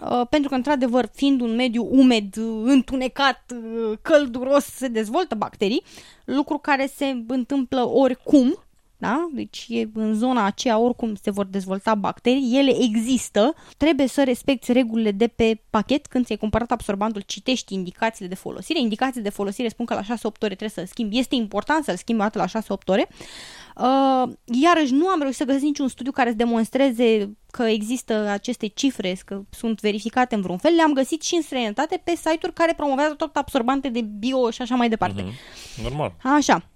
uh, 0.00 0.26
pentru 0.30 0.48
că, 0.48 0.54
într-adevăr, 0.54 1.08
fiind 1.12 1.40
un 1.40 1.54
mediu 1.54 1.88
umed, 1.90 2.36
uh, 2.36 2.62
întunecat, 2.64 3.44
uh, 3.54 3.98
călduros, 4.02 4.64
se 4.64 4.88
dezvoltă 4.88 5.34
bacterii, 5.34 5.82
lucru 6.24 6.58
care 6.58 6.90
se 6.96 7.16
întâmplă 7.26 7.88
oricum, 7.88 8.64
da? 9.00 9.28
Deci 9.32 9.66
e 9.68 9.88
în 9.94 10.14
zona 10.14 10.44
aceea 10.44 10.78
oricum 10.78 11.14
se 11.14 11.30
vor 11.30 11.44
dezvolta 11.44 11.94
bacterii, 11.94 12.58
ele 12.58 12.76
există, 12.80 13.54
trebuie 13.76 14.06
să 14.06 14.24
respecti 14.24 14.72
regulile 14.72 15.10
de 15.10 15.26
pe 15.26 15.62
pachet 15.70 16.06
când 16.06 16.24
ți-ai 16.24 16.38
cumpărat 16.38 16.70
absorbantul, 16.70 17.22
citești 17.26 17.74
indicațiile 17.74 18.28
de 18.28 18.34
folosire, 18.34 18.80
indicațiile 18.80 19.22
de 19.22 19.34
folosire 19.34 19.68
spun 19.68 19.86
că 19.86 19.94
la 19.94 20.02
6-8 20.02 20.04
ore 20.22 20.54
trebuie 20.54 20.68
să-l 20.68 20.86
schimbi, 20.86 21.18
este 21.18 21.34
important 21.34 21.84
să-l 21.84 21.96
schimbi 21.96 22.22
o 22.22 22.24
dată 22.24 22.38
la 22.52 22.60
6-8 22.60 22.64
ore, 22.86 23.08
uh, 23.76 24.32
iarăși 24.62 24.92
nu 24.92 25.06
am 25.06 25.20
reușit 25.20 25.38
să 25.38 25.44
găsesc 25.44 25.64
niciun 25.64 25.88
studiu 25.88 26.12
care 26.12 26.30
să 26.30 26.36
demonstreze 26.36 27.36
că 27.50 27.62
există 27.62 28.14
aceste 28.14 28.66
cifre, 28.66 29.16
că 29.24 29.42
sunt 29.50 29.80
verificate 29.80 30.34
în 30.34 30.40
vreun 30.40 30.58
fel, 30.58 30.74
le-am 30.74 30.92
găsit 30.92 31.22
și 31.22 31.34
în 31.34 31.42
străinătate 31.42 32.00
pe 32.04 32.12
site-uri 32.16 32.52
care 32.52 32.74
promovează 32.76 33.14
tot 33.14 33.36
absorbante 33.36 33.88
de 33.88 34.00
bio 34.00 34.50
și 34.50 34.62
așa 34.62 34.74
mai 34.74 34.88
departe. 34.88 35.22
Mhm. 35.22 35.32
Normal. 35.82 36.14
Așa. 36.22 36.69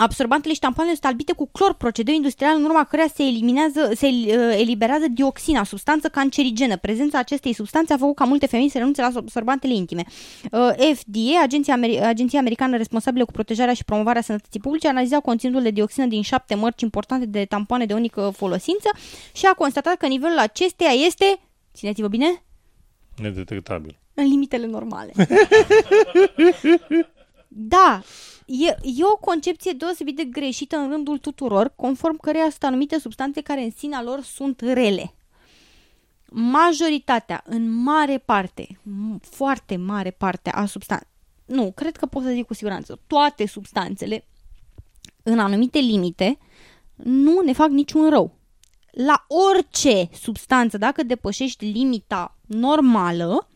Absorbantele 0.00 0.54
și 0.54 0.60
tampoanele 0.60 0.94
sunt 0.96 1.06
albite 1.10 1.32
cu 1.32 1.48
clor, 1.52 1.74
procedeu 1.74 2.14
industrial 2.14 2.56
în 2.56 2.64
urma 2.64 2.84
căreia 2.84 3.08
se, 3.14 3.22
eliminează, 3.22 3.92
se 3.96 4.06
uh, 4.06 4.32
eliberează 4.58 5.04
dioxina, 5.10 5.64
substanță 5.64 6.08
cancerigenă. 6.08 6.76
Prezența 6.76 7.18
acestei 7.18 7.52
substanțe 7.52 7.92
a 7.92 7.96
făcut 7.96 8.14
ca 8.16 8.24
multe 8.24 8.46
femei 8.46 8.68
să 8.68 8.78
renunțe 8.78 9.00
la 9.00 9.10
absorbantele 9.14 9.74
intime. 9.74 10.04
Uh, 10.52 10.60
FDA, 10.94 11.42
Agenția, 11.42 11.76
Ameri- 11.78 12.00
Agenția 12.02 12.38
Americană 12.38 12.76
responsabilă 12.76 13.24
cu 13.24 13.30
protejarea 13.32 13.74
și 13.74 13.84
promovarea 13.84 14.22
sănătății 14.22 14.60
publice, 14.60 14.86
a 14.86 14.90
analizat 14.90 15.20
conținutul 15.20 15.62
de 15.62 15.70
dioxină 15.70 16.06
din 16.06 16.22
șapte 16.22 16.54
mărci 16.54 16.82
importante 16.82 17.26
de 17.26 17.44
tampoane 17.44 17.86
de 17.86 17.94
unică 17.94 18.32
folosință 18.36 18.88
și 19.32 19.46
a 19.46 19.52
constatat 19.54 19.96
că 19.96 20.06
nivelul 20.06 20.38
acesteia 20.38 20.90
este, 20.90 21.40
țineți-vă 21.74 22.08
bine, 22.08 22.42
Nedetectabil. 23.16 23.98
în 24.14 24.24
limitele 24.24 24.66
normale. 24.66 25.12
da, 27.48 28.02
e, 28.48 28.76
e 28.82 29.04
o 29.12 29.16
concepție 29.16 29.72
deosebit 29.72 30.16
de 30.16 30.24
greșită 30.24 30.76
în 30.76 30.88
rândul 30.88 31.18
tuturor, 31.18 31.72
conform 31.76 32.16
căreia 32.16 32.50
sunt 32.50 32.64
anumite 32.64 32.98
substanțe 32.98 33.40
care 33.40 33.62
în 33.62 33.70
sinea 33.70 34.02
lor 34.02 34.22
sunt 34.22 34.60
rele. 34.60 35.14
Majoritatea, 36.30 37.42
în 37.46 37.70
mare 37.70 38.18
parte, 38.18 38.66
m- 38.66 39.20
foarte 39.20 39.76
mare 39.76 40.10
parte 40.10 40.50
a 40.50 40.66
substanțelor, 40.66 41.12
nu, 41.46 41.72
cred 41.72 41.96
că 41.96 42.06
pot 42.06 42.22
să 42.22 42.28
zic 42.28 42.46
cu 42.46 42.54
siguranță, 42.54 43.00
toate 43.06 43.46
substanțele, 43.46 44.26
în 45.22 45.38
anumite 45.38 45.78
limite, 45.78 46.38
nu 46.96 47.40
ne 47.40 47.52
fac 47.52 47.68
niciun 47.68 48.10
rău. 48.10 48.36
La 48.90 49.26
orice 49.28 50.08
substanță, 50.12 50.78
dacă 50.78 51.02
depășești 51.02 51.64
limita 51.64 52.36
normală, 52.46 53.48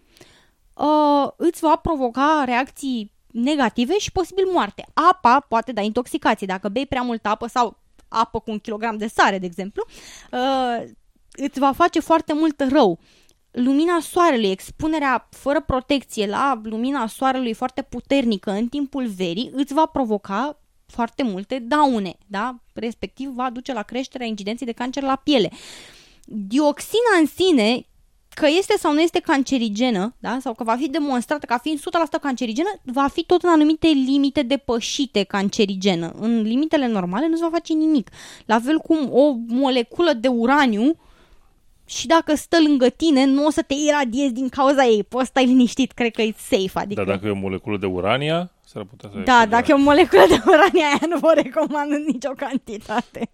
uh, 0.75 1.31
îți 1.37 1.61
va 1.61 1.77
provoca 1.77 2.43
reacții 2.47 3.12
negative 3.33 3.99
și 3.99 4.13
posibil 4.13 4.45
moarte. 4.53 4.87
Apa 4.95 5.47
poate 5.49 5.73
da 5.73 5.81
intoxicație. 5.81 6.47
Dacă 6.47 6.69
bei 6.69 6.87
prea 6.87 7.03
multă 7.03 7.29
apă 7.29 7.47
sau 7.47 7.77
apă 8.09 8.41
cu 8.41 8.51
un 8.51 8.59
kilogram 8.59 8.97
de 8.97 9.07
sare, 9.07 9.39
de 9.39 9.47
exemplu, 9.47 9.85
uh, 10.33 10.85
îți 11.33 11.59
va 11.59 11.73
face 11.73 12.01
foarte 12.01 12.33
mult 12.35 12.61
rău. 12.61 12.99
Lumina 13.51 14.01
soarelui, 14.01 14.51
expunerea 14.51 15.29
fără 15.31 15.61
protecție 15.61 16.27
la 16.27 16.61
lumina 16.63 17.07
soarelui 17.07 17.55
foarte 17.55 17.83
puternică 17.83 18.51
în 18.51 18.69
timpul 18.69 19.07
verii, 19.07 19.51
îți 19.55 19.75
va 19.75 19.87
provoca 19.87 20.59
foarte 20.87 21.23
multe 21.23 21.59
daune, 21.59 22.17
da? 22.27 22.57
Respectiv 22.73 23.29
va 23.29 23.51
duce 23.51 23.73
la 23.73 23.83
creșterea 23.83 24.27
incidenței 24.27 24.67
de 24.67 24.73
cancer 24.73 25.03
la 25.03 25.17
piele. 25.17 25.51
Dioxina 26.25 27.19
în 27.21 27.27
sine 27.27 27.87
că 28.35 28.47
este 28.59 28.75
sau 28.79 28.93
nu 28.93 29.01
este 29.01 29.21
cancerigenă, 29.21 30.15
da? 30.19 30.39
sau 30.41 30.55
că 30.55 30.65
va 30.65 30.77
fi 30.77 30.89
demonstrată 30.89 31.47
ca 31.47 31.59
fiind 31.59 31.79
100% 31.79 31.83
cancerigenă, 32.21 32.69
va 32.83 33.09
fi 33.09 33.25
tot 33.25 33.43
în 33.43 33.51
anumite 33.51 33.87
limite 33.87 34.43
depășite 34.43 35.23
cancerigenă. 35.23 36.13
În 36.19 36.43
limitele 36.43 36.87
normale 36.87 37.29
nu 37.29 37.37
se 37.37 37.43
va 37.43 37.51
face 37.51 37.73
nimic. 37.73 38.11
La 38.47 38.61
fel 38.61 38.79
cum 38.79 39.09
o 39.13 39.35
moleculă 39.47 40.13
de 40.13 40.29
uraniu 40.29 40.97
și 41.87 42.07
dacă 42.07 42.35
stă 42.35 42.57
lângă 42.67 42.89
tine, 42.89 43.25
nu 43.25 43.47
o 43.47 43.51
să 43.51 43.63
te 43.63 43.75
iradiezi 43.75 44.33
din 44.33 44.49
cauza 44.49 44.85
ei. 44.85 45.05
Poți 45.05 45.27
stai 45.27 45.47
liniștit, 45.47 45.93
cred 45.93 46.13
că 46.13 46.23
e 46.23 46.35
safe. 46.37 46.79
Adică... 46.79 47.05
Dar 47.05 47.15
dacă 47.15 47.27
e 47.27 47.31
o 47.31 47.35
moleculă 47.35 47.77
de 47.77 47.87
urania, 47.87 48.51
s-ar 48.73 48.85
putea 48.85 49.09
să... 49.13 49.19
Da, 49.19 49.47
dacă 49.47 49.65
e 49.69 49.75
o 49.75 49.79
moleculă 49.79 50.25
de 50.29 50.43
uranie, 50.47 50.85
aia 50.85 51.07
nu 51.09 51.19
vă 51.19 51.33
recomand 51.35 51.93
în 51.93 52.05
nicio 52.07 52.31
cantitate. 52.37 53.31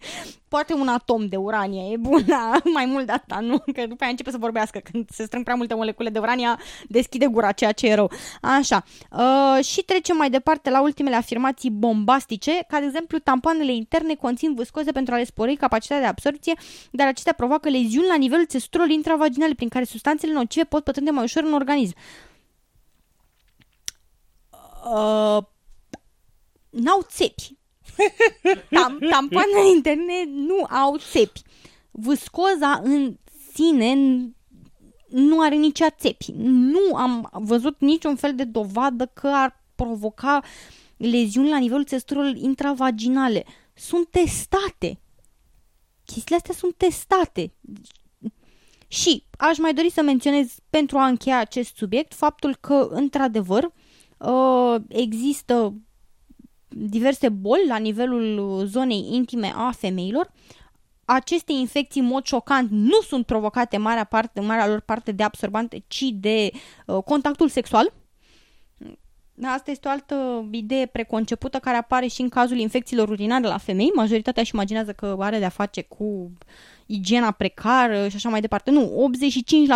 Poate 0.48 0.74
un 0.74 0.88
atom 0.88 1.26
de 1.26 1.36
uranie 1.36 1.92
e 1.92 1.96
bun, 1.96 2.22
da, 2.26 2.52
mai 2.74 2.86
mult 2.86 3.06
de 3.06 3.12
asta, 3.12 3.38
nu? 3.40 3.58
Că 3.58 3.86
după 3.86 4.02
aia 4.02 4.10
începe 4.10 4.30
să 4.30 4.36
vorbească. 4.38 4.80
Când 4.92 5.08
se 5.10 5.24
strâng 5.24 5.44
prea 5.44 5.56
multe 5.56 5.74
molecule 5.74 6.08
de 6.08 6.18
urania, 6.18 6.60
deschide 6.88 7.26
gura, 7.26 7.52
ceea 7.52 7.72
ce 7.72 7.86
e 7.86 7.94
rău. 7.94 8.10
Așa. 8.40 8.84
Uh, 9.10 9.64
și 9.64 9.82
trecem 9.82 10.16
mai 10.16 10.30
departe 10.30 10.70
la 10.70 10.82
ultimele 10.82 11.16
afirmații 11.16 11.70
bombastice, 11.70 12.64
ca 12.68 12.78
de 12.78 12.84
exemplu, 12.84 13.18
tampoanele 13.18 13.72
interne 13.74 14.14
conțin 14.14 14.54
viscoze 14.54 14.92
pentru 14.92 15.14
a 15.14 15.16
le 15.16 15.24
spori 15.24 15.56
capacitatea 15.56 16.02
de 16.02 16.08
absorpție, 16.08 16.54
dar 16.90 17.06
acestea 17.06 17.32
provoacă 17.32 17.68
leziuni 17.68 18.06
la 18.08 18.16
nivelul 18.16 18.46
țesuturilor 18.46 18.90
intravaginale, 18.90 19.54
prin 19.54 19.68
care 19.68 19.84
substanțele 19.84 20.32
nocive 20.32 20.64
pot 20.64 20.84
pătrunde 20.84 21.10
mai 21.10 21.22
ușor 21.24 21.42
în 21.42 21.52
organism. 21.52 21.94
Uh, 24.92 25.44
n-au 26.70 27.02
țepi. 27.02 27.56
Tam, 28.70 28.98
tampoanele 29.10 29.68
interne 29.74 30.24
nu 30.26 30.64
au 30.64 30.96
țepi. 30.96 31.42
Viscoza 31.90 32.80
în 32.84 33.16
sine 33.54 33.94
nu 35.08 35.40
are 35.40 35.54
nici 35.54 35.80
ea 35.80 35.90
țepi. 35.90 36.32
Nu 36.36 36.94
am 36.96 37.30
văzut 37.32 37.80
niciun 37.80 38.16
fel 38.16 38.34
de 38.34 38.44
dovadă 38.44 39.06
că 39.06 39.26
ar 39.26 39.64
provoca 39.74 40.42
leziuni 40.96 41.48
la 41.48 41.58
nivelul 41.58 41.84
țesturilor 41.84 42.36
intravaginale. 42.36 43.44
Sunt 43.74 44.08
testate. 44.10 45.00
Chestiile 46.04 46.36
astea 46.36 46.54
sunt 46.54 46.74
testate. 46.76 47.52
Și 48.88 49.24
aș 49.38 49.58
mai 49.58 49.74
dori 49.74 49.90
să 49.90 50.02
menționez 50.02 50.54
pentru 50.70 50.98
a 50.98 51.06
încheia 51.06 51.38
acest 51.38 51.76
subiect 51.76 52.14
faptul 52.14 52.56
că, 52.60 52.88
într-adevăr, 52.90 53.62
uh, 53.62 53.72
există 54.88 55.74
diverse 56.68 57.28
boli 57.28 57.66
la 57.66 57.76
nivelul 57.76 58.64
zonei 58.66 59.08
intime 59.10 59.52
a 59.56 59.70
femeilor. 59.70 60.32
Aceste 61.04 61.52
infecții, 61.52 62.00
în 62.00 62.06
mod 62.06 62.24
șocant, 62.24 62.70
nu 62.70 63.00
sunt 63.00 63.26
provocate 63.26 63.76
în 63.76 63.82
marea, 63.82 64.04
parte, 64.04 64.40
în 64.40 64.46
marea 64.46 64.68
lor 64.68 64.80
parte 64.80 65.12
de 65.12 65.22
absorbante, 65.22 65.84
ci 65.86 66.04
de 66.12 66.50
uh, 66.86 67.02
contactul 67.02 67.48
sexual. 67.48 67.92
Asta 69.42 69.70
este 69.70 69.88
o 69.88 69.90
altă 69.90 70.48
idee 70.50 70.86
preconcepută 70.86 71.58
care 71.58 71.76
apare 71.76 72.06
și 72.06 72.20
în 72.20 72.28
cazul 72.28 72.56
infecțiilor 72.56 73.08
urinare 73.08 73.46
la 73.46 73.58
femei. 73.58 73.90
Majoritatea 73.94 74.42
își 74.42 74.54
imaginează 74.54 74.92
că 74.92 75.16
are 75.18 75.38
de-a 75.38 75.48
face 75.48 75.82
cu 75.82 76.32
igiena 76.90 77.30
precară 77.30 78.08
și 78.08 78.16
așa 78.16 78.28
mai 78.28 78.40
departe. 78.40 78.70
Nu, 78.70 79.10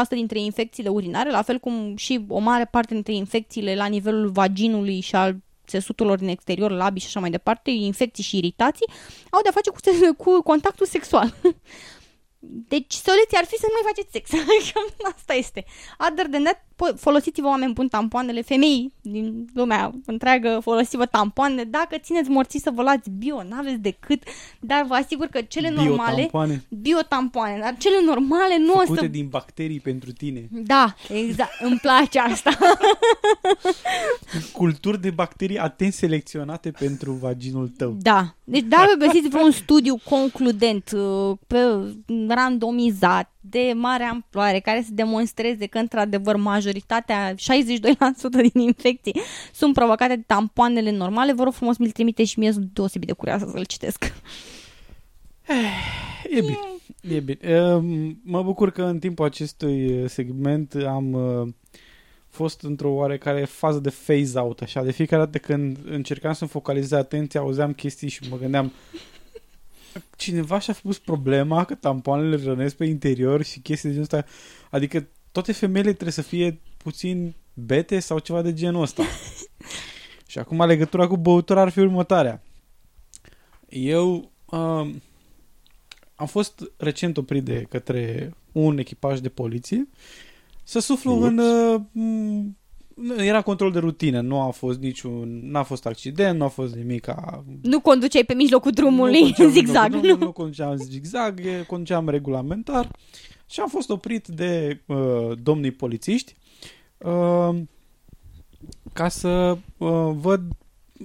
85% 0.07 0.09
dintre 0.09 0.39
infecțiile 0.39 0.89
urinare, 0.89 1.31
la 1.31 1.43
fel 1.43 1.59
cum 1.59 1.97
și 1.97 2.25
o 2.29 2.39
mare 2.39 2.65
parte 2.65 2.95
dintre 2.95 3.13
infecțiile 3.13 3.75
la 3.75 3.87
nivelul 3.87 4.29
vaginului 4.31 5.01
și 5.01 5.15
al 5.15 5.37
țesuturilor 5.67 6.19
din 6.19 6.29
exterior, 6.29 6.71
labii 6.71 7.01
și 7.01 7.07
așa 7.07 7.21
mai 7.21 7.31
departe, 7.31 7.71
infecții 7.71 8.25
și 8.25 8.37
iritații, 8.37 8.87
au 9.31 9.41
de-a 9.43 9.53
face 9.53 9.71
cu, 9.71 9.79
cu 10.17 10.43
contactul 10.43 10.87
sexual. 10.87 11.35
Deci 12.73 12.93
soluția 12.93 13.39
ar 13.39 13.45
fi 13.45 13.57
să 13.57 13.67
nu 13.69 13.75
mai 13.77 13.91
faceți 13.91 14.13
sex. 14.13 14.31
Asta 15.15 15.33
este. 15.33 15.65
Other 16.11 16.27
than 16.27 16.43
that, 16.43 16.61
folosiți-vă 16.97 17.47
oameni 17.47 17.73
buni 17.73 17.89
tampoanele, 17.89 18.43
femei 18.43 18.93
din 19.01 19.49
lumea 19.55 19.93
întreagă, 20.07 20.59
folosiți-vă 20.63 21.07
tampoane. 21.07 21.65
Dacă 21.65 21.97
țineți 21.99 22.31
morții 22.31 22.61
să 22.61 22.71
vă 22.75 22.83
luați 22.83 23.11
bio, 23.11 23.43
n-aveți 23.43 23.81
decât, 23.81 24.23
dar 24.61 24.85
vă 24.85 24.95
asigur 24.95 25.27
că 25.27 25.41
cele 25.41 25.71
normale... 25.71 26.15
Biotampoane. 26.15 26.65
Biotampoane. 26.69 27.59
Dar 27.61 27.77
cele 27.79 27.97
normale 28.05 28.59
nu 28.59 28.73
Făcute 28.73 29.01
o 29.01 29.03
să... 29.03 29.07
din 29.07 29.29
bacterii 29.29 29.81
pentru 29.81 30.13
tine. 30.13 30.49
Da, 30.51 30.95
exact. 31.09 31.61
Îmi 31.61 31.79
place 31.83 32.19
asta. 32.19 32.51
Culturi 34.53 35.01
de 35.01 35.11
bacterii 35.11 35.59
atent 35.59 35.93
selecționate 35.93 36.71
pentru 36.71 37.13
vaginul 37.13 37.69
tău. 37.77 37.97
Da. 38.01 38.35
Deci 38.45 38.65
dacă 38.65 38.95
găsiți 38.99 39.29
vreun 39.29 39.51
studiu 39.51 39.97
concludent, 40.05 40.91
uh, 40.95 41.37
pe 41.47 41.57
randomizat, 42.29 43.33
de 43.45 43.73
mare 43.77 44.05
amploare 44.05 44.61
care 44.61 44.83
să 44.83 44.89
demonstreze 44.93 45.67
că 45.67 45.79
într-adevăr 45.79 46.37
majoritatea, 46.37 47.35
62% 47.35 47.37
din 48.53 48.61
infecții 48.61 49.21
sunt 49.53 49.75
provocate 49.75 50.17
de 50.17 50.23
tampoanele 50.27 50.91
normale, 50.91 51.33
vă 51.33 51.43
rog 51.43 51.53
frumos 51.53 51.77
mi-l 51.77 51.91
trimite 51.91 52.25
și 52.25 52.39
mie 52.39 52.53
sunt 52.53 52.71
deosebit 52.73 53.09
de 53.09 53.15
curioasă 53.15 53.51
să-l 53.55 53.65
citesc. 53.65 54.13
E 56.31 56.41
bine. 56.41 56.59
E 57.17 57.21
bine. 57.21 57.73
Uh, 57.75 57.83
Mă 58.23 58.43
bucur 58.43 58.71
că 58.71 58.83
în 58.83 58.99
timpul 58.99 59.25
acestui 59.25 60.09
segment 60.09 60.75
am 60.75 61.13
uh, 61.13 61.49
fost 62.29 62.63
într-o 62.63 62.91
oarecare 62.91 63.45
fază 63.45 63.79
de 63.79 63.93
phase-out, 64.07 64.61
așa. 64.61 64.83
De 64.83 64.93
fiecare 64.93 65.25
dată 65.25 65.39
când 65.39 65.79
încercam 65.85 66.33
să-mi 66.33 66.51
focalizez 66.51 66.93
atenția, 66.93 67.41
auzeam 67.41 67.73
chestii 67.73 68.09
și 68.09 68.21
mă 68.31 68.37
gândeam 68.37 68.73
cineva 70.17 70.59
și-a 70.59 70.77
pus 70.83 70.99
problema 70.99 71.65
că 71.65 71.75
tampoanele 71.75 72.43
rănesc 72.45 72.77
pe 72.77 72.85
interior 72.85 73.43
și 73.43 73.61
chestii 73.61 73.89
de 73.89 73.95
genul 73.95 74.09
ăsta. 74.13 74.31
Adică 74.71 75.09
toate 75.33 75.53
femeile 75.53 75.91
trebuie 75.93 76.13
să 76.13 76.23
fie 76.23 76.61
puțin 76.77 77.35
bete 77.55 78.01
sau 78.01 78.19
ceva 78.19 78.43
de 78.43 78.53
genul 78.53 78.83
ăsta. 78.83 79.03
și 80.27 80.39
acum 80.39 80.67
legătura 80.67 81.07
cu 81.07 81.17
băutura 81.17 81.61
ar 81.61 81.69
fi 81.69 81.81
următoarea. 81.81 82.43
Eu 83.69 84.31
uh, 84.45 84.91
am 86.15 86.27
fost 86.27 86.71
recent 86.77 87.17
oprit 87.17 87.45
de 87.45 87.63
către 87.63 88.33
un 88.53 88.79
echipaj 88.79 89.19
de 89.19 89.29
poliție 89.29 89.89
să 90.63 90.79
suflu 90.79 91.13
Ups. 91.13 91.25
în... 91.25 91.39
Uh, 91.39 91.81
m- 91.81 92.62
era 93.17 93.43
control 93.43 93.73
de 93.73 93.79
rutină, 93.79 94.21
nu 94.21 94.41
a 94.41 94.51
fost 94.51 94.79
niciun, 94.79 95.51
n-a 95.51 95.63
fost 95.63 95.87
accident, 95.87 96.39
nu 96.39 96.45
a 96.45 96.49
fost 96.49 96.75
nimic 96.75 97.01
ca 97.01 97.45
Nu 97.63 97.81
conduceai 97.81 98.25
pe 98.25 98.35
mijlocul 98.35 98.71
drumului 98.71 99.21
nu 99.21 99.27
conduceam 99.27 99.47
în 99.49 99.53
zigzag, 99.53 99.93
nu, 99.93 100.01
nu? 100.01 100.07
nu, 100.07 100.17
nu 100.17 100.33
conduceam 100.33 100.71
în 100.71 100.77
zigzag, 100.77 101.41
e- 101.41 101.65
conduceam 101.67 102.09
regulamentar 102.09 102.89
și 103.47 103.61
am 103.61 103.69
fost 103.69 103.91
oprit 103.91 104.27
de 104.27 104.81
uh, 104.87 105.39
domnii 105.43 105.71
polițiști 105.71 106.35
uh, 106.99 107.57
ca 108.93 109.09
să 109.09 109.59
uh, 109.77 110.11
văd 110.15 110.43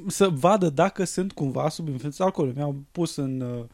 să 0.08 0.30
vadă 0.30 0.70
dacă 0.70 1.04
sunt 1.04 1.32
cumva 1.32 1.70
sub 1.70 1.88
influența 1.88 2.24
alcoolului. 2.24 2.58
Mi-au 2.58 2.76
pus 2.92 3.16
în 3.16 3.42
uh, 3.42 3.66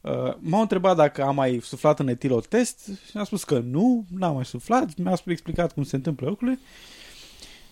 Uh, 0.00 0.34
m-au 0.38 0.60
întrebat 0.60 0.96
dacă 0.96 1.24
am 1.24 1.34
mai 1.34 1.60
suflat 1.62 1.98
în 1.98 2.08
etilotest 2.08 2.78
și 2.84 3.10
mi-a 3.14 3.24
spus 3.24 3.44
că 3.44 3.58
nu, 3.58 4.04
n-am 4.08 4.34
mai 4.34 4.44
suflat, 4.44 4.96
mi-a 4.96 5.14
explicat 5.24 5.72
cum 5.72 5.82
se 5.82 5.96
întâmplă 5.96 6.28
lucrurile 6.28 6.58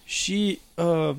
și 0.09 0.59
uh, 0.75 1.17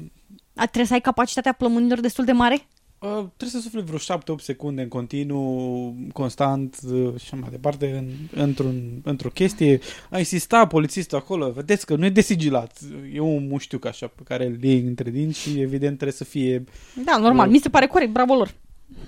A, 0.56 0.66
trebuie 0.66 0.86
să 0.86 0.94
ai 0.94 1.02
capacitatea 1.02 1.54
plămânilor 1.54 2.00
destul 2.00 2.26
de 2.26 2.32
mare? 2.32 2.68
Uh, 3.00 3.10
trebuie 3.10 3.50
să 3.50 3.60
sufli 3.60 3.82
vreo 3.82 3.98
7-8 3.98 4.42
secunde 4.42 4.82
în 4.82 4.88
continuu, 4.88 5.96
constant 6.14 6.78
uh, 6.86 7.08
și 7.08 7.24
așa 7.24 7.36
mai 7.36 7.50
departe, 7.50 7.98
în, 7.98 8.42
într-un, 8.44 9.02
într-o 9.04 9.30
chestie. 9.30 9.80
A 10.10 10.18
insistat 10.18 10.68
polițistul 10.70 11.18
acolo, 11.18 11.52
vedeți 11.52 11.86
că 11.86 11.96
nu 11.96 12.06
e 12.06 12.10
desigilat. 12.10 12.80
E 13.14 13.20
un 13.20 13.48
muștiuc 13.48 13.86
așa 13.86 14.08
pe 14.08 14.22
care 14.24 14.46
îl 14.46 14.64
iei 14.64 14.80
între 14.80 15.10
dinți 15.10 15.40
și 15.40 15.50
evident 15.62 15.96
trebuie 15.96 16.18
să 16.18 16.24
fie... 16.24 16.64
Da, 17.06 17.18
normal, 17.18 17.48
uh, 17.48 17.54
mi 17.54 17.60
se 17.60 17.70
pare 17.70 17.88
corect, 17.88 18.12
bravo 18.12 18.34
lor. 18.34 18.54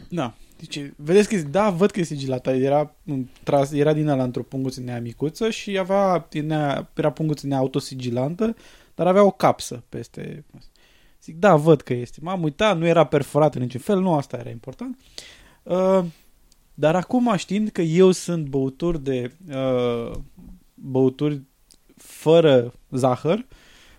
Da. 0.09 0.33
Deci, 0.57 0.91
vedeți 0.95 1.29
că, 1.29 1.47
da, 1.49 1.69
văd 1.69 1.91
că 1.91 1.99
e 1.99 2.03
sigilat. 2.03 2.47
Era, 2.47 2.95
m, 3.03 3.29
tras, 3.43 3.71
era 3.71 3.93
din 3.93 4.07
ăla 4.07 4.23
într-o 4.23 4.43
punguță 4.43 4.81
nea 4.81 5.01
micuță 5.01 5.49
și 5.49 5.77
avea, 5.77 6.27
nea, 6.43 6.89
era 6.95 7.11
punguță 7.11 7.47
nea 7.47 7.57
autosigilantă, 7.57 8.55
dar 9.01 9.09
avea 9.09 9.23
o 9.23 9.31
capsă 9.31 9.83
peste... 9.89 10.45
Zic, 11.21 11.35
da, 11.35 11.55
văd 11.55 11.81
că 11.81 11.93
este. 11.93 12.19
M-am 12.21 12.43
uitat, 12.43 12.77
nu 12.77 12.87
era 12.87 13.05
perforat 13.05 13.55
în 13.55 13.61
niciun 13.61 13.79
fel, 13.79 13.99
nu 13.99 14.13
asta 14.13 14.37
era 14.37 14.49
important. 14.49 14.99
Uh, 15.63 16.03
dar 16.73 16.95
acum, 16.95 17.35
știind 17.35 17.69
că 17.69 17.81
eu 17.81 18.11
sunt 18.11 18.47
băutur 18.47 18.97
de 18.97 19.31
uh, 19.49 20.11
băuturi 20.73 21.41
fără 21.95 22.73
zahăr, 22.89 23.37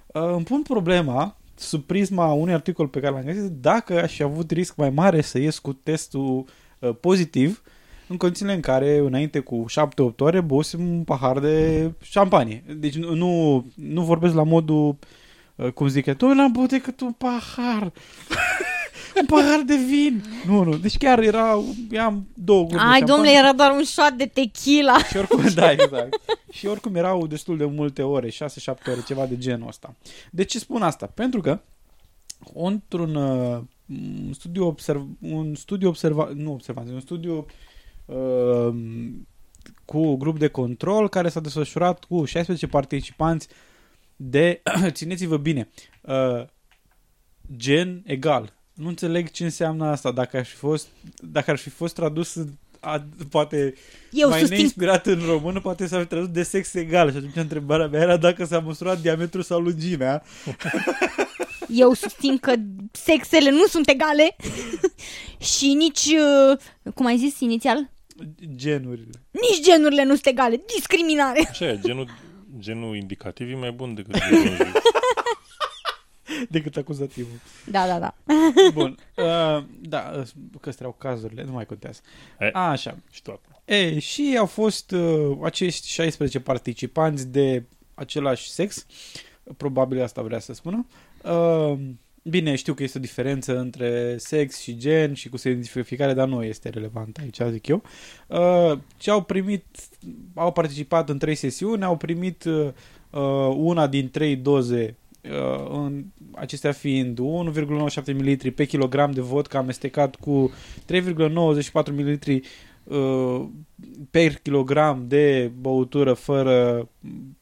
uh, 0.06 0.22
îmi 0.34 0.44
pun 0.44 0.62
problema 0.62 1.36
sub 1.54 1.82
prisma 1.82 2.32
unui 2.32 2.54
articol 2.54 2.88
pe 2.88 3.00
care 3.00 3.12
l-am 3.12 3.24
găsit, 3.24 3.50
dacă 3.50 4.02
aș 4.02 4.14
fi 4.14 4.22
avut 4.22 4.50
risc 4.50 4.76
mai 4.76 4.90
mare 4.90 5.20
să 5.20 5.38
ies 5.38 5.58
cu 5.58 5.72
testul 5.72 6.44
uh, 6.78 6.96
pozitiv 7.00 7.62
în 8.12 8.18
condițiile 8.18 8.52
în 8.52 8.60
care 8.60 8.96
înainte 8.96 9.38
cu 9.38 9.64
7-8 10.12 10.16
ore 10.18 10.40
băusem 10.40 10.88
un 10.88 11.04
pahar 11.04 11.38
de 11.38 11.90
șampanie. 12.02 12.64
Deci 12.76 12.94
nu, 12.94 13.14
nu, 13.14 13.64
nu 13.74 14.02
vorbesc 14.02 14.34
la 14.34 14.42
modul 14.42 14.96
uh, 15.54 15.68
cum 15.68 15.88
zic 15.88 16.06
eu, 16.06 16.14
tu 16.14 16.26
n-am 16.26 16.52
băut 16.52 16.68
decât 16.68 17.00
un 17.00 17.12
pahar. 17.12 17.92
un 19.20 19.26
pahar 19.26 19.60
de 19.66 19.76
vin. 19.76 20.24
Nu, 20.46 20.62
nu. 20.64 20.76
Deci 20.76 20.96
chiar 20.96 21.18
era, 21.18 21.50
am 22.04 22.26
două 22.34 22.62
guri 22.62 22.72
de 22.72 22.78
Ai, 22.78 22.84
șampanie. 22.84 23.04
domnule, 23.06 23.30
era 23.30 23.52
doar 23.52 23.70
un 23.70 23.84
shot 23.84 24.12
de 24.16 24.26
tequila. 24.26 24.98
Și 24.98 25.16
oricum, 25.16 25.44
da, 25.54 25.70
exact. 25.70 26.20
Și 26.52 26.66
oricum 26.66 26.94
erau 26.94 27.26
destul 27.26 27.56
de 27.56 27.64
multe 27.64 28.02
ore, 28.02 28.28
6-7 28.28 28.32
ore, 28.66 29.02
ceva 29.06 29.26
de 29.26 29.38
genul 29.38 29.68
ăsta. 29.68 29.94
De 30.30 30.44
ce 30.44 30.58
spun 30.58 30.82
asta? 30.82 31.06
Pentru 31.14 31.40
că 31.40 31.60
într-un 32.54 33.14
uh, 33.14 33.60
un 34.26 34.32
studiu 34.32 34.66
observ, 34.66 35.06
un 35.20 35.54
studiu 35.54 35.88
observa, 35.88 36.30
nu 36.34 36.52
observat, 36.52 36.88
un 36.88 37.00
studiu 37.00 37.36
uh, 37.36 37.44
cu 39.84 40.16
grup 40.16 40.38
de 40.38 40.48
control 40.48 41.08
care 41.08 41.28
s-a 41.28 41.40
desfășurat 41.40 42.04
cu 42.04 42.24
16 42.24 42.66
participanți 42.66 43.48
de, 44.16 44.62
țineți-vă 44.90 45.36
bine, 45.36 45.68
uh, 46.00 46.44
gen 47.56 48.02
egal. 48.06 48.52
Nu 48.74 48.88
înțeleg 48.88 49.30
ce 49.30 49.44
înseamnă 49.44 49.86
asta. 49.86 50.10
Dacă 50.12 50.36
ar 50.36 50.44
fi 50.44 50.54
fost, 50.54 50.86
dacă 51.20 51.50
ar 51.50 51.56
fi 51.56 51.70
fost 51.70 51.94
tradus 51.94 52.36
a, 52.80 53.04
poate 53.30 53.74
Eu 54.10 54.28
mai 54.28 54.38
susțin- 54.40 54.56
neinspirat 54.56 55.06
în 55.06 55.20
română, 55.26 55.60
poate 55.60 55.86
s-ar 55.86 56.00
fi 56.00 56.06
tradus 56.06 56.28
de 56.28 56.42
sex 56.42 56.74
egal. 56.74 57.10
Și 57.10 57.16
atunci 57.16 57.36
întrebarea 57.36 57.86
mea 57.86 58.00
era 58.00 58.16
dacă 58.16 58.44
s-a 58.44 58.58
măsurat 58.58 59.00
diametrul 59.00 59.42
sau 59.42 59.60
lungimea. 59.60 60.22
Eu 61.72 61.92
susțin 61.92 62.38
că 62.38 62.54
sexele 62.92 63.50
nu 63.50 63.66
sunt 63.66 63.88
egale 63.88 64.36
și 65.56 65.72
nici, 65.74 66.04
uh, 66.04 66.58
cum 66.94 67.06
ai 67.06 67.16
zis 67.18 67.40
inițial, 67.40 67.90
Genurile. 68.54 69.10
nici 69.30 69.64
genurile 69.64 70.02
nu 70.02 70.12
sunt 70.12 70.26
egale. 70.26 70.62
Discriminare. 70.74 71.50
Ce 71.52 71.64
e? 71.64 71.78
Genul, 71.82 72.08
genul 72.58 72.96
indicativ 72.96 73.50
e 73.50 73.54
mai 73.54 73.70
bun 73.72 73.94
decât 73.94 74.14
genul 74.28 74.44
injuriu. 74.50 74.72
Decât 76.48 76.76
acuzativul. 76.76 77.40
Da, 77.66 77.86
da, 77.86 77.98
da. 77.98 78.14
Bun. 78.72 78.98
Uh, 79.16 79.64
da, 79.80 80.12
uh, 80.16 80.22
că 80.60 80.68
astea 80.68 80.86
erau 80.86 80.92
cazurile, 80.98 81.44
nu 81.44 81.52
mai 81.52 81.66
contează. 81.66 82.00
E, 82.38 82.50
A, 82.52 82.68
așa. 82.70 82.96
Și 83.10 83.22
toată. 83.22 83.62
E, 83.64 83.98
și 83.98 84.34
au 84.38 84.46
fost 84.46 84.90
uh, 84.90 85.36
acești 85.42 85.88
16 85.88 86.40
participanți 86.40 87.26
de 87.28 87.64
același 87.94 88.50
sex. 88.50 88.86
Probabil 89.56 90.02
asta 90.02 90.22
vrea 90.22 90.38
să 90.38 90.52
spună. 90.52 90.86
Uh, 91.24 91.78
bine, 92.22 92.54
știu 92.54 92.74
că 92.74 92.82
este 92.82 92.98
o 92.98 93.00
diferență 93.00 93.58
între 93.58 94.16
sex 94.16 94.60
și 94.60 94.76
gen 94.76 95.14
și 95.14 95.28
cu 95.28 95.36
identificare, 95.44 96.12
dar 96.12 96.28
nu 96.28 96.42
este 96.42 96.68
relevant 96.68 97.18
aici, 97.22 97.38
zic 97.50 97.66
eu. 97.66 97.82
Uh, 98.26 98.78
ce 98.96 99.10
au 99.10 99.22
primit, 99.22 99.64
au 100.34 100.52
participat 100.52 101.08
în 101.08 101.18
trei 101.18 101.34
sesiuni, 101.34 101.84
au 101.84 101.96
primit 101.96 102.44
uh, 102.44 103.54
una 103.56 103.86
din 103.86 104.10
trei 104.10 104.36
doze 104.36 104.96
uh, 105.22 105.70
în, 105.70 106.04
acestea 106.34 106.72
fiind 106.72 107.18
1,97 107.18 108.14
ml 108.14 108.52
pe 108.54 108.64
kilogram 108.64 109.10
de 109.10 109.20
vodka 109.20 109.58
amestecat 109.58 110.16
cu 110.16 110.52
3,94 110.92 111.72
ml 111.92 112.18
uh, 112.26 112.40
per 114.10 114.34
kilogram 114.42 115.04
de 115.08 115.52
băutură 115.60 116.12
fără, 116.12 116.88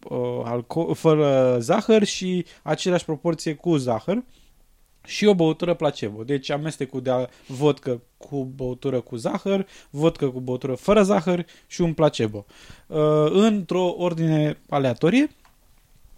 uh, 0.09 0.41
alcool, 0.45 0.95
fără 0.95 1.57
zahăr 1.61 2.05
și 2.05 2.45
aceleași 2.63 3.05
proporție 3.05 3.55
cu 3.55 3.77
zahăr 3.77 4.23
și 5.05 5.27
o 5.27 5.35
băutură 5.35 5.75
placebo. 5.75 6.23
Deci 6.23 6.51
amestecul 6.51 7.03
de 7.03 7.29
vodcă 7.47 8.03
cu 8.19 8.45
băutură 8.45 9.01
cu 9.01 9.17
zahăr, 9.17 9.67
vodcă 9.91 10.29
cu 10.29 10.41
băutură 10.41 10.75
fără 10.75 11.03
zahăr 11.03 11.47
și 11.67 11.81
un 11.81 11.95
placebo. 11.95 12.47
Uh, 12.87 12.99
într-o 13.31 13.95
ordine 13.99 14.59
aleatorie 14.69 15.31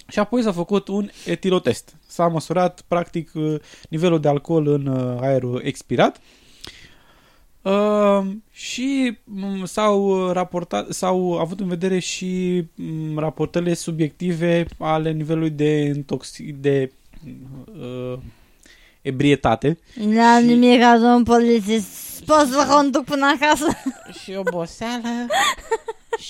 și 0.08 0.18
apoi 0.18 0.42
s-a 0.42 0.52
făcut 0.52 0.88
un 0.88 1.10
etilotest. 1.26 1.96
S-a 2.06 2.28
măsurat 2.28 2.84
practic 2.88 3.30
uh, 3.34 3.60
nivelul 3.88 4.20
de 4.20 4.28
alcool 4.28 4.66
în 4.66 4.86
uh, 4.86 5.20
aerul 5.20 5.60
expirat 5.64 6.20
Uh, 7.62 8.26
și 8.50 9.18
m, 9.24 9.64
s-au 9.64 10.30
raportat, 10.32 10.90
s-au 10.90 11.38
avut 11.38 11.60
în 11.60 11.68
vedere 11.68 11.98
și 11.98 12.62
m, 12.74 13.18
raportările 13.18 13.74
subiective 13.74 14.66
ale 14.78 15.12
nivelului 15.12 15.50
de 15.50 15.78
intoxic, 15.80 16.56
de 16.56 16.92
uh, 17.80 18.18
ebrietate 19.02 19.78
La 20.14 20.38
nimic, 20.38 20.80
domn 21.00 21.22
polițist. 21.22 22.24
Pot 22.24 22.46
să 22.50 22.66
conduc 22.70 23.04
până 23.04 23.26
acasă. 23.40 23.66
și 24.22 24.34
oboseală 24.36 25.26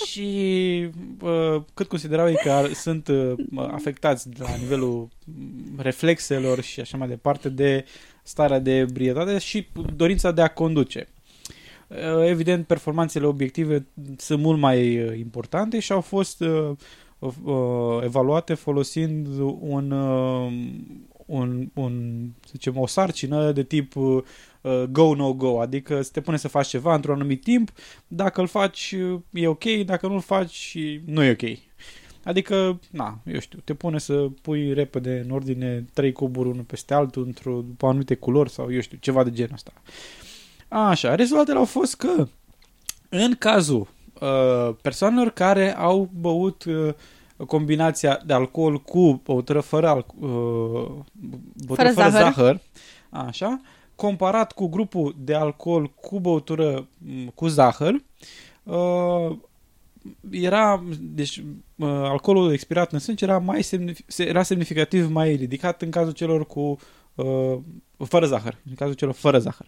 și 0.05 0.89
uh, 1.23 1.63
cât 1.75 1.89
considerau 1.89 2.29
ei 2.29 2.37
că 2.43 2.51
ar- 2.51 2.73
sunt 2.73 3.09
uh, 3.09 3.33
afectați 3.71 4.29
de 4.31 4.37
la 4.43 4.55
nivelul 4.55 5.09
mm, 5.25 5.75
reflexelor 5.79 6.61
și 6.61 6.81
așa 6.81 6.97
mai 6.97 7.09
departe 7.09 7.49
de 7.49 7.85
starea 8.23 8.59
de 8.59 8.73
ebrietate 8.77 9.39
și 9.39 9.67
dorința 9.97 10.31
de 10.31 10.43
a 10.43 10.49
conduce. 10.49 11.09
Uh, 11.93 12.29
evident, 12.29 12.67
performanțele 12.67 13.27
obiective 13.27 13.87
sunt 14.17 14.41
mult 14.43 14.59
mai 14.59 15.03
uh, 15.03 15.19
importante 15.19 15.79
și 15.79 15.93
au 15.93 16.01
fost 16.01 16.41
uh, 16.41 16.71
uh, 17.19 18.03
evaluate 18.03 18.55
folosind 18.55 19.27
un, 19.61 19.91
uh, 19.91 20.53
un, 21.27 21.71
un, 21.75 22.25
să 22.45 22.51
zicem, 22.53 22.79
o 22.79 22.87
sarcină 22.87 23.53
de 23.53 23.63
tip 23.63 23.97
uh, 23.97 24.23
go-no-go, 24.91 25.61
adică 25.61 26.03
să 26.03 26.11
te 26.13 26.21
pune 26.21 26.37
să 26.37 26.49
faci 26.49 26.67
ceva 26.67 26.95
într-un 26.95 27.15
anumit 27.15 27.43
timp, 27.43 27.73
dacă 28.09 28.41
îl 28.41 28.47
faci 28.47 28.95
uh, 28.99 29.21
e 29.31 29.47
ok, 29.47 29.65
dacă 29.65 30.07
nu 30.07 30.15
îl 30.15 30.21
faci 30.21 30.79
nu 31.05 31.23
e 31.23 31.31
ok. 31.31 31.59
Adică, 32.25 32.81
na, 32.91 33.21
eu 33.25 33.41
știu, 33.41 33.59
te 33.65 33.75
pune 33.75 33.99
să 33.99 34.29
pui 34.43 34.73
repede 34.73 35.23
în 35.25 35.31
ordine 35.31 35.85
trei 35.93 36.13
cuburi 36.13 36.49
unul 36.49 36.63
peste 36.63 36.95
altul 36.95 37.25
într-o 37.25 37.53
după 37.53 37.87
anumite 37.87 38.15
culori 38.15 38.51
sau 38.51 38.73
eu 38.73 38.81
știu, 38.81 38.99
ceva 39.01 39.25
de 39.25 39.31
genul 39.31 39.55
ăsta. 39.55 39.73
Așa, 40.73 41.15
rezultatele 41.15 41.59
au 41.59 41.65
fost 41.65 41.95
că 41.97 42.27
în 43.09 43.35
cazul 43.39 43.89
uh, 44.21 44.75
persoanelor 44.83 45.31
care 45.31 45.77
au 45.77 46.11
băut 46.21 46.65
uh, 46.65 46.95
combinația 47.47 48.23
de 48.27 48.33
alcool 48.33 48.79
cu 48.81 49.21
băutură 49.25 49.61
fără, 49.61 49.97
alco- 49.97 50.19
uh, 50.21 50.29
băutură 51.67 51.75
Fără 51.75 51.93
fără 51.93 52.09
zahăr. 52.09 52.33
zahăr, 52.35 52.61
așa, 53.11 53.61
comparat 53.95 54.53
cu 54.53 54.67
grupul 54.69 55.15
de 55.19 55.35
alcool 55.35 55.91
cu 55.91 56.21
băutură 56.21 56.87
m, 56.99 57.27
cu 57.35 57.47
zahăr, 57.47 57.95
uh, 58.63 59.37
era, 60.31 60.85
deci 61.01 61.37
uh, 61.77 61.89
alcoolul 61.89 62.53
expirat 62.53 62.93
în 62.93 62.99
sânge 62.99 63.25
era, 63.25 63.39
mai 63.39 63.63
semnif- 63.63 64.17
era 64.17 64.43
semnificativ 64.43 65.11
mai 65.11 65.35
ridicat 65.35 65.83
în 65.83 65.91
cazul 65.91 66.13
celor 66.13 66.47
cu 66.47 66.79
uh, 67.15 67.59
fără 68.05 68.27
zahăr, 68.27 68.57
în 68.69 68.75
cazul 68.75 68.95
celor 68.95 69.15
fără 69.15 69.39
zahăr. 69.39 69.67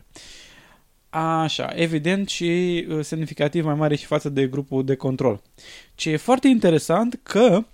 Așa, 1.16 1.72
evident 1.74 2.28
și 2.28 2.86
uh, 2.88 3.04
semnificativ 3.04 3.64
mai 3.64 3.74
mare 3.74 3.94
și 3.96 4.06
față 4.06 4.28
de 4.28 4.46
grupul 4.46 4.84
de 4.84 4.94
control. 4.94 5.42
Ce 5.94 6.10
e 6.10 6.16
foarte 6.16 6.48
interesant 6.48 7.20
că 7.22 7.64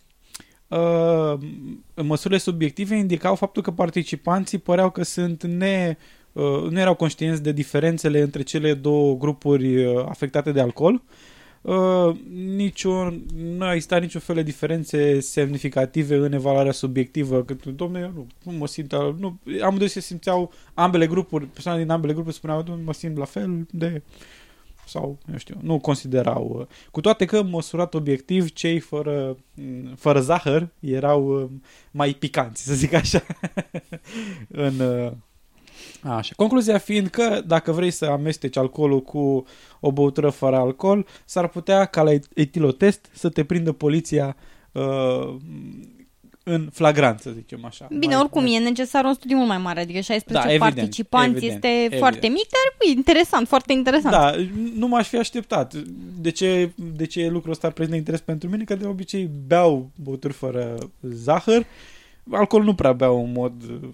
uh, 0.68 1.40
măsurile 1.94 2.38
subiective 2.38 2.96
indicau 2.96 3.34
faptul 3.34 3.62
că 3.62 3.70
participanții 3.70 4.58
păreau 4.58 4.90
că 4.90 5.02
sunt 5.02 5.42
ne, 5.42 5.96
uh, 6.32 6.62
nu 6.70 6.78
erau 6.78 6.94
conștienți 6.94 7.42
de 7.42 7.52
diferențele 7.52 8.20
între 8.20 8.42
cele 8.42 8.74
două 8.74 9.16
grupuri 9.16 9.84
uh, 9.84 10.04
afectate 10.08 10.52
de 10.52 10.60
alcool. 10.60 10.94
Uh, 10.94 11.00
niciun, 12.56 13.22
nu 13.34 13.64
a 13.64 13.74
existat 13.74 14.00
niciun 14.00 14.20
fel 14.20 14.34
de 14.34 14.42
diferențe 14.42 15.20
semnificative 15.20 16.16
în 16.16 16.32
evaluarea 16.32 16.72
subiectivă. 16.72 17.42
Că, 17.44 17.54
domne, 17.74 18.00
eu 18.00 18.10
nu, 18.14 18.26
nu 18.52 18.58
mă 18.58 18.66
simt... 18.66 18.92
al- 18.92 19.16
Nu, 19.18 19.38
amândoi 19.62 19.88
se 19.88 20.00
simțeau, 20.00 20.52
ambele 20.74 21.06
grupuri, 21.06 21.46
persoane 21.46 21.80
din 21.82 21.90
ambele 21.90 22.12
grupuri 22.12 22.34
spuneau, 22.34 22.64
"Nu, 22.66 22.78
mă 22.84 22.92
simt 22.92 23.16
la 23.16 23.24
fel 23.24 23.66
de... 23.70 24.02
Sau, 24.86 25.18
eu 25.32 25.36
știu, 25.38 25.56
nu 25.62 25.78
considerau. 25.78 26.56
uh, 26.60 26.66
Cu 26.90 27.00
toate 27.00 27.24
că, 27.24 27.42
măsurat 27.42 27.94
obiectiv, 27.94 28.52
cei 28.52 28.78
fără, 28.78 29.36
m, 29.54 29.94
fără 29.96 30.20
zahăr 30.20 30.68
erau 30.80 31.42
uh, 31.42 31.48
mai 31.90 32.12
picanți, 32.12 32.62
să 32.64 32.74
zic 32.74 32.92
așa. 32.92 33.22
în, 34.48 34.78
uh, 34.80 35.12
Așa. 36.02 36.32
Concluzia 36.36 36.78
fiind 36.78 37.06
că 37.08 37.42
dacă 37.46 37.72
vrei 37.72 37.90
să 37.90 38.04
amesteci 38.04 38.56
alcoolul 38.56 39.02
cu 39.02 39.44
o 39.80 39.92
băutură 39.92 40.30
fără 40.30 40.56
alcool, 40.56 41.06
s-ar 41.24 41.48
putea 41.48 41.84
ca 41.84 42.02
la 42.02 42.10
etilotest 42.34 43.08
să 43.12 43.28
te 43.28 43.44
prindă 43.44 43.72
poliția 43.72 44.36
uh, 44.72 45.34
în 46.44 46.68
flagrant, 46.72 47.20
să 47.20 47.30
zicem 47.30 47.64
așa. 47.64 47.86
Bine, 47.98 48.14
Mai- 48.14 48.22
oricum 48.22 48.46
e 48.46 48.58
necesar 48.58 49.04
un 49.04 49.14
studiu 49.14 49.36
mult 49.36 49.48
mai 49.48 49.58
mare, 49.58 49.80
adică 49.80 50.00
16 50.00 50.46
Da, 50.46 50.52
evident, 50.52 50.74
participanți 50.74 51.36
evident, 51.36 51.64
este 51.64 51.78
evident. 51.78 52.00
foarte 52.00 52.26
mic, 52.28 52.46
dar 52.50 52.88
e 52.88 52.90
interesant, 52.90 53.48
foarte 53.48 53.72
interesant. 53.72 54.14
Da, 54.14 54.34
nu 54.74 54.88
m-aș 54.88 55.08
fi 55.08 55.16
așteptat. 55.16 55.74
De 56.20 56.30
ce, 56.30 56.70
de 56.96 57.06
ce 57.06 57.28
lucrul 57.28 57.52
ăsta 57.52 57.70
prezintă 57.70 57.96
interes 57.98 58.20
pentru 58.20 58.48
mine? 58.48 58.64
Că 58.64 58.74
de 58.74 58.86
obicei 58.86 59.30
beau 59.46 59.90
băuturi 60.02 60.32
fără 60.32 60.74
zahăr. 61.00 61.66
Alcool 62.30 62.62
nu 62.62 62.74
prea 62.74 62.92
beau 62.92 63.24
în 63.24 63.32
mod 63.32 63.62
uh, 63.62 63.88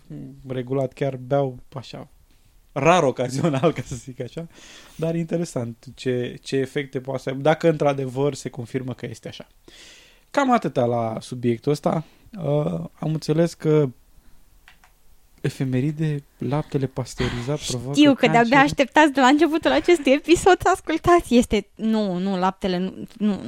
regulat, 0.46 0.92
chiar 0.92 1.16
beau 1.16 1.58
așa 1.74 2.08
rar 2.78 3.02
ocazional, 3.02 3.72
ca 3.76 3.82
să 3.84 3.94
zic 3.94 4.20
așa. 4.20 4.46
Dar 4.96 5.14
e 5.14 5.18
interesant 5.18 5.86
ce, 5.94 6.36
ce 6.42 6.56
efecte 6.56 7.00
poate 7.00 7.22
să 7.22 7.28
aibă, 7.28 7.42
dacă 7.42 7.68
într-adevăr 7.68 8.34
se 8.34 8.48
confirmă 8.48 8.94
că 8.94 9.06
este 9.10 9.28
așa. 9.28 9.46
Cam 10.30 10.52
atâta 10.52 10.84
la 10.84 11.16
subiectul 11.20 11.72
ăsta. 11.72 12.04
Uh, 12.38 12.84
am 12.98 13.12
înțeles 13.12 13.54
că 13.54 13.88
efemeride, 15.40 16.24
laptele 16.38 16.86
pasteurizat 16.86 17.60
provoacă 17.66 17.98
Știu 17.98 18.14
că 18.14 18.20
de-abia 18.20 18.40
cancer. 18.40 18.58
așteptați 18.58 19.12
de 19.12 19.20
la 19.20 19.26
începutul 19.26 19.70
acestui 19.70 20.12
episod 20.12 20.60
să 20.62 20.68
ascultați. 20.72 21.34
Este, 21.34 21.66
nu, 21.74 22.18
nu, 22.18 22.38
laptele, 22.38 22.78
nu, 22.78 22.94
nu 23.16 23.40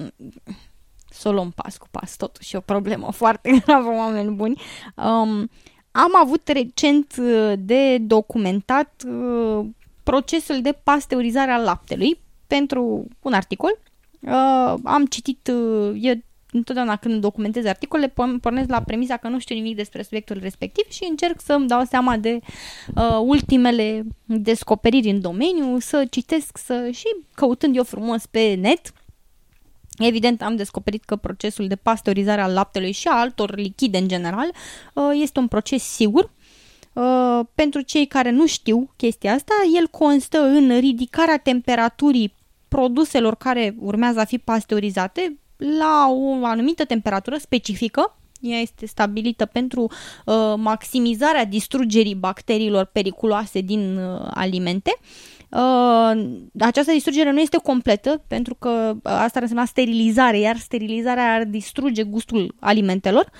să 1.18 1.28
o 1.28 1.32
luăm 1.32 1.50
pas 1.50 1.76
cu 1.76 1.86
pas, 1.90 2.16
totuși 2.16 2.54
e 2.54 2.58
o 2.58 2.60
problemă 2.60 3.10
foarte 3.22 3.62
gravă, 3.64 3.88
oameni 3.88 4.30
buni. 4.30 4.60
Um, 4.94 5.50
am 5.90 6.16
avut 6.22 6.48
recent 6.48 7.14
uh, 7.18 7.52
de 7.58 7.98
documentat 7.98 9.02
uh, 9.08 9.66
procesul 10.02 10.60
de 10.60 10.72
pasteurizare 10.82 11.50
al 11.50 11.62
laptelui 11.62 12.20
pentru 12.46 13.08
un 13.22 13.32
articol. 13.32 13.78
Uh, 14.20 14.74
am 14.84 15.06
citit, 15.06 15.50
uh, 15.52 15.96
eu 16.00 16.14
întotdeauna 16.52 16.96
când 16.96 17.20
documentez 17.20 17.64
articole, 17.64 18.08
porn- 18.08 18.40
pornesc 18.40 18.68
la 18.68 18.82
premisa 18.82 19.16
că 19.16 19.28
nu 19.28 19.38
știu 19.38 19.54
nimic 19.54 19.76
despre 19.76 20.02
subiectul 20.02 20.38
respectiv 20.40 20.84
și 20.88 21.06
încerc 21.10 21.40
să-mi 21.40 21.68
dau 21.68 21.84
seama 21.84 22.16
de 22.16 22.38
uh, 22.94 23.18
ultimele 23.20 24.04
descoperiri 24.24 25.10
în 25.10 25.20
domeniu, 25.20 25.78
să 25.78 26.06
citesc 26.10 26.58
să 26.58 26.88
și 26.92 27.06
căutând 27.34 27.76
eu 27.76 27.84
frumos 27.84 28.26
pe 28.26 28.54
net, 28.54 28.92
Evident, 29.98 30.42
am 30.42 30.56
descoperit 30.56 31.04
că 31.04 31.16
procesul 31.16 31.66
de 31.66 31.76
pasteurizare 31.76 32.40
al 32.40 32.52
laptelui 32.52 32.92
și 32.92 33.08
a 33.08 33.18
altor 33.18 33.56
lichide 33.56 33.98
în 33.98 34.08
general 34.08 34.50
uh, 34.94 35.10
este 35.12 35.38
un 35.38 35.48
proces 35.48 35.82
sigur. 35.82 36.30
Uh, 36.92 37.40
Pentru 37.54 37.80
cei 37.80 38.06
care 38.06 38.30
nu 38.30 38.46
știu 38.46 38.90
chestia 38.96 39.32
asta, 39.32 39.52
el 39.76 39.86
constă 39.86 40.38
în 40.38 40.78
ridicarea 40.78 41.38
temperaturii 41.38 42.34
produselor 42.68 43.36
care 43.36 43.74
urmează 43.78 44.20
a 44.20 44.24
fi 44.24 44.38
pasteurizate 44.38 45.38
la 45.56 46.06
o 46.10 46.44
anumită 46.44 46.84
temperatură 46.84 47.36
specifică. 47.36 48.18
Ea 48.40 48.58
este 48.58 48.86
stabilită 48.86 49.44
pentru 49.44 49.82
uh, 49.82 50.54
maximizarea 50.56 51.44
distrugerii 51.44 52.14
bacteriilor 52.14 52.84
periculoase 52.84 53.60
din 53.60 53.96
uh, 53.96 54.28
alimente. 54.30 54.90
Uh, 55.00 55.37
această 56.60 56.92
distrugere 56.92 57.30
nu 57.30 57.40
este 57.40 57.58
completă 57.62 58.22
pentru 58.26 58.54
că 58.54 58.92
uh, 58.94 59.00
asta 59.02 59.32
ar 59.34 59.42
însemna 59.42 59.64
sterilizare, 59.64 60.38
iar 60.38 60.56
sterilizarea 60.56 61.34
ar 61.34 61.44
distruge 61.44 62.02
gustul 62.02 62.54
alimentelor. 62.60 63.30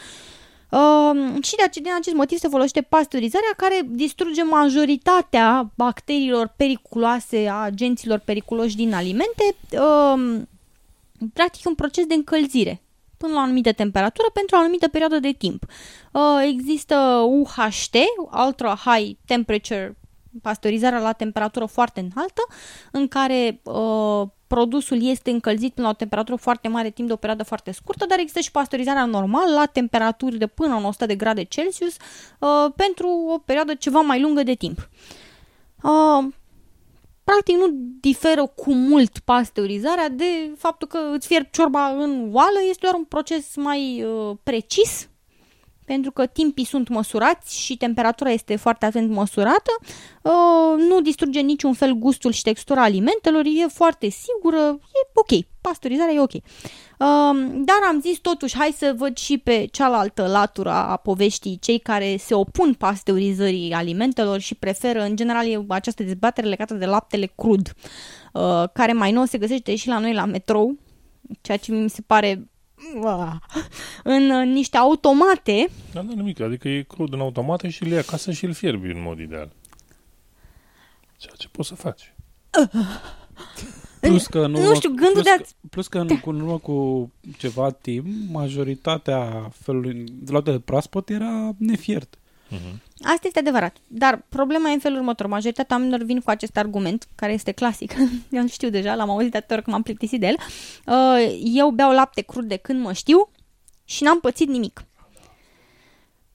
Uh, 0.71 1.43
și 1.43 1.57
de 1.57 1.63
ace- 1.67 1.81
din 1.81 1.93
acest 1.99 2.17
motiv 2.17 2.39
se 2.39 2.49
folosește 2.49 2.81
pasteurizarea 2.81 3.55
care 3.57 3.81
distruge 3.87 4.43
majoritatea 4.43 5.71
bacteriilor 5.75 6.55
periculoase, 6.57 7.49
a 7.49 7.55
agenților 7.55 8.19
periculoși 8.19 8.77
din 8.77 8.95
alimente. 8.95 9.55
Uh, 9.71 10.41
practic 11.33 11.67
un 11.67 11.75
proces 11.75 12.05
de 12.07 12.15
încălzire 12.15 12.83
până 13.17 13.33
la 13.33 13.39
o 13.39 13.43
anumită 13.43 13.73
temperatură 13.73 14.29
pentru 14.33 14.57
o 14.57 14.59
anumită 14.59 14.89
perioadă 14.89 15.19
de 15.19 15.33
timp. 15.33 15.65
Uh, 16.13 16.21
există 16.43 16.97
UHT, 17.27 17.97
Ultra 18.47 18.79
High 18.85 19.17
Temperature 19.27 19.97
pasteurizarea 20.43 20.99
la 20.99 21.13
temperatură 21.13 21.65
foarte 21.65 22.01
înaltă, 22.01 22.43
în 22.91 23.09
care 23.09 23.61
uh, 23.63 24.29
produsul 24.47 25.03
este 25.03 25.31
încălzit 25.31 25.75
până 25.75 25.87
la 25.87 25.93
o 25.93 25.97
temperatură 25.97 26.37
foarte 26.37 26.69
mare 26.69 26.91
timp 26.91 27.09
de 27.09 27.15
o 27.15 27.17
perioadă 27.17 27.45
foarte 27.45 27.71
scurtă, 27.73 28.07
dar 28.07 28.19
există 28.19 28.41
și 28.41 28.51
pasteurizarea 28.51 29.05
normală 29.05 29.55
la 29.55 29.67
temperaturi 29.67 30.39
de 30.39 30.47
până 30.47 30.79
la 30.81 30.87
100 30.87 31.07
de 31.07 31.15
grade 31.15 31.43
Celsius 31.43 31.97
uh, 32.39 32.73
pentru 32.77 33.09
o 33.09 33.39
perioadă 33.39 33.75
ceva 33.75 34.01
mai 34.01 34.21
lungă 34.21 34.43
de 34.43 34.55
timp. 34.55 34.89
Uh, 35.83 36.27
practic 37.25 37.57
nu 37.57 37.67
diferă 38.01 38.47
cu 38.47 38.75
mult 38.75 39.19
pasteurizarea 39.19 40.09
de 40.09 40.55
faptul 40.57 40.89
că 40.89 40.99
îți 41.13 41.27
fierbi 41.27 41.51
ciorba 41.51 41.87
în 41.89 42.29
oală, 42.33 42.59
este 42.69 42.81
doar 42.83 42.95
un 42.95 43.05
proces 43.05 43.57
mai 43.57 44.05
uh, 44.05 44.37
precis 44.43 45.09
pentru 45.89 46.11
că 46.11 46.27
timpii 46.27 46.65
sunt 46.65 46.89
măsurați 46.89 47.61
și 47.61 47.77
temperatura 47.77 48.31
este 48.31 48.57
foarte 48.57 48.87
atent 48.87 49.11
măsurată, 49.11 49.73
uh, 50.23 50.85
nu 50.89 51.01
distruge 51.01 51.41
niciun 51.41 51.73
fel 51.73 51.93
gustul 51.93 52.33
și 52.33 52.43
textura 52.43 52.83
alimentelor, 52.83 53.45
e 53.45 53.67
foarte 53.67 54.09
sigură, 54.09 54.79
e 54.81 55.11
ok, 55.15 55.47
pasteurizarea 55.61 56.15
e 56.15 56.21
ok. 56.21 56.33
Uh, 56.33 56.41
dar 57.55 57.81
am 57.89 58.01
zis 58.01 58.19
totuși, 58.19 58.57
hai 58.57 58.75
să 58.77 58.95
văd 58.97 59.17
și 59.17 59.39
pe 59.39 59.69
cealaltă 59.71 60.27
latură 60.27 60.71
a 60.71 60.97
poveștii, 60.97 61.59
cei 61.61 61.79
care 61.79 62.17
se 62.17 62.35
opun 62.35 62.75
pasteurizării 62.75 63.73
alimentelor 63.73 64.41
și 64.41 64.55
preferă, 64.55 65.03
în 65.03 65.17
general, 65.17 65.47
e 65.47 65.65
această 65.69 66.03
dezbatere 66.03 66.47
legată 66.47 66.75
de 66.75 66.87
laptele 66.87 67.33
crud, 67.37 67.73
uh, 68.33 68.65
care 68.73 68.93
mai 68.93 69.13
nou 69.13 69.25
se 69.25 69.39
găsește 69.39 69.75
și 69.75 69.89
la 69.89 69.99
noi 69.99 70.15
la 70.15 70.25
metrou, 70.25 70.79
ceea 71.41 71.57
ce 71.57 71.73
mi 71.73 71.91
se 71.91 72.03
pare 72.07 72.49
în 74.05 74.31
uh, 74.31 74.47
niște 74.47 74.77
automate. 74.77 75.69
Da, 75.93 76.01
nu 76.01 76.13
nimic, 76.13 76.41
adică 76.41 76.69
e 76.69 76.83
crud 76.83 77.13
în 77.13 77.21
automate 77.21 77.69
și 77.69 77.83
îl 77.83 77.89
iei 77.89 77.99
acasă 77.99 78.33
și 78.33 78.45
îl 78.45 78.53
fierbi 78.53 78.87
în 78.91 79.03
mod 79.03 79.19
ideal. 79.19 79.53
Ceea 81.17 81.35
ce 81.39 81.49
poți 81.49 81.69
să 81.69 81.75
faci. 81.75 82.15
Plus 84.01 84.27
că 84.27 84.39
în 84.39 84.51
Nu 84.51 84.61
urmă, 84.61 84.75
știu, 84.75 84.89
gândul 84.89 85.11
plus 85.13 85.25
de 85.25 85.31
a- 85.31 85.37
Că, 85.37 85.45
plus 85.71 85.87
că 85.89 85.99
în, 85.99 86.21
cu, 86.21 86.31
în 86.31 86.41
urmă 86.41 86.59
cu 86.59 87.11
ceva 87.39 87.71
timp, 87.71 88.07
majoritatea 88.33 89.51
felului 89.55 90.05
de 90.09 90.33
la 90.33 90.41
de 90.41 90.59
proaspăt 90.59 91.09
era 91.09 91.51
nefiert. 91.59 92.18
Asta 93.03 93.27
este 93.27 93.39
adevărat. 93.39 93.77
Dar 93.87 94.25
problema 94.29 94.71
e 94.71 94.73
în 94.73 94.79
felul 94.79 94.99
următor. 94.99 95.27
Majoritatea 95.27 95.77
oamenilor 95.77 96.03
vin 96.03 96.21
cu 96.21 96.31
acest 96.31 96.57
argument, 96.57 97.09
care 97.15 97.33
este 97.33 97.53
clasic. 97.53 97.93
Eu 98.31 98.43
îl 98.43 98.49
știu 98.49 98.69
deja, 98.71 98.95
l-am 98.95 99.11
auzit 99.11 99.31
de 99.31 99.37
atâtea 99.37 99.57
ori 99.57 99.65
că 99.65 99.71
m-am 99.71 99.83
plictisit 99.83 100.21
de 100.21 100.27
el. 100.27 100.37
Uh, 100.87 101.39
Eu 101.43 101.71
beau 101.71 101.93
lapte 101.93 102.21
crud 102.21 102.45
de 102.49 102.57
când 102.57 102.81
mă 102.81 102.93
știu 102.93 103.31
și 103.85 104.03
n-am 104.03 104.21
pățit 104.21 104.49
nimic. 104.49 104.85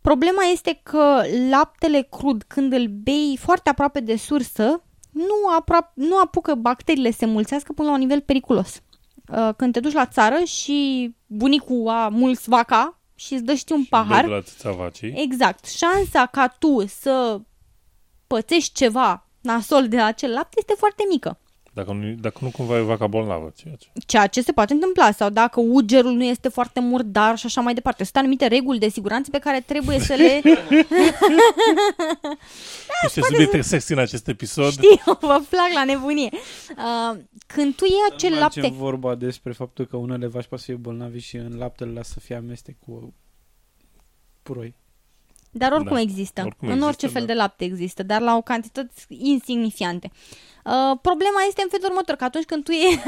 Problema 0.01 0.43
este 0.51 0.79
că 0.83 1.21
laptele 1.49 2.07
crud, 2.11 2.43
când 2.47 2.73
îl 2.73 2.87
bei 2.87 3.37
foarte 3.39 3.69
aproape 3.69 3.99
de 3.99 4.15
sursă, 4.15 4.83
nu, 5.11 5.61
apro- 5.61 5.93
nu 5.93 6.19
apucă 6.19 6.55
bacteriile 6.55 7.11
să 7.11 7.17
se 7.19 7.25
mulțească 7.25 7.73
până 7.73 7.87
la 7.87 7.93
un 7.93 7.99
nivel 7.99 8.21
periculos. 8.21 8.81
Uh, 9.29 9.49
Când 9.57 9.73
te 9.73 9.79
duci 9.79 9.93
la 9.93 10.05
țară 10.05 10.43
și 10.43 11.09
bunicul 11.27 11.87
a 11.87 12.07
mulți 12.07 12.49
vaca 12.49 12.99
și 13.15 13.33
îți 13.33 13.43
dă 13.43 13.53
știi 13.53 13.75
un 13.75 13.85
pahar, 13.85 14.19
Bei 14.19 14.29
de 14.29 14.35
la 14.35 14.41
țâța 14.41 14.71
vacii. 14.71 15.13
Exact. 15.15 15.65
Șansa 15.65 16.25
ca 16.25 16.47
tu 16.47 16.85
să 16.87 17.41
pățești 18.27 18.73
ceva 18.73 19.27
nasol 19.41 19.87
de 19.87 19.97
la 19.97 20.05
acel 20.05 20.31
lapte 20.31 20.55
este 20.59 20.73
foarte 20.77 21.03
mică. 21.09 21.37
Dacă 21.73 21.91
nu, 21.91 22.13
dacă 22.13 22.37
nu 22.41 22.49
cumva 22.49 22.77
e 22.77 22.81
vaca 22.81 23.07
bolnavă. 23.07 23.53
Ceea 23.55 23.75
ce... 23.75 23.87
Ceea 24.05 24.27
ce 24.27 24.41
se 24.41 24.51
poate 24.51 24.73
întâmpla 24.73 25.11
sau 25.11 25.29
dacă 25.29 25.59
ugerul 25.59 26.11
nu 26.11 26.23
este 26.23 26.49
foarte 26.49 26.79
murdar 26.79 27.37
și 27.37 27.45
așa 27.45 27.61
mai 27.61 27.73
departe. 27.73 28.03
Sunt 28.03 28.15
anumite 28.15 28.47
reguli 28.47 28.79
de 28.79 28.89
siguranță 28.89 29.29
pe 29.29 29.39
care 29.39 29.59
trebuie 29.59 29.99
să 29.99 30.13
le... 30.13 30.41
Niște 33.03 33.21
subiecte 33.21 33.61
sexy 33.61 33.91
în 33.91 33.99
acest 33.99 34.27
episod. 34.27 34.71
Știu, 34.71 34.87
vă 35.19 35.41
plac 35.49 35.71
la 35.73 35.83
nebunie. 35.85 36.29
Uh, 36.31 37.17
când 37.47 37.75
tu 37.75 37.85
iei 37.85 38.13
acel 38.13 38.33
Nu 38.33 38.39
lapte... 38.39 38.59
mergem 38.59 38.77
vorba 38.77 39.15
despre 39.15 39.51
faptul 39.51 39.85
că 39.85 39.97
unele 39.97 40.27
vaci 40.27 40.45
poate 40.45 40.63
să 40.63 40.71
fie 40.71 40.79
bolnavi 40.79 41.19
și 41.19 41.35
în 41.35 41.57
laptele 41.57 41.91
lasă 41.91 42.11
să 42.13 42.19
fie 42.19 42.35
amestec 42.35 42.75
cu 42.79 43.13
puroi. 44.43 44.75
Dar 45.55 45.71
oricum 45.71 45.95
Da, 45.95 46.01
există. 46.01 46.41
oricum 46.41 46.67
în 46.67 46.73
există, 46.73 46.87
orice 46.87 47.07
fel 47.07 47.21
da. 47.21 47.27
de 47.27 47.33
lapte 47.33 47.63
există, 47.63 48.03
dar 48.03 48.21
la 48.21 48.35
o 48.35 48.41
cantități 48.41 49.05
insignifiante. 49.09 50.11
Uh, 50.65 50.97
problema 51.01 51.41
este 51.47 51.61
în 51.63 51.69
felul 51.69 51.87
următor, 51.89 52.15
că 52.15 52.23
atunci 52.23 52.45
când 52.45 52.63
tu 52.63 52.71
iei, 52.71 52.99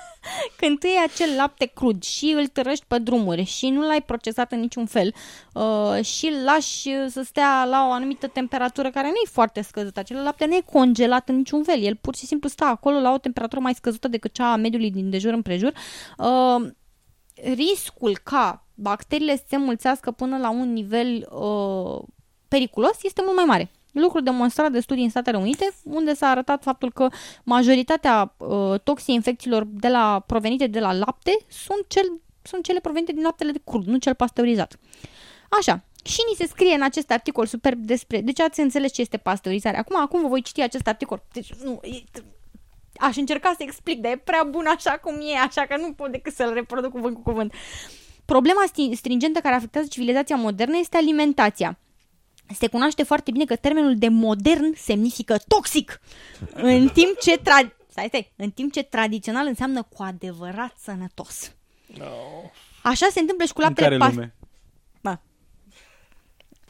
când 0.60 0.78
tu 0.78 0.86
iei 0.86 1.04
acel 1.06 1.36
lapte 1.36 1.66
crud 1.66 2.02
și 2.02 2.34
îl 2.36 2.46
tărăști 2.46 2.84
pe 2.88 2.98
drumuri 2.98 3.44
și 3.44 3.68
nu 3.68 3.86
l-ai 3.86 4.02
procesat 4.02 4.52
în 4.52 4.60
niciun 4.60 4.86
fel 4.86 5.14
uh, 5.52 6.04
și 6.04 6.26
îl 6.26 6.44
lași 6.44 7.08
să 7.08 7.22
stea 7.22 7.64
la 7.64 7.86
o 7.88 7.90
anumită 7.90 8.26
temperatură 8.26 8.90
care 8.90 9.06
nu 9.06 9.14
e 9.24 9.30
foarte 9.30 9.62
scăzută, 9.62 10.00
acel 10.00 10.22
lapte 10.22 10.46
nu 10.46 10.54
e 10.54 10.62
congelat 10.72 11.28
în 11.28 11.36
niciun 11.36 11.62
fel, 11.62 11.82
el 11.82 11.96
pur 11.96 12.16
și 12.16 12.26
simplu 12.26 12.48
stă 12.48 12.64
acolo 12.64 13.00
la 13.00 13.12
o 13.12 13.18
temperatură 13.18 13.60
mai 13.60 13.74
scăzută 13.74 14.08
decât 14.08 14.32
cea 14.32 14.52
a 14.52 14.56
mediului 14.56 14.90
din 14.90 15.10
de 15.10 15.18
jur 15.18 15.32
împrejur, 15.32 15.72
uh, 16.18 16.70
riscul 17.54 18.18
ca 18.22 18.67
bacteriile 18.80 19.36
să 19.36 19.44
se 19.48 19.56
mulțească 19.56 20.10
până 20.10 20.38
la 20.38 20.50
un 20.50 20.72
nivel 20.72 21.28
uh, 21.30 22.02
periculos 22.48 23.02
este 23.02 23.22
mult 23.24 23.36
mai 23.36 23.44
mare. 23.44 23.70
Lucru 23.92 24.20
demonstrat 24.20 24.72
de 24.72 24.80
studii 24.80 25.04
în 25.04 25.10
Statele 25.10 25.36
Unite, 25.36 25.70
unde 25.84 26.14
s-a 26.14 26.28
arătat 26.28 26.62
faptul 26.62 26.92
că 26.92 27.08
majoritatea 27.44 28.34
uh, 28.36 28.80
toxii 28.80 29.14
infecțiilor 29.14 29.66
de 29.70 29.88
la, 29.88 30.24
provenite 30.26 30.66
de 30.66 30.80
la 30.80 30.92
lapte 30.92 31.36
sunt, 31.48 31.84
cel, 31.88 32.20
sunt 32.42 32.64
cele 32.64 32.80
provenite 32.80 33.12
din 33.12 33.22
laptele 33.22 33.50
de 33.50 33.60
crud, 33.64 33.86
nu 33.86 33.96
cel 33.96 34.14
pasteurizat. 34.14 34.78
Așa, 35.48 35.84
și 36.04 36.20
ni 36.28 36.36
se 36.36 36.46
scrie 36.46 36.74
în 36.74 36.82
acest 36.82 37.10
articol 37.10 37.46
superb 37.46 37.78
despre... 37.78 38.20
Deci 38.20 38.40
ați 38.40 38.60
înțeles 38.60 38.92
ce 38.92 39.00
este 39.00 39.16
pasteurizarea. 39.16 39.80
Acum, 39.80 40.00
acum 40.00 40.20
vă 40.20 40.28
voi 40.28 40.42
citi 40.42 40.62
acest 40.62 40.86
articol. 40.86 41.22
Deci, 41.32 41.52
nu, 41.54 41.80
e, 41.82 42.02
aș 42.96 43.16
încerca 43.16 43.54
să 43.56 43.62
explic, 43.62 44.00
dar 44.00 44.12
e 44.12 44.16
prea 44.16 44.42
bun 44.42 44.66
așa 44.66 44.98
cum 44.98 45.14
e, 45.14 45.38
așa 45.46 45.66
că 45.66 45.76
nu 45.76 45.92
pot 45.92 46.10
decât 46.10 46.34
să-l 46.34 46.52
reproduc 46.52 46.90
cuvânt 46.90 47.14
cu 47.14 47.22
cuvânt. 47.22 47.52
Problema 48.34 48.64
sti- 48.68 48.96
stringentă 48.96 49.40
care 49.40 49.54
afectează 49.54 49.86
civilizația 49.90 50.36
modernă 50.36 50.76
este 50.78 50.96
alimentația. 50.96 51.78
Se 52.58 52.66
cunoaște 52.68 53.02
foarte 53.02 53.30
bine 53.30 53.44
că 53.44 53.56
termenul 53.56 53.96
de 53.98 54.08
modern 54.08 54.74
semnifică 54.76 55.38
toxic, 55.48 56.00
în 56.54 56.88
timp 56.88 57.18
ce 57.20 57.38
tra- 57.38 57.76
stai, 57.90 58.04
stai, 58.08 58.32
în 58.36 58.50
timp 58.50 58.72
ce 58.72 58.82
tradițional 58.82 59.46
înseamnă 59.46 59.82
cu 59.82 60.02
adevărat 60.02 60.74
sănătos. 60.82 61.52
Așa 62.82 63.06
se 63.10 63.20
întâmplă 63.20 63.44
și 63.46 63.52
cu 63.52 63.60
În 63.60 63.66
laptele 63.66 63.86
care 63.88 63.98
pas- 63.98 64.14
lume? 64.14 64.34
Bă. 65.00 65.18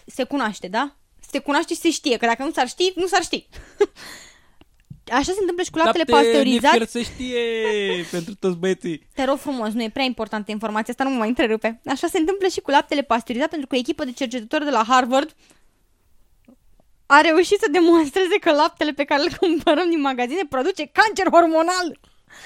Se 0.06 0.24
cunoaște, 0.24 0.68
da? 0.68 0.96
Se 1.30 1.38
cunoaște 1.38 1.74
și 1.74 1.80
se 1.80 1.90
știe, 1.90 2.16
că 2.16 2.26
dacă 2.26 2.44
nu 2.44 2.50
s-ar 2.50 2.68
ști, 2.68 2.92
nu 2.96 3.06
s-ar 3.06 3.22
ști. 3.22 3.46
Așa 5.10 5.32
se 5.32 5.38
întâmplă 5.40 5.64
și 5.64 5.70
cu 5.70 5.78
laptele 5.78 6.04
pasteurizat. 6.04 6.62
nefier 6.62 6.86
se 6.86 7.02
știe 7.02 7.40
pentru 8.14 8.34
toți 8.34 8.56
băieții. 8.56 9.06
Te 9.14 9.24
rog 9.24 9.38
frumos, 9.38 9.72
nu 9.72 9.82
e 9.82 9.90
prea 9.90 10.04
importantă 10.04 10.50
informația 10.50 10.92
asta, 10.92 11.04
nu 11.04 11.10
mă 11.10 11.18
mai 11.18 11.28
întrerupe. 11.28 11.80
Așa 11.86 12.06
se 12.06 12.18
întâmplă 12.18 12.48
și 12.48 12.60
cu 12.60 12.70
laptele 12.70 13.02
pasteurizat, 13.02 13.48
pentru 13.50 13.66
că 13.66 13.74
o 13.74 13.78
echipă 13.78 14.04
de 14.04 14.12
cercetători 14.12 14.64
de 14.64 14.70
la 14.70 14.84
Harvard 14.88 15.34
a 17.06 17.20
reușit 17.20 17.58
să 17.60 17.70
demonstreze 17.70 18.36
că 18.40 18.50
laptele 18.52 18.92
pe 18.92 19.04
care 19.04 19.22
îl 19.22 19.36
cumpărăm 19.40 19.88
din 19.90 20.00
magazine 20.00 20.44
produce 20.48 20.90
cancer 20.98 21.26
hormonal. 21.30 22.00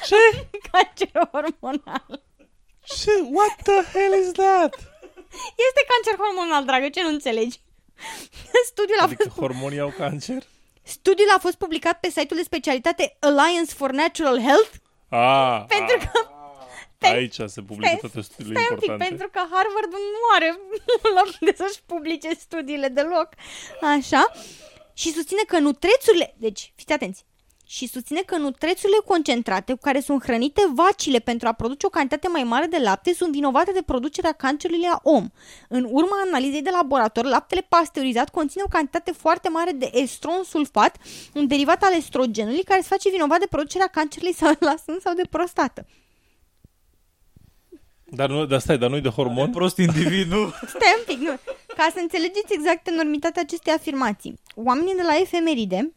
Ce? 0.09 0.21
cancer 0.71 1.29
hormonal. 1.33 2.23
Ce? 3.01 3.13
What 3.37 3.55
the 3.69 3.79
hell 3.93 4.15
is 4.23 4.31
that? 4.33 4.73
Este 5.67 5.83
cancer 5.91 6.15
hormonal, 6.23 6.65
dragă, 6.65 6.89
ce 6.89 7.03
nu 7.03 7.09
înțelegi? 7.09 7.61
Studiul 8.71 8.99
a 8.99 9.03
Adică 9.03 9.23
fost 9.23 9.37
hormonii 9.37 9.79
au 9.79 9.93
cancer? 9.97 10.43
Studiul 10.83 11.29
a 11.37 11.39
fost 11.39 11.55
publicat 11.57 12.01
pe 12.01 12.09
site-ul 12.09 12.37
de 12.39 12.43
specialitate 12.43 13.17
Alliance 13.21 13.75
for 13.75 13.91
Natural 13.91 14.41
Health 14.41 14.71
Ah, 15.09 15.65
pentru 15.69 15.97
că 16.13 17.07
aici 17.07 17.35
se 17.47 17.63
publică 17.63 17.87
Stai- 17.87 17.99
toate 18.01 18.21
studiile 18.21 18.59
Stai 18.59 18.69
un 18.71 18.79
pic, 18.79 18.89
importante. 18.89 19.05
pentru 19.09 19.29
că 19.33 19.39
Harvard 19.39 19.93
nu 19.93 20.23
are 20.35 20.49
un 21.05 21.11
loc 21.19 21.39
de 21.39 21.55
să-și 21.57 21.83
publice 21.87 22.35
studiile 22.35 22.89
deloc. 22.89 23.29
Așa. 23.81 24.33
Și 24.95 25.13
susține 25.13 25.41
că 25.47 25.59
nutrețurile... 25.59 26.35
Deci, 26.37 26.73
fiți 26.77 26.93
atenți. 26.93 27.25
Și 27.77 27.87
susține 27.87 28.21
că 28.21 28.37
nutrețurile 28.37 28.99
concentrate 29.05 29.73
cu 29.73 29.79
care 29.83 30.01
sunt 30.01 30.23
hrănite 30.23 30.63
vacile 30.75 31.19
pentru 31.19 31.49
a 31.49 31.53
produce 31.53 31.87
o 31.87 31.89
cantitate 31.89 32.29
mai 32.29 32.43
mare 32.43 32.67
de 32.67 32.79
lapte 32.83 33.15
sunt 33.15 33.33
vinovate 33.33 33.73
de 33.73 33.83
producerea 33.87 34.33
cancerului 34.33 34.83
la 34.91 35.01
om. 35.03 35.29
În 35.69 35.85
urma 35.91 36.17
analizei 36.27 36.63
de 36.63 36.71
laborator, 36.71 37.25
laptele 37.25 37.67
pasteurizat 37.69 38.29
conține 38.29 38.63
o 38.67 38.69
cantitate 38.69 39.13
foarte 39.13 39.49
mare 39.49 39.71
de 39.71 39.91
estron 39.93 40.43
sulfat, 40.45 40.97
un 41.35 41.47
derivat 41.47 41.83
al 41.83 41.93
estrogenului 41.95 42.63
care 42.63 42.81
se 42.81 42.87
face 42.91 43.11
vinovat 43.11 43.39
de 43.39 43.47
producerea 43.51 43.87
cancerului 43.87 44.35
sau 44.35 44.53
la 44.59 44.75
sân 44.85 44.99
sau 45.01 45.15
de 45.15 45.23
prostată. 45.31 45.87
Dar, 48.05 48.29
nu, 48.29 48.47
dar 48.47 48.61
stai, 48.61 48.79
dar 48.79 48.91
nu-i 48.91 49.01
de 49.01 49.09
hormon? 49.09 49.51
Prost 49.51 49.77
individ, 49.77 50.27
nu? 50.27 50.49
Stai 50.75 50.95
un 50.99 51.05
pic, 51.07 51.19
nu. 51.19 51.39
Ca 51.77 51.89
să 51.95 51.99
înțelegeți 52.01 52.55
exact 52.55 52.89
enormitatea 52.89 53.43
acestei 53.43 53.73
afirmații. 53.73 54.41
Oamenii 54.55 54.95
de 54.95 55.03
la 55.03 55.17
efemeride 55.21 55.93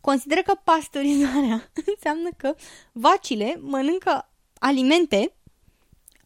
consideră 0.00 0.42
că 0.42 0.54
pasteurizarea 0.64 1.70
înseamnă 1.94 2.28
că 2.36 2.54
vacile 2.92 3.58
mănâncă 3.62 4.28
alimente 4.58 5.32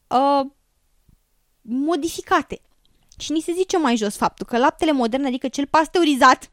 uh, 0.08 0.46
modificate. 1.62 2.60
Și 3.18 3.32
ni 3.32 3.40
se 3.40 3.52
zice 3.52 3.78
mai 3.78 3.96
jos 3.96 4.16
faptul 4.16 4.46
că 4.46 4.58
laptele 4.58 4.92
modern, 4.92 5.24
adică 5.24 5.48
cel 5.48 5.66
pasteurizat, 5.66 6.50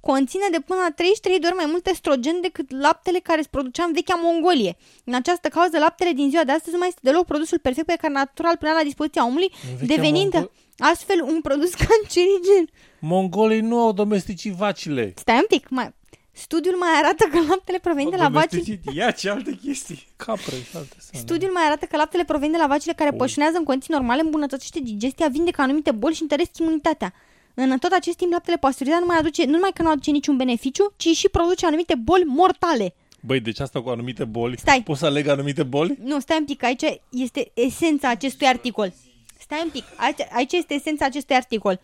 conține 0.00 0.44
de 0.50 0.60
până 0.60 0.80
la 0.80 0.90
33 0.90 1.38
de 1.38 1.46
ori 1.46 1.56
mai 1.56 1.66
mult 1.66 1.86
estrogen 1.86 2.40
decât 2.40 2.70
laptele 2.70 3.18
care 3.18 3.42
se 3.42 3.48
producea 3.50 3.84
în 3.84 3.92
vechea 3.92 4.14
Mongolie. 4.22 4.76
În 5.04 5.14
această 5.14 5.48
cauză, 5.48 5.78
laptele 5.78 6.10
din 6.12 6.30
ziua 6.30 6.44
de 6.44 6.52
astăzi 6.52 6.72
nu 6.72 6.78
mai 6.78 6.88
este 6.88 7.00
deloc 7.02 7.26
produsul 7.26 7.58
perfect 7.58 7.86
pe 7.86 7.96
care 8.00 8.12
natural 8.12 8.56
punea 8.56 8.74
la 8.74 8.82
dispoziția 8.82 9.24
omului, 9.26 9.52
În 9.70 9.76
vechea 9.76 9.94
devenind 9.94 10.32
Mongol- 10.32 10.50
astfel 10.78 11.22
un 11.22 11.40
produs 11.40 11.70
cancerigen. 11.88 12.68
Mongolii 13.00 13.60
nu 13.60 13.80
au 13.80 13.92
domesticii 13.92 14.50
vacile. 14.54 15.12
Stai 15.16 15.36
un 15.36 15.44
pic, 15.48 15.68
mai... 15.68 15.94
Studiul 16.36 16.76
mai 16.76 16.88
arată 16.98 17.24
că 17.30 17.38
laptele 17.48 17.78
provenit 17.78 18.10
de 18.10 18.16
la 18.16 18.28
vaci... 18.28 18.50
Domesticit, 18.50 18.94
Ia 18.94 19.10
ce 19.10 19.30
alte 19.30 19.58
chestii. 19.62 20.06
Capre 20.16 20.56
și 20.70 20.76
alte 20.76 20.96
sane. 20.98 21.22
Studiul 21.22 21.52
mai 21.52 21.62
arată 21.64 21.86
că 21.86 21.96
laptele 21.96 22.24
provenit 22.24 22.52
de 22.52 22.60
la 22.60 22.66
vacile 22.66 22.92
care 22.92 23.10
pășunează 23.10 23.56
în 23.56 23.64
condiții 23.64 23.94
normale 23.94 24.20
îmbunătățește 24.20 24.80
digestia, 24.80 25.28
vindecă 25.28 25.60
anumite 25.62 25.90
boli 25.90 26.14
și 26.14 26.22
întăresc 26.22 26.58
imunitatea. 26.58 27.14
În 27.54 27.78
tot 27.78 27.92
acest 27.92 28.16
timp, 28.16 28.32
laptele 28.32 28.56
pasteurizat 28.56 29.00
nu 29.00 29.06
mai 29.06 29.16
aduce, 29.16 29.44
nu 29.44 29.50
numai 29.50 29.70
că 29.74 29.82
nu 29.82 29.88
aduce 29.90 30.10
niciun 30.10 30.36
beneficiu, 30.36 30.92
ci 30.96 31.08
și 31.08 31.28
produce 31.28 31.66
anumite 31.66 31.94
boli 31.94 32.24
mortale. 32.24 32.94
Băi, 33.20 33.40
deci 33.40 33.60
asta 33.60 33.82
cu 33.82 33.88
anumite 33.88 34.24
boli? 34.24 34.58
Stai. 34.58 34.82
Poți 34.82 34.98
să 34.98 35.06
aleg 35.06 35.26
anumite 35.26 35.62
boli? 35.62 35.98
Nu, 36.02 36.20
stai 36.20 36.36
un 36.38 36.44
pic, 36.44 36.62
aici 36.62 36.82
este 37.10 37.50
esența 37.54 38.08
acestui 38.08 38.46
articol. 38.46 38.92
Stai 39.40 39.60
un 39.64 39.70
pic, 39.70 39.84
aici, 39.96 40.18
aici 40.32 40.52
este 40.52 40.74
esența 40.74 41.04
acestui 41.04 41.34
articol. 41.34 41.80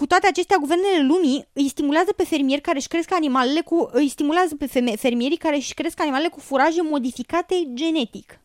Cu 0.00 0.06
toate 0.06 0.26
acestea, 0.26 0.56
guvernele 0.56 1.02
lumii 1.02 1.48
îi 1.52 1.68
stimulează 1.68 2.12
pe 2.12 2.24
fermieri 2.24 2.60
care 2.60 2.78
își 2.78 2.88
cresc 2.88 3.12
animalele 3.12 3.60
cu 3.60 3.88
îi 3.92 4.08
stimulează 4.08 4.54
pe 4.56 4.66
feme- 4.66 4.96
fermierii 4.96 5.36
care 5.36 5.56
își 5.56 5.74
cresc 5.74 6.00
animalele 6.00 6.28
cu 6.28 6.40
furaje 6.40 6.82
modificate 6.82 7.54
genetic. 7.72 8.40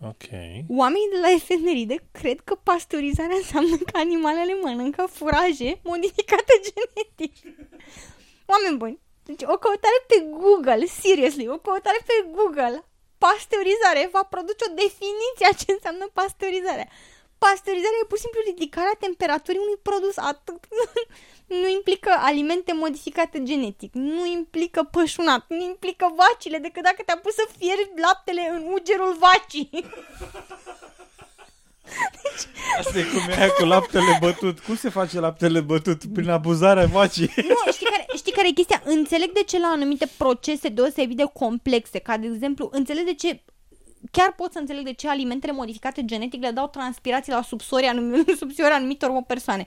Ok. 0.00 0.26
Oamenii 0.68 1.10
de 1.12 1.18
la 1.20 1.30
efemeride 1.30 1.96
cred 2.12 2.40
că 2.40 2.54
pasteurizarea 2.54 3.36
înseamnă 3.36 3.76
că 3.76 3.96
animalele 3.98 4.54
mănâncă 4.62 5.02
furaje 5.10 5.80
modificate 5.82 6.54
genetic. 6.68 7.32
Oameni 8.52 8.76
buni, 8.76 8.98
Deci 9.24 9.42
o 9.42 9.56
căutare 9.64 9.98
pe 10.06 10.18
Google, 10.40 10.86
seriously, 10.86 11.48
o 11.48 11.58
căutare 11.58 12.00
pe 12.06 12.16
Google, 12.36 12.84
pasteurizare, 13.18 14.08
va 14.12 14.22
produce 14.34 14.64
o 14.68 14.74
definiție 14.74 15.46
a 15.50 15.58
ce 15.60 15.72
înseamnă 15.72 16.04
pasteurizarea. 16.12 16.88
Pasteurizarea 17.42 18.00
e 18.02 18.10
pur 18.10 18.18
și 18.18 18.24
simplu 18.24 18.40
ridicarea 18.50 18.96
temperaturii 19.04 19.64
unui 19.66 19.78
produs 19.88 20.16
atât. 20.30 20.60
nu 21.60 21.68
implică 21.68 22.10
alimente 22.28 22.72
modificate 22.72 23.42
genetic, 23.42 23.90
nu 23.94 24.26
implică 24.26 24.88
pășunat, 24.90 25.44
nu 25.48 25.62
implică 25.62 26.06
vacile, 26.22 26.58
decât 26.58 26.82
dacă 26.82 27.02
te-a 27.06 27.18
pus 27.22 27.34
să 27.34 27.44
fierbi 27.58 28.00
laptele 28.00 28.42
în 28.54 28.62
ugerul 28.76 29.16
vacii. 29.26 29.70
Asta 32.78 32.98
e 32.98 33.02
cum 33.02 33.28
e 33.28 33.36
aia 33.36 33.50
cu 33.50 33.64
laptele 33.64 34.16
bătut. 34.20 34.60
Cum 34.60 34.76
se 34.76 34.88
face 34.88 35.20
laptele 35.20 35.60
bătut? 35.60 36.02
Prin 36.14 36.30
abuzarea 36.30 36.86
vacii. 36.86 37.30
Nu, 37.36 37.72
știi 37.72 37.86
care, 37.86 38.06
știi 38.16 38.32
care 38.32 38.48
e 38.48 38.50
chestia? 38.50 38.82
Înțeleg 38.84 39.32
de 39.32 39.42
ce 39.42 39.58
la 39.58 39.66
anumite 39.66 40.08
procese 40.16 40.68
deosebit 40.68 41.16
de 41.16 41.30
complexe, 41.32 41.98
ca 41.98 42.16
de 42.16 42.26
exemplu, 42.26 42.68
înțeleg 42.72 43.04
de 43.04 43.14
ce 43.14 43.42
chiar 44.10 44.32
pot 44.36 44.52
să 44.52 44.58
înțeleg 44.58 44.84
de 44.84 44.92
ce 44.92 45.08
alimentele 45.08 45.52
modificate 45.52 46.04
genetic 46.04 46.42
le 46.42 46.50
dau 46.50 46.68
transpirații 46.68 47.32
la 47.32 47.42
subsori, 47.42 47.86
anum- 47.86 48.36
subsori 48.38 48.72
anumitor 48.72 49.22
persoane. 49.26 49.66